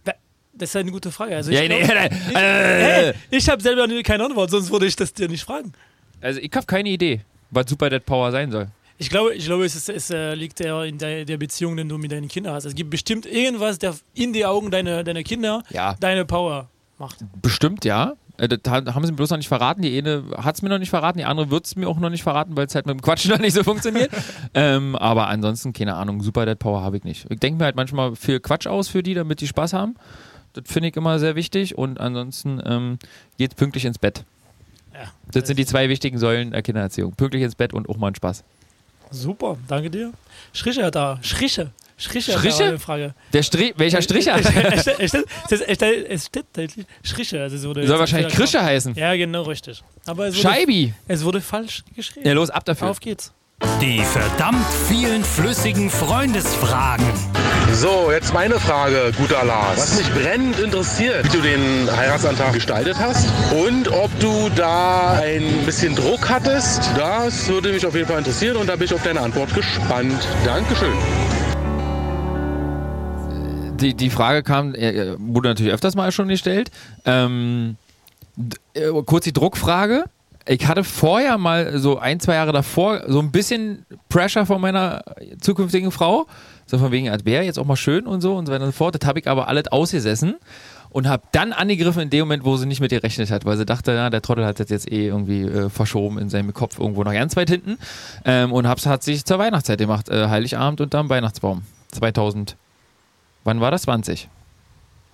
Das 0.54 0.70
ist 0.70 0.76
eine 0.76 0.90
gute 0.90 1.10
Frage. 1.10 1.36
Also 1.36 1.50
Ja, 1.50 1.62
ich 1.62 1.68
glaub- 1.68 1.80
nee, 1.80 2.16
ich, 2.30 2.36
äh. 2.36 2.82
hey, 2.82 3.12
ich 3.30 3.48
habe 3.48 3.62
selber 3.62 3.86
keine 4.02 4.24
Antwort, 4.24 4.50
sonst 4.50 4.70
würde 4.70 4.86
ich 4.86 4.96
das 4.96 5.12
dir 5.12 5.28
nicht 5.28 5.44
fragen. 5.44 5.72
Also 6.20 6.40
ich 6.40 6.50
habe 6.54 6.66
keine 6.66 6.88
Idee, 6.88 7.20
was 7.50 7.66
Super 7.68 7.90
Dead 7.90 8.04
Power 8.04 8.30
sein 8.32 8.50
soll. 8.50 8.68
Ich 8.98 9.08
glaube, 9.08 9.34
ich 9.34 9.44
glaube 9.46 9.64
es, 9.64 9.74
ist, 9.74 9.88
es 9.88 10.10
äh, 10.10 10.34
liegt 10.34 10.60
eher 10.60 10.84
in 10.84 10.98
der, 10.98 11.24
der 11.24 11.36
Beziehung, 11.36 11.76
die 11.76 11.86
du 11.88 11.98
mit 11.98 12.12
deinen 12.12 12.28
Kindern 12.28 12.54
hast. 12.54 12.66
Es 12.66 12.74
gibt 12.74 12.90
bestimmt 12.90 13.26
irgendwas, 13.26 13.78
der 13.78 13.94
in 14.14 14.32
die 14.32 14.44
Augen 14.44 14.70
deiner, 14.70 15.02
deiner 15.02 15.22
Kinder 15.24 15.62
Ja. 15.70 15.96
deine 15.98 16.24
Power 16.24 16.68
macht. 16.98 17.16
Bestimmt, 17.40 17.84
ja. 17.84 18.12
Äh, 18.42 18.48
Das 18.48 18.60
ha- 18.70 18.94
haben 18.94 19.04
sie 19.06 19.12
mir 19.12 19.16
bloß 19.16 19.30
noch 19.30 19.36
nicht 19.38 19.48
verraten. 19.48 19.80
Die 19.82 19.96
eine 19.96 20.24
hat 20.36 20.56
es 20.56 20.62
mir 20.62 20.68
noch 20.68 20.78
nicht 20.78 20.90
verraten, 20.90 21.18
die 21.18 21.24
andere 21.24 21.50
wird 21.50 21.64
es 21.66 21.76
mir 21.76 21.88
auch 21.88 21.98
noch 21.98 22.10
nicht 22.10 22.22
verraten, 22.22 22.56
weil 22.56 22.66
es 22.66 22.74
halt 22.74 22.86
mit 22.86 22.94
dem 22.98 23.02
Quatsch 23.02 23.26
noch 23.28 23.38
nicht 23.38 23.54
so 23.54 23.62
funktioniert. 23.64 24.10
ähm, 24.54 24.96
aber 24.96 25.28
ansonsten, 25.28 25.72
keine 25.72 25.94
Ahnung, 25.94 26.22
Super 26.22 26.44
Dead 26.46 26.58
Power 26.58 26.82
habe 26.82 26.96
ich 26.96 27.04
nicht. 27.04 27.26
Ich 27.30 27.38
denke 27.40 27.58
mir 27.58 27.64
halt 27.64 27.76
manchmal 27.76 28.16
viel 28.16 28.40
Quatsch 28.40 28.66
aus 28.66 28.88
für 28.88 29.02
die, 29.02 29.14
damit 29.14 29.40
die 29.40 29.46
Spaß 29.46 29.72
haben. 29.72 29.94
Das 30.54 30.64
finde 30.66 30.88
ich 30.90 30.96
immer 30.96 31.18
sehr 31.18 31.34
wichtig. 31.36 31.78
Und 31.78 31.98
ansonsten 32.00 32.60
ähm, 32.66 32.98
geht 33.38 33.56
pünktlich 33.56 33.84
ins 33.86 33.98
Bett. 33.98 34.24
Ja, 34.92 35.10
Das 35.32 35.46
sind 35.46 35.58
die 35.58 35.64
zwei 35.64 35.88
wichtigen 35.88 36.18
Säulen 36.18 36.50
der 36.50 36.60
Kindererziehung. 36.62 37.12
Pünktlich 37.14 37.42
ins 37.42 37.54
Bett 37.54 37.72
und 37.72 37.88
auch 37.88 37.96
mal 37.96 38.08
einen 38.08 38.16
Spaß. 38.16 38.44
Super, 39.10 39.56
danke 39.68 39.90
dir. 39.90 40.12
Schrische 40.52 40.84
hat 40.84 40.94
da. 40.94 41.18
Schrische. 41.22 41.70
Schrische? 41.96 42.32
da 42.32 42.68
eine 42.68 42.78
Frage. 42.78 43.14
Der 43.32 43.42
Strich, 43.42 43.74
welcher 43.76 44.02
Stricher? 44.02 44.36
Es 44.36 44.48
steht- 44.48 44.72
es 44.72 44.80
steht- 44.80 45.00
es 45.00 45.08
steht- 45.10 46.06
es 46.10 46.24
steht-. 46.26 47.34
Also 47.40 47.56
Soll 47.58 47.98
wahrscheinlich 47.98 48.32
Krische 48.34 48.62
heißen. 48.62 48.94
Ja, 48.94 49.14
genau, 49.16 49.42
richtig. 49.42 49.82
Aber 50.06 50.26
es 50.28 50.34
wurde, 50.36 50.42
Scheibi. 50.48 50.94
Es 51.08 51.24
wurde 51.24 51.40
falsch 51.40 51.84
geschrieben. 51.94 52.26
Ja, 52.26 52.34
los, 52.34 52.50
ab 52.50 52.64
dafür. 52.64 52.90
Auf 52.90 53.00
geht's. 53.00 53.32
Die 53.80 54.00
verdammt 54.02 54.66
vielen 54.88 55.22
flüssigen 55.22 55.88
Freundesfragen. 55.88 57.06
So, 57.72 58.10
jetzt 58.10 58.34
meine 58.34 58.58
Frage, 58.58 59.12
guter 59.16 59.44
Lars. 59.44 59.78
Was 59.78 59.96
mich 59.98 60.10
brennend 60.12 60.58
interessiert, 60.58 61.24
wie 61.24 61.36
du 61.36 61.40
den 61.42 61.88
Heiratsantrag 61.96 62.52
gestaltet 62.54 62.96
hast 62.98 63.28
und 63.52 63.86
ob 63.92 64.10
du 64.18 64.48
da 64.56 65.12
ein 65.22 65.64
bisschen 65.64 65.94
Druck 65.94 66.28
hattest. 66.28 66.82
Das 66.96 67.46
würde 67.48 67.72
mich 67.72 67.86
auf 67.86 67.94
jeden 67.94 68.08
Fall 68.08 68.18
interessieren 68.18 68.56
und 68.56 68.66
da 68.68 68.74
bin 68.74 68.86
ich 68.86 68.94
auf 68.94 69.02
deine 69.04 69.20
Antwort 69.20 69.54
gespannt. 69.54 70.26
Dankeschön. 70.44 70.92
Die, 73.82 73.94
die 73.94 74.10
Frage 74.10 74.42
kam, 74.42 74.74
äh, 74.74 75.16
wurde 75.18 75.48
natürlich 75.48 75.72
öfters 75.72 75.94
mal 75.94 76.12
schon 76.12 76.28
gestellt. 76.28 76.70
Ähm, 77.04 77.76
äh, 78.74 78.88
kurz 79.04 79.24
die 79.24 79.32
Druckfrage. 79.32 80.04
Ich 80.46 80.66
hatte 80.66 80.82
vorher 80.82 81.38
mal 81.38 81.78
so 81.78 81.98
ein, 81.98 82.18
zwei 82.18 82.34
Jahre 82.34 82.52
davor 82.52 83.02
so 83.06 83.20
ein 83.20 83.30
bisschen 83.30 83.86
Pressure 84.08 84.44
von 84.44 84.60
meiner 84.60 85.04
zukünftigen 85.40 85.92
Frau. 85.92 86.26
So 86.66 86.78
von 86.78 86.90
wegen, 86.90 87.10
als 87.10 87.24
wäre 87.24 87.44
jetzt 87.44 87.58
auch 87.58 87.66
mal 87.66 87.76
schön 87.76 88.06
und 88.06 88.22
so 88.22 88.34
und 88.34 88.46
so 88.46 88.52
weiter 88.52 88.64
und 88.64 88.72
so 88.72 88.76
fort. 88.76 88.96
Das 89.00 89.06
habe 89.06 89.20
ich 89.20 89.28
aber 89.28 89.46
alles 89.46 89.68
ausgesessen 89.68 90.36
und 90.90 91.08
habe 91.08 91.22
dann 91.32 91.52
angegriffen 91.52 92.02
in 92.02 92.10
dem 92.10 92.20
Moment, 92.20 92.44
wo 92.44 92.56
sie 92.56 92.66
nicht 92.66 92.80
mit 92.80 92.90
gerechnet 92.90 93.30
hat, 93.30 93.44
weil 93.44 93.56
sie 93.56 93.66
dachte, 93.66 93.92
ja, 93.92 94.10
der 94.10 94.22
Trottel 94.22 94.44
hat 94.44 94.60
das 94.60 94.68
jetzt 94.68 94.90
eh 94.90 95.06
irgendwie 95.06 95.42
äh, 95.42 95.68
verschoben 95.70 96.18
in 96.18 96.28
seinem 96.28 96.52
Kopf 96.52 96.78
irgendwo 96.78 97.02
noch 97.02 97.12
ganz 97.12 97.36
weit 97.36 97.50
hinten. 97.50 97.78
Ähm, 98.24 98.52
und 98.52 98.66
hab's, 98.66 98.86
hat 98.86 99.02
sich 99.02 99.24
zur 99.24 99.38
Weihnachtszeit 99.38 99.78
gemacht, 99.78 100.08
äh, 100.08 100.28
Heiligabend 100.28 100.80
unterm 100.80 101.08
Weihnachtsbaum. 101.08 101.62
2000. 101.92 102.56
Wann 103.44 103.60
war 103.60 103.70
das? 103.70 103.82
20. 103.82 104.28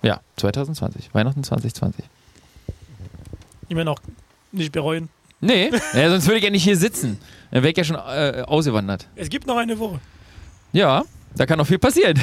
Ja, 0.01 0.21
2020. 0.37 1.13
Weihnachten 1.13 1.43
2020. 1.43 2.05
Immer 3.69 3.83
noch 3.83 3.99
nicht 4.51 4.71
bereuen. 4.71 5.09
Nee, 5.41 5.71
ja, 5.93 6.09
sonst 6.09 6.25
würde 6.27 6.37
ich 6.39 6.43
ja 6.43 6.49
nicht 6.49 6.63
hier 6.63 6.75
sitzen. 6.77 7.19
Dann 7.51 7.63
wäre 7.63 7.71
ich 7.71 7.77
ja 7.77 7.83
schon 7.83 7.95
äh, 7.95 8.43
ausgewandert. 8.45 9.07
Es 9.15 9.29
gibt 9.29 9.47
noch 9.47 9.57
eine 9.57 9.77
Woche. 9.79 9.99
Ja, 10.73 11.03
da 11.35 11.45
kann 11.45 11.57
noch 11.57 11.67
viel 11.67 11.79
passieren. 11.79 12.19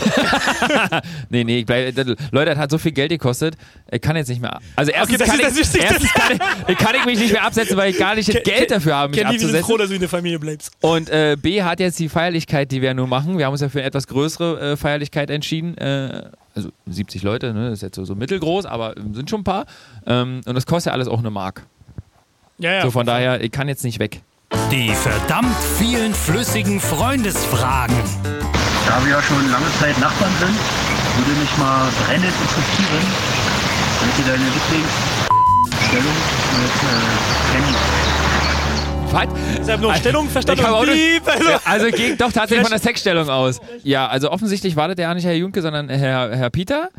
nee, 1.31 1.45
nee, 1.45 1.59
ich 1.59 1.67
bleib, 1.67 1.97
Leute, 2.31 2.51
das 2.51 2.59
hat 2.59 2.71
so 2.71 2.79
viel 2.79 2.93
Geld 2.93 3.11
gekostet. 3.11 3.57
Ich 3.91 4.01
kann 4.01 4.17
jetzt 4.17 4.29
nicht 4.29 4.41
mehr. 4.41 4.59
Also 4.75 4.93
erstens, 4.93 5.19
das 5.19 5.29
kann, 5.29 5.41
ist 5.41 5.75
ich, 5.75 5.83
erstens 5.83 6.13
kann, 6.13 6.33
ich, 6.33 6.69
ich 6.69 6.79
kann 6.79 6.95
ich 6.95 7.05
mich 7.07 7.19
nicht 7.19 7.33
mehr 7.33 7.45
absetzen, 7.45 7.77
weil 7.77 7.91
ich 7.91 7.99
gar 7.99 8.15
nicht 8.15 8.29
das 8.29 8.43
Geld 8.43 8.71
dafür 8.71 8.97
habe, 8.97 9.11
mich 9.11 9.21
Kenny, 9.21 9.33
wir 9.33 9.39
sind 9.39 9.49
abzusetzen. 9.49 9.67
froh, 9.71 9.77
dass 9.79 9.89
du 9.89 9.95
in 9.95 10.01
der 10.01 10.09
Familie 10.09 10.39
bleibst. 10.39 10.73
Und 10.81 11.09
äh, 11.11 11.37
B 11.41 11.63
hat 11.63 11.81
jetzt 11.81 11.99
die 11.99 12.09
Feierlichkeit, 12.09 12.71
die 12.73 12.83
wir 12.83 12.95
nur 12.95 13.07
machen. 13.07 13.39
Wir 13.39 13.47
haben 13.47 13.53
uns 13.53 13.61
ja 13.61 13.69
für 13.69 13.79
eine 13.79 13.87
etwas 13.87 14.07
größere 14.07 14.73
äh, 14.73 14.77
Feierlichkeit 14.77 15.31
entschieden. 15.31 15.79
Äh, 15.79 16.31
also 16.55 16.71
70 16.87 17.23
Leute, 17.23 17.53
ne? 17.53 17.71
das 17.71 17.79
ist 17.79 17.83
jetzt 17.83 17.97
so, 17.97 18.05
so 18.05 18.15
mittelgroß, 18.15 18.67
aber 18.67 18.95
sind 19.13 19.29
schon 19.29 19.41
ein 19.41 19.45
paar. 19.45 19.67
Ähm, 20.07 20.41
und 20.47 20.55
das 20.55 20.67
kostet 20.67 20.91
ja 20.91 20.95
alles 20.95 21.09
auch 21.09 21.19
eine 21.19 21.31
Mark. 21.31 21.67
Ja, 22.59 22.73
ja. 22.73 22.83
So 22.83 22.91
von 22.91 23.07
daher, 23.07 23.43
ich 23.43 23.51
kann 23.51 23.69
jetzt 23.69 23.85
nicht 23.85 23.99
weg. 23.99 24.23
Die 24.71 24.91
verdammt 24.91 25.57
vielen 25.79 26.15
flüssigen 26.15 26.81
Freundesfragen. 26.81 27.97
Da 28.87 29.05
wir 29.05 29.13
ja 29.13 29.23
schon 29.23 29.51
lange 29.51 29.67
Zeit 29.81 29.99
Nachbarn 29.99 30.33
sind, 30.39 30.57
würde 31.19 31.41
mich 31.41 31.57
mal 31.59 31.89
brennend 32.07 32.27
interessieren, 32.27 33.05
welche 34.01 34.23
deine 34.31 34.45
Lieblingsstellung 34.45 36.17
mit 36.61 36.77
äh, 36.87 37.03
Kenny 37.53 37.75
Was? 39.11 39.29
Ich 39.67 39.73
habe 39.73 39.83
nur 39.83 39.95
Stellung 39.95 40.29
verstanden. 40.29 40.61
Ich 40.61 40.67
hab 40.67 40.75
auch 40.75 40.85
Piep, 40.85 41.27
also. 41.27 41.51
Ja, 41.51 41.61
also 41.65 41.87
ging 41.89 42.17
doch 42.17 42.33
tatsächlich 42.33 42.61
von 42.63 42.71
der 42.71 42.81
Sexstellung 42.81 43.29
aus. 43.29 43.61
Ja, 43.83 44.07
also 44.07 44.31
offensichtlich 44.31 44.77
war 44.77 44.89
das 44.89 44.97
ja 44.99 45.13
nicht 45.15 45.25
Herr 45.25 45.35
Junke, 45.35 45.63
sondern 45.63 45.89
Herr, 45.89 46.37
Herr 46.37 46.51
Peter. 46.51 46.91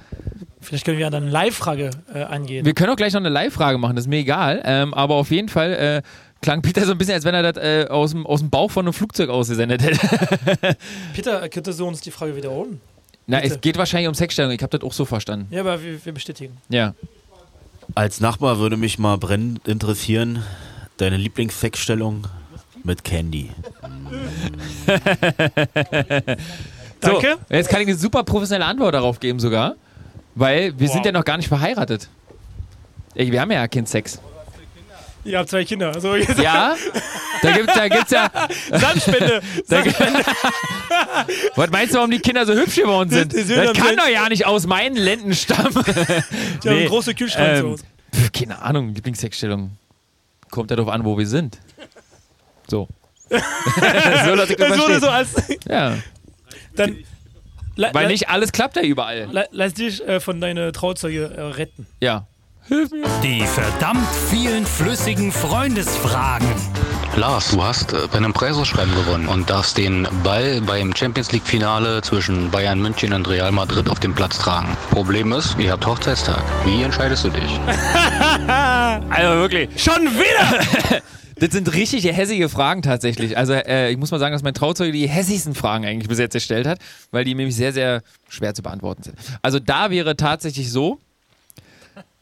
Vielleicht 0.60 0.84
können 0.84 0.98
wir 0.98 1.10
dann 1.10 1.24
eine 1.24 1.32
Live-Frage 1.32 1.92
äh, 2.14 2.24
angehen. 2.24 2.66
Wir 2.66 2.74
können 2.74 2.90
auch 2.90 2.98
gleich 2.98 3.14
noch 3.14 3.22
eine 3.22 3.30
Live-Frage 3.30 3.78
machen, 3.78 3.96
das 3.96 4.06
ist 4.06 4.10
mir 4.10 4.18
egal. 4.18 4.62
Ähm, 4.66 4.94
aber 4.94 5.16
auf 5.16 5.32
jeden 5.32 5.48
Fall 5.48 5.74
äh, 5.74 6.02
klang 6.42 6.62
Peter 6.62 6.86
so 6.86 6.92
ein 6.92 6.98
bisschen, 6.98 7.16
als 7.16 7.26
wenn 7.26 7.36
er 7.36 7.52
das 7.52 7.64
äh, 7.64 7.88
aus, 7.90 8.12
dem, 8.12 8.26
aus 8.26 8.40
dem 8.40 8.50
Bauch 8.50 8.72
von 8.72 8.86
einem 8.86 8.94
Flugzeug 8.94 9.30
ausgesendet 9.30 9.82
hätte. 9.84 10.78
Peter, 11.14 11.48
könntest 11.50 11.80
du 11.80 11.88
uns 11.88 12.02
die 12.02 12.12
Frage 12.12 12.36
wiederholen? 12.36 12.80
Na, 13.26 13.40
Bitte. 13.40 13.56
es 13.56 13.62
geht 13.62 13.78
wahrscheinlich 13.78 14.08
um 14.08 14.14
Sexstellung. 14.16 14.52
Ich 14.52 14.62
habe 14.62 14.78
das 14.78 14.88
auch 14.88 14.94
so 14.94 15.06
verstanden. 15.06 15.48
Ja, 15.52 15.62
aber 15.62 15.84
wir, 15.84 16.04
wir 16.06 16.14
bestätigen. 16.14 16.58
Ja. 16.70 16.94
Als 17.96 18.20
Nachbar 18.20 18.60
würde 18.60 18.78
mich 18.78 19.00
mal 19.00 19.18
brennend 19.18 19.68
interessieren, 19.68 20.44
deine 20.98 21.18
Lieblingssexstellung 21.18 22.28
mit 22.84 23.04
Candy. 23.04 23.52
So, 27.00 27.12
Danke. 27.12 27.38
jetzt 27.50 27.70
kann 27.70 27.82
ich 27.82 27.88
eine 27.88 27.96
super 27.96 28.24
professionelle 28.24 28.66
Antwort 28.66 28.96
darauf 28.96 29.20
geben 29.20 29.40
sogar, 29.40 29.76
weil 30.34 30.78
wir 30.80 30.90
sind 30.90 31.06
ja 31.06 31.12
noch 31.12 31.24
gar 31.24 31.38
nicht 31.38 31.48
verheiratet. 31.48 32.10
Ey, 33.14 33.32
Wir 33.32 33.40
haben 33.42 33.52
ja 33.52 33.68
keinen 33.68 33.86
Sex. 33.86 34.20
Ihr 35.28 35.38
habt 35.40 35.50
zwei 35.50 35.66
Kinder. 35.66 35.94
Also 35.94 36.16
Ja, 36.42 36.76
da 37.42 37.52
gibt 37.52 37.70
da 37.76 37.88
gibt's 37.88 38.12
ja. 38.12 38.32
Sandspende. 38.72 39.42
Gibt- 39.84 40.00
Was 41.56 41.70
meinst 41.70 41.94
du, 41.94 41.98
warum 41.98 42.12
die 42.12 42.20
Kinder 42.20 42.46
so 42.46 42.54
hübsch 42.54 42.76
geworden 42.76 43.10
sind? 43.10 43.32
Die- 43.34 43.38
die 43.38 43.44
sind 43.44 43.58
Das 43.58 43.70
am 43.70 43.76
kann 43.76 43.96
doch 43.98 44.08
ja 44.08 44.30
nicht 44.30 44.46
aus 44.46 44.66
meinen 44.66 44.96
Lenden 44.96 45.34
stammen. 45.36 45.74
Die 46.64 46.70
haben 46.70 46.78
einen 46.78 46.88
großen 46.88 47.16
Kühlschrank 47.16 47.58
zu 47.60 47.70
Hause. 47.72 47.84
pf, 48.16 48.32
Keine 48.32 48.62
Ahnung, 48.62 48.94
Lieblingssexstellung. 48.96 49.72
Kommt 50.50 50.72
ja 50.72 50.78
darauf 50.78 50.92
an, 50.94 51.04
wo 51.04 51.18
wir 51.18 51.28
sind. 51.28 51.60
So. 52.68 52.88
so 53.30 53.36
Es 53.36 54.26
wurde 54.80 55.00
so 55.02 55.10
als. 55.10 55.30
Ja. 55.70 55.98
Dann. 56.76 56.98
Weil 57.76 58.08
nicht 58.08 58.30
alles 58.30 58.52
klappt 58.54 58.76
ja 58.78 58.82
überall. 58.82 59.28
La, 59.32 59.46
lass 59.52 59.74
dich 59.74 60.06
äh, 60.08 60.20
von 60.20 60.42
deiner 60.42 60.72
Trauzeuge 60.72 61.26
äh, 61.36 61.42
retten. 61.42 61.86
Ja. 62.02 62.26
Die 62.70 63.46
verdammt 63.46 64.08
vielen 64.30 64.66
flüssigen 64.66 65.32
Freundesfragen. 65.32 66.48
Lars, 67.16 67.52
du 67.52 67.64
hast 67.64 67.94
äh, 67.94 68.08
bei 68.12 68.18
einem 68.18 68.34
Preisausschreiben 68.34 68.94
gewonnen 68.94 69.28
und 69.30 69.50
darfst 69.50 69.78
den 69.78 70.06
Ball 70.22 70.60
beim 70.62 70.94
Champions 70.94 71.32
League 71.32 71.46
Finale 71.46 72.02
zwischen 72.02 72.52
Bayern 72.52 72.82
München 72.82 73.14
und 73.14 73.28
Real 73.30 73.54
Madrid 73.54 73.90
auf 73.90 74.02
dem 74.02 74.14
Platz 74.14 74.38
tragen. 74.38 74.76
Problem 74.92 75.32
ist, 75.32 75.58
ihr 75.58 75.72
habt 75.72 75.86
Hochzeitstag. 75.86 76.44
Wie 76.66 76.84
entscheidest 76.84 77.24
du 77.24 77.30
dich? 77.30 77.60
Also 79.10 79.40
wirklich. 79.40 79.70
Schon 79.82 80.06
wieder! 80.06 81.02
Das 81.40 81.52
sind 81.52 81.72
richtig 81.72 82.04
hässige 82.06 82.50
Fragen 82.50 82.82
tatsächlich. 82.82 83.38
Also 83.38 83.54
äh, 83.54 83.92
ich 83.92 83.98
muss 83.98 84.10
mal 84.10 84.18
sagen, 84.18 84.34
dass 84.34 84.42
mein 84.42 84.56
Trauzeuge 84.56 84.92
die 84.92 85.08
hässigsten 85.08 85.54
Fragen 85.54 85.86
eigentlich 85.86 86.08
bis 86.08 86.18
jetzt 86.18 86.34
gestellt 86.34 86.66
hat, 86.66 86.80
weil 87.12 87.26
die 87.26 87.36
nämlich 87.36 87.56
sehr, 87.56 87.74
sehr 87.74 88.02
schwer 88.28 88.56
zu 88.56 88.64
beantworten 88.64 89.04
sind. 89.04 89.18
Also 89.44 89.60
da 89.60 89.92
wäre 89.92 90.18
tatsächlich 90.18 90.72
so. 90.72 91.00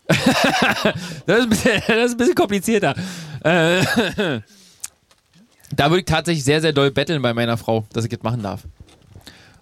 das, 1.26 1.38
ist 1.40 1.44
ein 1.44 1.50
bisschen, 1.50 1.82
das 1.88 2.06
ist 2.06 2.12
ein 2.12 2.18
bisschen 2.18 2.36
komplizierter. 2.36 2.96
Äh, 3.44 3.82
da 5.76 5.90
würde 5.90 6.00
ich 6.00 6.06
tatsächlich 6.06 6.44
sehr, 6.44 6.62
sehr 6.62 6.74
doll 6.74 6.92
betteln 6.92 7.22
bei 7.22 7.34
meiner 7.34 7.58
Frau, 7.58 7.86
dass 7.94 8.04
ich 8.04 8.12
das 8.12 8.24
machen 8.24 8.44
darf. 8.44 8.64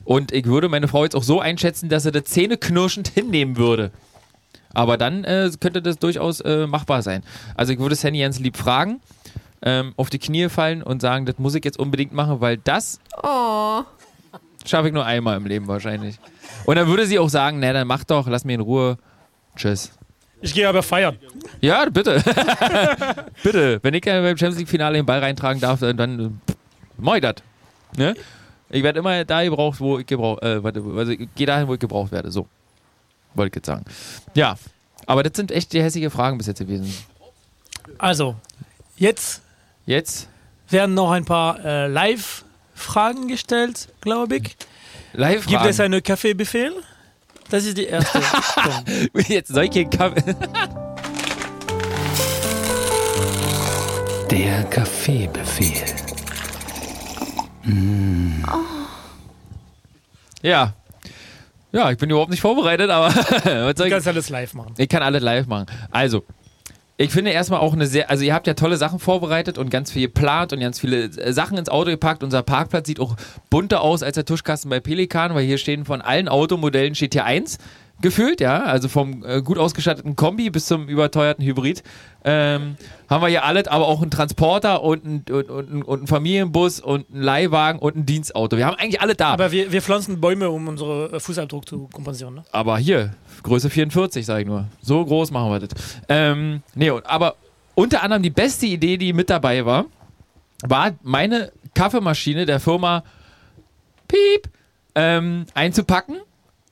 Und 0.03 0.31
ich 0.33 0.45
würde 0.45 0.67
meine 0.67 0.87
Frau 0.87 1.03
jetzt 1.03 1.15
auch 1.15 1.23
so 1.23 1.39
einschätzen, 1.39 1.87
dass 1.89 2.03
sie 2.03 2.11
das 2.11 2.25
zähneknirschend 2.25 3.07
hinnehmen 3.07 3.55
würde. 3.57 3.91
Aber 4.73 4.97
dann 4.97 5.23
äh, 5.23 5.49
könnte 5.59 5.81
das 5.81 5.97
durchaus 5.99 6.41
äh, 6.41 6.67
machbar 6.67 7.03
sein. 7.03 7.23
Also 7.55 7.73
ich 7.73 7.79
würde 7.79 7.95
Sandy 7.95 8.19
ganz 8.19 8.39
lieb 8.39 8.57
fragen, 8.57 8.99
ähm, 9.61 9.93
auf 9.95 10.09
die 10.09 10.19
Knie 10.19 10.49
fallen 10.49 10.83
und 10.83 11.01
sagen, 11.01 11.25
das 11.25 11.37
muss 11.37 11.55
ich 11.55 11.63
jetzt 11.63 11.79
unbedingt 11.79 12.11
machen, 12.11 12.41
weil 12.41 12.57
das 12.57 12.99
Oh. 13.21 13.83
schaffe 14.65 14.87
ich 14.87 14.93
nur 14.93 15.05
einmal 15.05 15.37
im 15.37 15.45
Leben 15.45 15.67
wahrscheinlich. 15.67 16.19
Und 16.65 16.75
dann 16.75 16.87
würde 16.87 17.05
sie 17.05 17.19
auch 17.19 17.29
sagen, 17.29 17.59
na 17.59 17.71
dann 17.71 17.87
mach 17.87 18.03
doch, 18.03 18.27
lass 18.27 18.43
mir 18.45 18.55
in 18.55 18.61
Ruhe. 18.61 18.97
Tschüss. 19.55 19.91
Ich 20.43 20.53
gehe 20.53 20.67
aber 20.67 20.83
feiern. 20.83 21.17
Ja, 21.61 21.89
bitte. 21.89 22.21
bitte. 23.43 23.79
Wenn 23.81 23.93
ich 23.93 24.03
beim 24.03 24.25
Champions 24.37 24.57
League 24.57 24.69
Finale 24.69 24.97
den 24.97 25.05
Ball 25.05 25.19
reintragen 25.19 25.59
darf, 25.59 25.79
dann, 25.79 25.97
dann 25.97 26.41
ich 26.97 27.21
das. 27.21 27.35
Ne? 27.97 28.15
Ich 28.69 28.83
werde 28.83 28.99
immer 28.99 29.23
da 29.25 29.43
gebraucht, 29.43 29.79
wo 29.79 29.99
ich 29.99 30.05
gebraucht, 30.05 30.43
äh, 30.43 30.61
also 30.63 31.11
ich 31.11 31.27
gehe 31.35 31.47
dahin, 31.47 31.67
wo 31.67 31.73
ich 31.73 31.79
gebraucht 31.79 32.11
werde. 32.11 32.29
So. 32.29 32.47
Wollte 33.33 33.49
ich 33.49 33.55
jetzt 33.55 33.65
sagen. 33.65 33.85
Ja. 34.35 34.55
Aber 35.05 35.23
das 35.23 35.33
sind 35.35 35.51
echt 35.51 35.73
die 35.73 35.81
hässliche 35.81 36.09
Fragen 36.09 36.37
bis 36.37 36.47
jetzt 36.47 36.59
gewesen. 36.59 36.93
Also, 37.97 38.35
jetzt 38.95 39.43
Jetzt 39.85 40.29
werden 40.69 40.95
noch 40.95 41.11
ein 41.11 41.25
paar 41.25 41.63
äh, 41.63 41.87
Live-Fragen 41.87 43.27
gestellt, 43.27 43.89
glaube 44.01 44.37
ich. 44.37 44.55
Live-Fragen. 45.13 45.57
Gibt 45.57 45.65
es 45.65 45.79
einen 45.79 46.01
Kaffeebefehl? 46.01 46.73
Das 47.53 47.65
ist 47.65 47.77
die 47.77 47.85
erste. 47.85 48.19
Jetzt 49.27 49.53
solche 49.53 49.85
Kaffee. 49.85 50.35
Der 54.31 54.63
Kaffeebefehl. 54.63 55.83
Ja. 60.41 60.73
Ja, 61.71 61.91
ich 61.91 61.97
bin 61.99 62.09
überhaupt 62.09 62.31
nicht 62.31 62.41
vorbereitet, 62.41 62.89
aber 62.89 63.09
Du 63.75 63.83
ich, 63.83 63.91
kannst 63.91 64.07
alles 64.07 64.29
live 64.29 64.55
machen. 64.55 64.73
ich 64.75 64.89
kann 64.89 65.03
alles 65.03 65.21
live 65.21 65.45
machen. 65.45 65.67
Also, 65.91 66.23
ich 66.97 67.11
finde 67.11 67.31
erstmal 67.31 67.59
auch 67.59 67.73
eine 67.73 67.87
sehr, 67.87 68.09
also 68.09 68.23
ihr 68.23 68.33
habt 68.33 68.45
ja 68.45 68.53
tolle 68.53 68.77
Sachen 68.77 68.99
vorbereitet 68.99 69.57
und 69.57 69.71
ganz 69.71 69.91
viel 69.91 70.03
geplant 70.03 70.53
und 70.53 70.59
ganz 70.59 70.79
viele 70.79 71.05
äh, 71.05 71.33
Sachen 71.33 71.57
ins 71.57 71.69
Auto 71.69 71.89
gepackt. 71.89 72.23
Unser 72.23 72.43
Parkplatz 72.43 72.87
sieht 72.87 72.99
auch 72.99 73.15
bunter 73.49 73.81
aus 73.81 74.03
als 74.03 74.15
der 74.15 74.25
Tuschkasten 74.25 74.69
bei 74.69 74.79
Pelikan, 74.79 75.33
weil 75.33 75.43
hier 75.43 75.57
stehen 75.57 75.85
von 75.85 76.01
allen 76.01 76.27
Automodellen 76.27 76.93
steht 76.93 77.13
hier 77.13 77.25
eins 77.25 77.57
gefühlt, 78.03 78.41
ja, 78.41 78.63
also 78.63 78.89
vom 78.89 79.25
äh, 79.25 79.41
gut 79.41 79.57
ausgestatteten 79.57 80.15
Kombi 80.15 80.51
bis 80.51 80.67
zum 80.67 80.87
überteuerten 80.87 81.43
Hybrid. 81.43 81.81
Ähm, 82.23 82.75
haben 83.09 83.23
wir 83.23 83.29
hier 83.29 83.43
alles, 83.43 83.67
aber 83.67 83.87
auch 83.87 84.01
einen 84.01 84.11
Transporter 84.11 84.83
und 84.83 85.05
einen, 85.05 85.23
und, 85.31 85.49
und, 85.49 85.83
und 85.83 85.97
einen 85.99 86.07
Familienbus 86.07 86.81
und 86.81 87.09
einen 87.11 87.23
Leihwagen 87.23 87.79
und 87.79 87.95
ein 87.95 88.05
Dienstauto. 88.05 88.57
Wir 88.57 88.67
haben 88.67 88.77
eigentlich 88.77 89.01
alle 89.01 89.15
da. 89.15 89.29
Aber 89.29 89.51
wir, 89.51 89.71
wir 89.71 89.81
pflanzen 89.81 90.21
Bäume, 90.21 90.49
um 90.49 90.67
unseren 90.67 91.13
äh, 91.13 91.19
Fußabdruck 91.19 91.67
zu 91.67 91.87
kompensieren. 91.91 92.35
Ne? 92.35 92.43
Aber 92.51 92.77
hier, 92.77 93.15
Größe 93.41 93.69
44, 93.69 94.25
sage 94.25 94.41
ich 94.41 94.47
nur. 94.47 94.65
So 94.81 95.03
groß 95.03 95.31
machen 95.31 95.51
wir 95.51 95.59
das. 95.59 95.69
Ähm, 96.09 96.61
nee, 96.75 96.91
aber 96.91 97.35
unter 97.73 98.03
anderem 98.03 98.21
die 98.21 98.29
beste 98.29 98.65
Idee, 98.65 98.97
die 98.97 99.13
mit 99.13 99.29
dabei 99.29 99.65
war, 99.65 99.85
war 100.61 100.91
meine 101.01 101.51
Kaffeemaschine 101.73 102.45
der 102.45 102.59
Firma 102.59 103.03
Piep 104.07 104.49
ähm, 104.93 105.45
einzupacken 105.53 106.17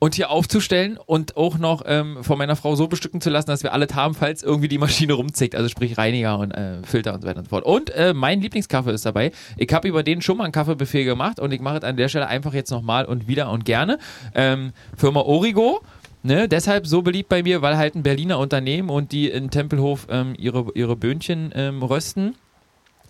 und 0.04 0.16
hier 0.16 0.32
aufzustellen 0.32 0.98
und 0.98 1.38
auch 1.38 1.60
noch 1.60 1.84
ähm, 1.86 2.24
von 2.24 2.40
meiner 2.40 2.56
Frau 2.56 2.76
so 2.76 2.88
bestücken 2.88 3.22
zu 3.22 3.30
lassen, 3.30 3.52
dass 3.52 3.62
wir 3.62 3.72
alles 3.72 3.94
haben, 3.94 4.16
falls 4.16 4.42
irgendwie 4.42 4.68
die 4.68 4.80
Maschine 4.80 5.14
rumzickt. 5.14 5.54
Also 5.54 5.70
sprich 5.70 5.96
Reiniger 5.96 6.40
und 6.40 6.50
äh, 6.50 6.82
Filter 6.82 7.14
und 7.14 7.22
so 7.22 7.28
weiter 7.28 7.38
und 7.38 7.46
so 7.46 7.50
fort. 7.50 7.64
Und 7.64 7.92
äh, 7.92 8.16
mein 8.16 8.42
Lieblingskaffee 8.42 8.92
ist 8.94 9.06
dabei. 9.06 9.32
Ich 9.58 9.72
habe 9.72 9.88
über 9.88 10.02
den 10.02 10.24
schon 10.24 10.38
mal 10.38 10.46
einen 10.46 10.54
Kaffeebefehl 10.54 11.06
gemacht 11.06 11.40
und 11.40 11.52
ich 11.54 11.62
mache 11.62 11.78
es 11.78 11.84
an 11.84 11.98
der 11.98 12.10
Stelle 12.10 12.26
einfach 12.26 12.56
jetzt 12.56 12.72
nochmal 12.72 13.06
und 13.06 13.28
wieder 13.28 13.52
und 13.52 13.64
gerne. 13.64 14.00
Ähm, 14.34 14.74
Firma 14.98 15.20
Origo. 15.20 15.82
Ne, 16.24 16.48
deshalb 16.48 16.88
so 16.88 17.04
beliebt 17.04 17.30
bei 17.30 17.44
mir, 17.44 17.62
weil 17.62 17.78
halt 17.78 17.94
ein 17.96 18.02
Berliner 18.02 18.40
Unternehmen 18.40 18.90
und 18.90 19.12
die 19.12 19.30
in 19.30 19.52
Tempelhof 19.52 20.08
ähm, 20.10 20.34
ihre, 20.36 20.66
ihre 20.74 20.96
Böhnchen 20.96 21.52
ähm, 21.54 21.84
rösten. 21.84 22.34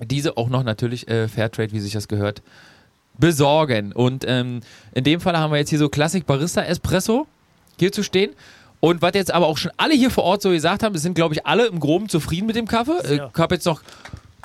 Diese 0.04 0.36
auch 0.36 0.49
noch 0.49 0.63
natürlich 0.63 1.08
äh, 1.08 1.30
Fairtrade, 1.30 1.71
wie 1.71 1.80
sich 1.80 1.93
das 1.93 2.10
gehört, 2.10 2.41
besorgen. 3.21 3.93
Und 3.93 4.25
ähm, 4.27 4.60
in 4.93 5.05
dem 5.05 5.21
Fall 5.21 5.38
haben 5.38 5.51
wir 5.51 5.57
jetzt 5.60 5.69
hier 5.69 5.79
so 5.79 5.88
Klassik 5.88 6.25
Barista 6.25 6.62
Espresso 6.62 7.27
hier 7.79 7.93
zu 7.93 8.03
stehen. 8.03 8.31
Und 8.81 9.01
was 9.01 9.13
jetzt 9.13 9.34
aber 9.34 9.47
auch 9.47 9.57
schon 9.57 9.71
alle 9.77 9.93
hier 9.93 10.10
vor 10.10 10.25
Ort 10.25 10.41
so 10.41 10.49
gesagt 10.49 10.84
haben, 10.84 10.93
es 10.95 11.03
sind, 11.03 11.13
glaube 11.13 11.36
ich, 11.36 11.45
alle 11.45 11.67
im 11.67 11.79
Groben 11.79 12.10
zufrieden 12.10 12.47
mit 12.47 12.57
dem 12.57 12.67
Kaffee. 12.67 12.99
Sehr. 13.03 13.31
Ich 13.34 13.39
habe 13.39 13.55
jetzt 13.55 13.65
noch, 13.65 13.81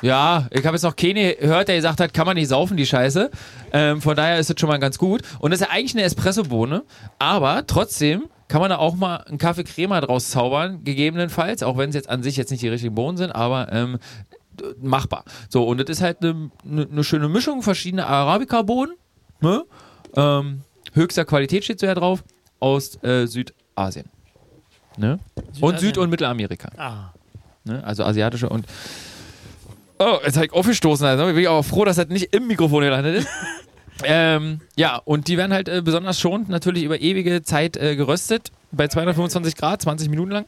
ja, 0.02 0.46
ich 0.50 0.64
habe 0.64 0.76
jetzt 0.76 0.82
noch 0.82 0.94
keine 0.94 1.34
gehört, 1.34 1.68
der 1.68 1.76
gesagt 1.76 2.00
hat, 2.00 2.14
kann 2.14 2.26
man 2.26 2.36
nicht 2.36 2.48
saufen, 2.48 2.76
die 2.76 2.86
Scheiße. 2.86 3.30
Ähm, 3.72 4.00
von 4.02 4.14
daher 4.14 4.38
ist 4.38 4.50
das 4.50 4.60
schon 4.60 4.68
mal 4.68 4.78
ganz 4.78 4.98
gut. 4.98 5.22
Und 5.38 5.50
das 5.50 5.60
ist 5.60 5.66
ja 5.66 5.72
eigentlich 5.72 5.94
eine 5.94 6.02
Espressobohne, 6.02 6.84
aber 7.18 7.66
trotzdem 7.66 8.24
kann 8.48 8.60
man 8.60 8.70
da 8.70 8.76
auch 8.76 8.94
mal 8.94 9.16
einen 9.16 9.38
Kaffee 9.38 9.64
Crema 9.64 10.00
draus 10.02 10.30
zaubern, 10.30 10.84
gegebenenfalls, 10.84 11.62
auch 11.62 11.78
wenn 11.78 11.88
es 11.88 11.96
jetzt 11.96 12.10
an 12.10 12.22
sich 12.22 12.36
jetzt 12.36 12.50
nicht 12.50 12.62
die 12.62 12.68
richtigen 12.68 12.94
Bohnen 12.94 13.16
sind, 13.16 13.32
aber 13.32 13.72
ähm, 13.72 13.98
machbar. 14.81 15.25
So, 15.49 15.64
und 15.64 15.79
das 15.79 15.88
ist 15.88 16.03
halt 16.03 16.23
eine 16.23 16.51
ne, 16.64 16.87
ne 16.90 17.05
schöne 17.05 17.29
Mischung, 17.29 17.62
verschiedene 17.62 18.07
Arabica-Bohnen, 18.07 18.95
ne? 19.40 19.64
ähm, 20.14 20.62
höchster 20.92 21.25
Qualität 21.25 21.64
steht 21.64 21.81
so 21.81 21.87
ja 21.87 21.95
drauf, 21.95 22.25
aus 22.61 23.03
äh, 23.03 23.27
Südasien. 23.27 24.07
Ne? 24.97 25.19
Und 25.37 25.55
Südasien. 25.55 25.79
Süd- 25.79 25.99
und 25.99 26.11
Mittelamerika. 26.11 26.71
Ah. 26.77 27.12
Ne? 27.64 27.83
Also 27.85 28.05
asiatische 28.05 28.49
und. 28.49 28.66
Oh, 29.99 30.19
jetzt 30.25 30.37
habe 30.37 30.47
ich 30.47 30.53
aufgestoßen. 30.53 31.07
Also 31.07 31.25
bin 31.27 31.38
ich 31.38 31.49
aber 31.49 31.62
froh, 31.62 31.85
dass 31.85 31.97
das 31.97 32.09
nicht 32.09 32.35
im 32.35 32.47
Mikrofon 32.47 32.83
gelandet 32.83 33.16
ist. 33.16 33.29
ähm, 34.05 34.61
ja, 34.77 34.97
und 35.05 35.29
die 35.29 35.37
werden 35.37 35.53
halt 35.53 35.69
äh, 35.69 35.83
besonders 35.83 36.21
schonend 36.21 36.49
natürlich 36.49 36.85
über 36.85 37.01
ewige 37.01 37.42
Zeit 37.42 37.77
äh, 37.77 37.97
geröstet. 37.97 38.53
Bei 38.73 38.88
225 38.88 39.57
Grad, 39.57 39.83
20 39.83 40.11
Minuten 40.11 40.31
lang. 40.31 40.45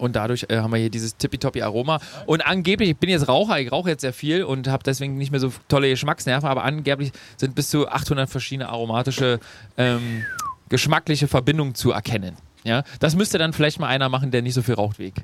Und 0.00 0.16
dadurch 0.16 0.46
äh, 0.48 0.56
haben 0.56 0.72
wir 0.72 0.78
hier 0.78 0.90
dieses 0.90 1.16
tippitoppi 1.16 1.62
Aroma. 1.62 2.00
Und 2.26 2.44
angeblich, 2.46 2.90
ich 2.90 2.96
bin 2.96 3.10
jetzt 3.10 3.28
Raucher, 3.28 3.60
ich 3.60 3.70
rauche 3.70 3.90
jetzt 3.90 4.00
sehr 4.00 4.12
viel 4.12 4.42
und 4.42 4.66
habe 4.68 4.82
deswegen 4.82 5.16
nicht 5.18 5.30
mehr 5.30 5.40
so 5.40 5.52
tolle 5.68 5.90
Geschmacksnerven, 5.90 6.48
aber 6.48 6.64
angeblich 6.64 7.12
sind 7.36 7.54
bis 7.54 7.68
zu 7.68 7.88
800 7.88 8.28
verschiedene 8.28 8.68
aromatische, 8.68 9.40
ähm, 9.76 10.24
geschmackliche 10.68 11.28
Verbindungen 11.28 11.74
zu 11.74 11.92
erkennen. 11.92 12.36
Ja, 12.64 12.82
das 12.98 13.14
müsste 13.14 13.38
dann 13.38 13.52
vielleicht 13.52 13.78
mal 13.78 13.88
einer 13.88 14.08
machen, 14.08 14.30
der 14.30 14.42
nicht 14.42 14.54
so 14.54 14.62
viel 14.62 14.74
raucht 14.74 14.98
wie 14.98 15.06
ich. 15.06 15.14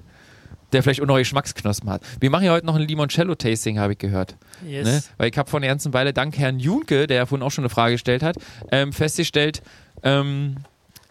Der 0.73 0.83
vielleicht 0.83 1.01
auch 1.01 1.07
neue 1.07 1.23
Geschmacksknospen 1.23 1.89
hat. 1.89 2.03
Wir 2.19 2.29
machen 2.29 2.45
ja 2.45 2.53
heute 2.53 2.67
noch 2.67 2.75
ein 2.75 2.83
Limoncello-Tasting, 2.83 3.79
habe 3.79 3.93
ich 3.93 3.99
gehört. 3.99 4.37
Yes. 4.67 4.87
Ne? 4.87 5.03
Weil 5.17 5.31
ich 5.31 5.39
habe 5.39 5.49
vor 5.49 5.61
einer 5.61 5.69
ganzen 5.69 5.93
Weile, 5.93 6.12
dank 6.12 6.37
Herrn 6.39 6.59
Junke, 6.59 7.07
der 7.07 7.19
ja 7.19 7.27
vorhin 7.27 7.47
auch 7.47 7.51
schon 7.51 7.62
eine 7.62 7.71
Frage 7.71 7.95
gestellt 7.95 8.23
hat, 8.23 8.37
ähm, 8.73 8.93
festgestellt, 8.93 9.62
ähm, 10.03 10.57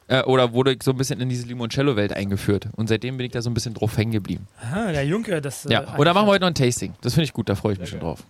äh, 0.07 0.21
oder 0.23 0.53
wurde 0.53 0.73
ich 0.73 0.83
so 0.83 0.91
ein 0.91 0.97
bisschen 0.97 1.19
in 1.19 1.29
diese 1.29 1.47
Limoncello-Welt 1.47 2.13
eingeführt. 2.13 2.67
Und 2.75 2.87
seitdem 2.87 3.17
bin 3.17 3.25
ich 3.25 3.31
da 3.31 3.41
so 3.41 3.49
ein 3.49 3.53
bisschen 3.53 3.73
drauf 3.73 3.97
hängen 3.97 4.11
geblieben. 4.11 4.47
Aha, 4.61 4.91
der 4.91 5.05
Junke, 5.05 5.41
das. 5.41 5.65
Ja, 5.69 5.81
äh, 5.81 5.97
und 5.97 6.05
da 6.05 6.13
machen 6.13 6.27
wir 6.27 6.31
heute 6.31 6.41
noch 6.41 6.49
ein 6.49 6.55
Tasting. 6.55 6.93
Das 7.01 7.13
finde 7.13 7.25
ich 7.25 7.33
gut, 7.33 7.49
da 7.49 7.55
freue 7.55 7.73
ich 7.73 7.79
mich 7.79 7.89
schon 7.89 7.99
drauf. 7.99 8.23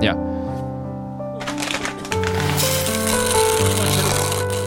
Ja. 0.00 0.14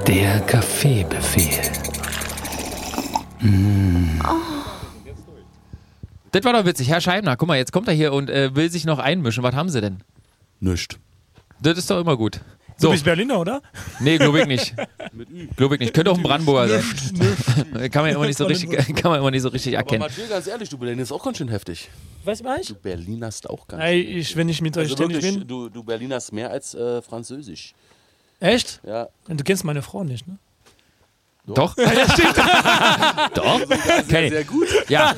Der 0.08 0.40
Kaffeebefehl. 0.42 1.72
Das 6.32 6.44
war 6.44 6.54
doch 6.54 6.66
witzig. 6.66 6.90
Herr 6.90 7.02
Scheibner, 7.02 7.36
guck 7.36 7.48
mal, 7.48 7.58
jetzt 7.58 7.74
kommt 7.74 7.88
er 7.88 7.94
hier 7.94 8.14
und 8.14 8.30
äh, 8.30 8.56
will 8.56 8.72
sich 8.72 8.86
noch 8.86 9.00
einmischen. 9.00 9.44
Was 9.44 9.54
haben 9.54 9.70
Sie 9.70 9.82
denn? 9.82 9.98
Nischt. 10.60 10.98
Das 11.62 11.78
ist 11.78 11.90
doch 11.90 12.00
immer 12.00 12.16
gut. 12.16 12.40
Du 12.80 12.88
So. 12.88 12.92
bist 12.92 13.04
Berliner, 13.04 13.40
oder? 13.40 13.62
Nee, 14.00 14.18
glaube 14.18 14.42
ich 14.42 14.46
nicht. 14.46 14.76
Glaube 15.56 15.76
ich 15.76 15.80
nicht. 15.82 15.94
Könnte 15.94 16.12
auch 16.12 16.18
ein 16.18 16.24
Brandenburger 16.24 16.68
sein. 16.80 17.90
kann 17.92 18.04
man 18.04 18.12
immer 18.14 18.28
nicht 18.28 18.38
so 18.38 18.46
richtig, 18.46 18.70
kann 18.96 19.12
man 19.12 19.20
immer 19.20 19.32
nicht 19.32 19.42
so 19.42 19.50
richtig 19.50 19.76
Aber 19.78 19.86
erkennen. 19.86 20.02
Mathieu, 20.04 20.28
ganz 20.30 20.46
ehrlich, 20.48 20.70
du 20.70 20.78
Berliner 20.78 21.02
ist 21.02 21.12
auch 21.12 21.24
ganz 21.24 21.38
schön 21.38 21.48
heftig. 21.50 21.90
Was 22.24 22.44
war 22.44 22.60
ich? 22.60 22.68
Du 22.68 22.76
Berlinerst 22.76 23.50
auch 23.50 23.68
ganz 23.68 23.82
Ey, 23.84 24.00
ich, 24.02 24.36
wenn 24.36 24.48
ich 24.50 24.62
mit 24.62 24.78
euch 24.78 24.84
Also 24.84 24.96
ständig 24.96 25.18
wirklich, 25.24 25.40
bin. 25.40 25.48
du, 25.48 25.70
du 25.70 25.84
Berlinerst 25.84 26.34
mehr 26.34 26.52
als 26.52 26.76
äh, 26.76 27.02
Französisch. 27.02 27.74
Echt? 28.40 28.80
Ja. 28.86 29.08
Du 29.28 29.44
kennst 29.44 29.64
meine 29.64 29.82
Frau 29.82 30.04
nicht, 30.04 30.28
ne? 30.28 30.38
Doch. 31.48 31.76
Ja, 31.88 32.12
stimmt. 32.12 32.36
Doch. 33.34 33.62
Okay. 33.62 34.30
Sehr 34.30 34.44
gut. 34.44 34.68
Ja. 34.90 35.14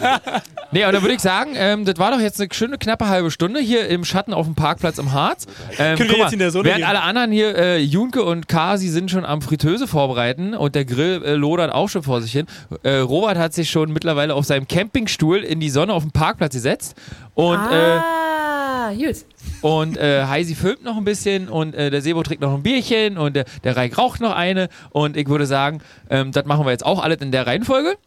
Nee, 0.71 0.83
aber 0.83 0.93
dann 0.93 1.01
würde 1.01 1.15
ich 1.15 1.21
sagen, 1.21 1.53
ähm, 1.55 1.83
das 1.83 1.97
war 1.97 2.11
doch 2.11 2.19
jetzt 2.19 2.39
eine 2.39 2.49
schöne 2.53 2.77
knappe 2.77 3.07
halbe 3.07 3.31
Stunde 3.31 3.59
hier 3.59 3.87
im 3.87 4.05
Schatten 4.05 4.33
auf 4.33 4.45
dem 4.45 4.55
Parkplatz 4.55 4.97
im 4.97 5.11
Harz. 5.11 5.45
Ähm, 5.77 5.97
Können 5.97 6.09
wir 6.09 6.15
guck 6.15 6.17
mal, 6.17 6.23
jetzt 6.25 6.33
in 6.33 6.39
der 6.39 6.51
Sonne 6.51 6.65
während 6.65 6.79
gehen? 6.81 6.89
alle 6.89 7.01
anderen 7.01 7.31
hier, 7.31 7.55
äh, 7.55 7.77
Junke 7.77 8.23
und 8.23 8.47
Kasi 8.49 8.89
sind 8.89 9.09
schon 9.09 9.23
am 9.23 9.41
Fritteuse 9.41 9.87
vorbereiten 9.87 10.53
und 10.53 10.75
der 10.75 10.83
Grill 10.83 11.21
äh, 11.23 11.33
lodert 11.35 11.71
auch 11.71 11.87
schon 11.87 12.03
vor 12.03 12.21
sich 12.21 12.31
hin. 12.33 12.47
Äh, 12.83 12.97
Robert 12.97 13.37
hat 13.37 13.53
sich 13.53 13.69
schon 13.69 13.93
mittlerweile 13.93 14.35
auf 14.35 14.45
seinem 14.45 14.67
Campingstuhl 14.67 15.37
in 15.37 15.59
die 15.61 15.69
Sonne 15.69 15.93
auf 15.93 16.03
dem 16.03 16.11
Parkplatz 16.11 16.53
gesetzt 16.53 16.95
und 17.33 17.55
äh, 17.55 17.99
ah, 17.99 18.91
gut. 18.93 19.23
Und 19.61 19.97
äh, 19.97 20.25
Heisi 20.25 20.55
filmt 20.55 20.83
noch 20.83 20.97
ein 20.97 21.03
bisschen 21.05 21.49
und 21.49 21.75
äh, 21.75 21.89
der 21.89 22.01
Sebo 22.01 22.23
trinkt 22.23 22.41
noch 22.41 22.53
ein 22.53 22.63
Bierchen 22.63 23.17
und 23.17 23.35
der, 23.35 23.45
der 23.63 23.75
Reik 23.75 23.97
raucht 23.97 24.21
noch 24.21 24.35
eine. 24.35 24.69
Und 24.91 25.17
ich 25.17 25.27
würde 25.27 25.45
sagen, 25.45 25.81
ähm, 26.09 26.31
das 26.31 26.45
machen 26.45 26.65
wir 26.65 26.71
jetzt 26.71 26.85
auch 26.85 27.01
alles 27.03 27.17
in 27.21 27.31
der 27.31 27.45
Reihenfolge. 27.47 27.97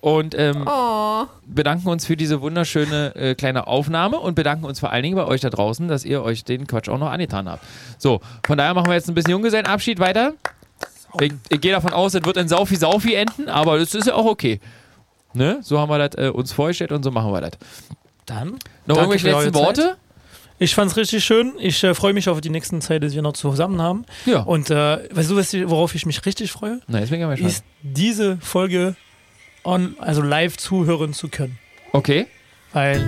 Und 0.00 0.34
ähm, 0.38 0.64
Oh. 0.66 1.24
bedanken 1.46 1.88
uns 1.88 2.04
für 2.04 2.14
diese 2.16 2.42
wunderschöne 2.42 3.14
äh, 3.16 3.34
kleine 3.34 3.66
Aufnahme 3.66 4.18
und 4.18 4.34
bedanken 4.34 4.66
uns 4.66 4.78
vor 4.78 4.90
allen 4.92 5.02
Dingen 5.02 5.16
bei 5.16 5.24
euch 5.24 5.40
da 5.40 5.48
draußen, 5.48 5.88
dass 5.88 6.04
ihr 6.04 6.22
euch 6.22 6.44
den 6.44 6.66
Quatsch 6.66 6.90
auch 6.90 6.98
noch 6.98 7.10
angetan 7.10 7.48
habt. 7.48 7.64
So, 7.96 8.20
von 8.44 8.58
daher 8.58 8.74
machen 8.74 8.88
wir 8.88 8.94
jetzt 8.94 9.08
ein 9.08 9.14
bisschen 9.14 9.30
Junggesellenabschied 9.30 9.98
weiter. 10.00 10.34
Ich, 11.20 11.32
ich 11.48 11.60
gehe 11.60 11.72
davon 11.72 11.94
aus, 11.94 12.12
es 12.12 12.22
wird 12.24 12.36
in 12.36 12.48
Saufi 12.48 12.76
Saufi 12.76 13.14
enden, 13.14 13.48
aber 13.48 13.78
das 13.78 13.94
ist 13.94 14.06
ja 14.06 14.14
auch 14.14 14.26
okay. 14.26 14.60
Ne? 15.32 15.58
So 15.62 15.78
haben 15.80 15.88
wir 15.88 16.06
das 16.06 16.22
äh, 16.22 16.28
uns 16.28 16.52
vorgestellt 16.52 16.92
und 16.92 17.02
so 17.02 17.10
machen 17.10 17.32
wir 17.32 17.40
das. 17.40 17.52
Dann. 18.26 18.58
Noch 18.86 18.96
irgendwelche 18.98 19.30
letzten 19.30 19.54
Worte? 19.54 19.96
Ich 20.58 20.74
fand's 20.74 20.96
richtig 20.96 21.24
schön. 21.24 21.52
Ich 21.58 21.82
äh, 21.82 21.94
freue 21.94 22.12
mich 22.12 22.28
auf 22.28 22.40
die 22.40 22.50
nächsten 22.50 22.80
Zeit, 22.80 23.02
die 23.02 23.12
wir 23.12 23.22
noch 23.22 23.32
zusammen 23.32 23.82
haben. 23.82 24.04
Ja. 24.24 24.40
Und 24.40 24.70
äh, 24.70 24.98
weißt 25.10 25.30
du, 25.30 25.36
was 25.36 25.52
worauf 25.52 25.94
ich 25.94 26.06
mich 26.06 26.24
richtig 26.24 26.52
freue? 26.52 26.80
Na, 26.86 27.02
ich 27.02 27.10
mal 27.10 27.18
gespannt. 27.30 27.40
Ist 27.40 27.64
diese 27.82 28.36
Folge 28.38 28.94
on, 29.64 29.96
also 29.98 30.22
live 30.22 30.56
zuhören 30.56 31.12
zu 31.12 31.28
können. 31.28 31.58
Okay. 31.92 32.26
Weil 32.72 33.02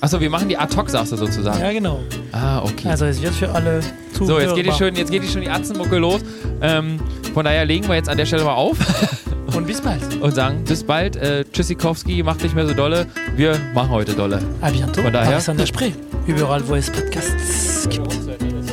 Achso, 0.00 0.20
wir 0.20 0.30
machen 0.30 0.48
die 0.48 0.56
ad 0.56 0.76
hoc, 0.76 0.88
sagst 0.88 1.12
du 1.12 1.16
sozusagen. 1.16 1.60
Ja, 1.60 1.72
genau. 1.72 2.00
Ah, 2.32 2.62
okay. 2.62 2.88
Also 2.88 3.04
es 3.06 3.20
wird 3.20 3.34
für 3.34 3.50
alle 3.50 3.80
So, 4.12 4.38
jetzt 4.38 4.54
geht, 4.54 4.66
die 4.66 4.72
schon, 4.72 4.94
jetzt 4.94 5.10
geht 5.10 5.22
die 5.22 5.28
schon 5.28 5.40
die 5.40 5.50
Atzenmucke 5.50 5.98
los. 5.98 6.20
Ähm, 6.60 7.00
von 7.34 7.44
daher 7.44 7.64
legen 7.64 7.88
wir 7.88 7.96
jetzt 7.96 8.08
an 8.08 8.16
der 8.16 8.26
Stelle 8.26 8.44
mal 8.44 8.54
auf. 8.54 8.78
Und 9.58 9.66
bis 9.66 9.80
bald. 9.80 10.00
Und 10.20 10.34
sagen, 10.36 10.62
bis 10.64 10.84
bald. 10.84 11.16
Äh, 11.16 11.44
Tschüssikowski, 11.52 12.22
macht 12.22 12.44
nicht 12.44 12.54
mehr 12.54 12.64
so 12.64 12.74
dolle. 12.74 13.06
Wir 13.34 13.58
machen 13.74 13.90
heute 13.90 14.12
dolle. 14.12 14.40
À 14.62 14.70
bientôt. 14.70 15.02
Von 15.02 15.12
daher. 15.12 15.32
Paris 15.32 15.48
an 15.48 15.56
der 15.56 15.66
Spree. 15.66 15.90
Überall, 16.28 16.62
wo 16.68 16.76
es 16.76 16.88
Podcasts 16.88 17.88
gibt. 17.90 18.06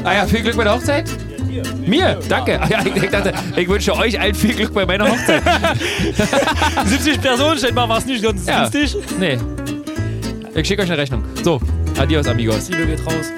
Ah 0.04 0.14
ja, 0.14 0.26
viel 0.28 0.44
Glück 0.44 0.56
bei 0.56 0.64
der 0.64 0.76
Hochzeit. 0.76 1.10
Mir, 1.88 2.20
danke. 2.30 2.62
Ah, 2.62 2.68
ja, 2.70 2.80
ich, 2.86 3.02
ich 3.04 3.10
dachte, 3.10 3.34
ich 3.56 3.68
wünsche 3.68 3.96
euch 3.96 4.20
allen 4.20 4.36
viel 4.36 4.54
Glück 4.54 4.74
bei 4.76 4.86
meiner 4.86 5.10
Hochzeit. 5.10 5.42
70 6.86 7.20
Personen, 7.20 7.58
scheinbar 7.60 7.90
war 7.90 7.98
es 7.98 8.06
nicht 8.06 8.24
ganz 8.24 8.46
Ja. 8.46 8.68
günstig. 8.70 8.96
Nee. 9.20 9.40
Ich 10.54 10.68
schicke 10.68 10.84
euch 10.84 10.90
eine 10.92 11.00
Rechnung. 11.02 11.24
So, 11.44 11.60
adios, 11.98 12.28
amigos. 12.28 12.70
Liebe 12.70 12.86
geht 12.86 13.06
raus. 13.08 13.32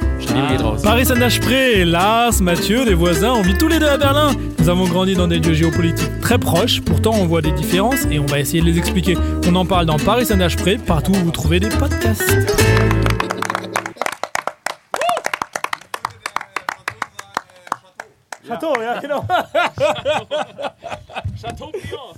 Paris 0.83 1.05
Saint-Spré, 1.05 1.85
Lars, 1.85 2.41
Mathieu, 2.41 2.85
des 2.85 2.93
voisins, 2.93 3.33
on 3.33 3.41
vit 3.41 3.57
tous 3.57 3.67
les 3.67 3.79
deux 3.79 3.87
à 3.87 3.97
Berlin. 3.97 4.31
Nous 4.59 4.69
avons 4.69 4.85
grandi 4.85 5.15
dans 5.15 5.27
des 5.27 5.39
lieux 5.39 5.53
géopolitiques 5.53 6.21
très 6.21 6.37
proches, 6.37 6.81
pourtant 6.81 7.11
on 7.13 7.25
voit 7.25 7.41
des 7.41 7.51
différences 7.51 8.05
et 8.11 8.19
on 8.19 8.25
va 8.25 8.39
essayer 8.39 8.61
de 8.61 8.65
les 8.65 8.77
expliquer. 8.77 9.17
On 9.47 9.55
en 9.55 9.65
parle 9.65 9.85
dans 9.85 9.97
Paris 9.97 10.25
Saint-Spré, 10.25 10.77
partout 10.77 11.11
où 11.11 11.15
vous 11.15 11.31
trouvez 11.31 11.59
des 11.59 11.69
podcasts. 11.69 12.23
Chateau, 18.47 18.73
ja, 18.81 18.99
genau. 19.01 19.23
Chateaubriand. 21.41 22.13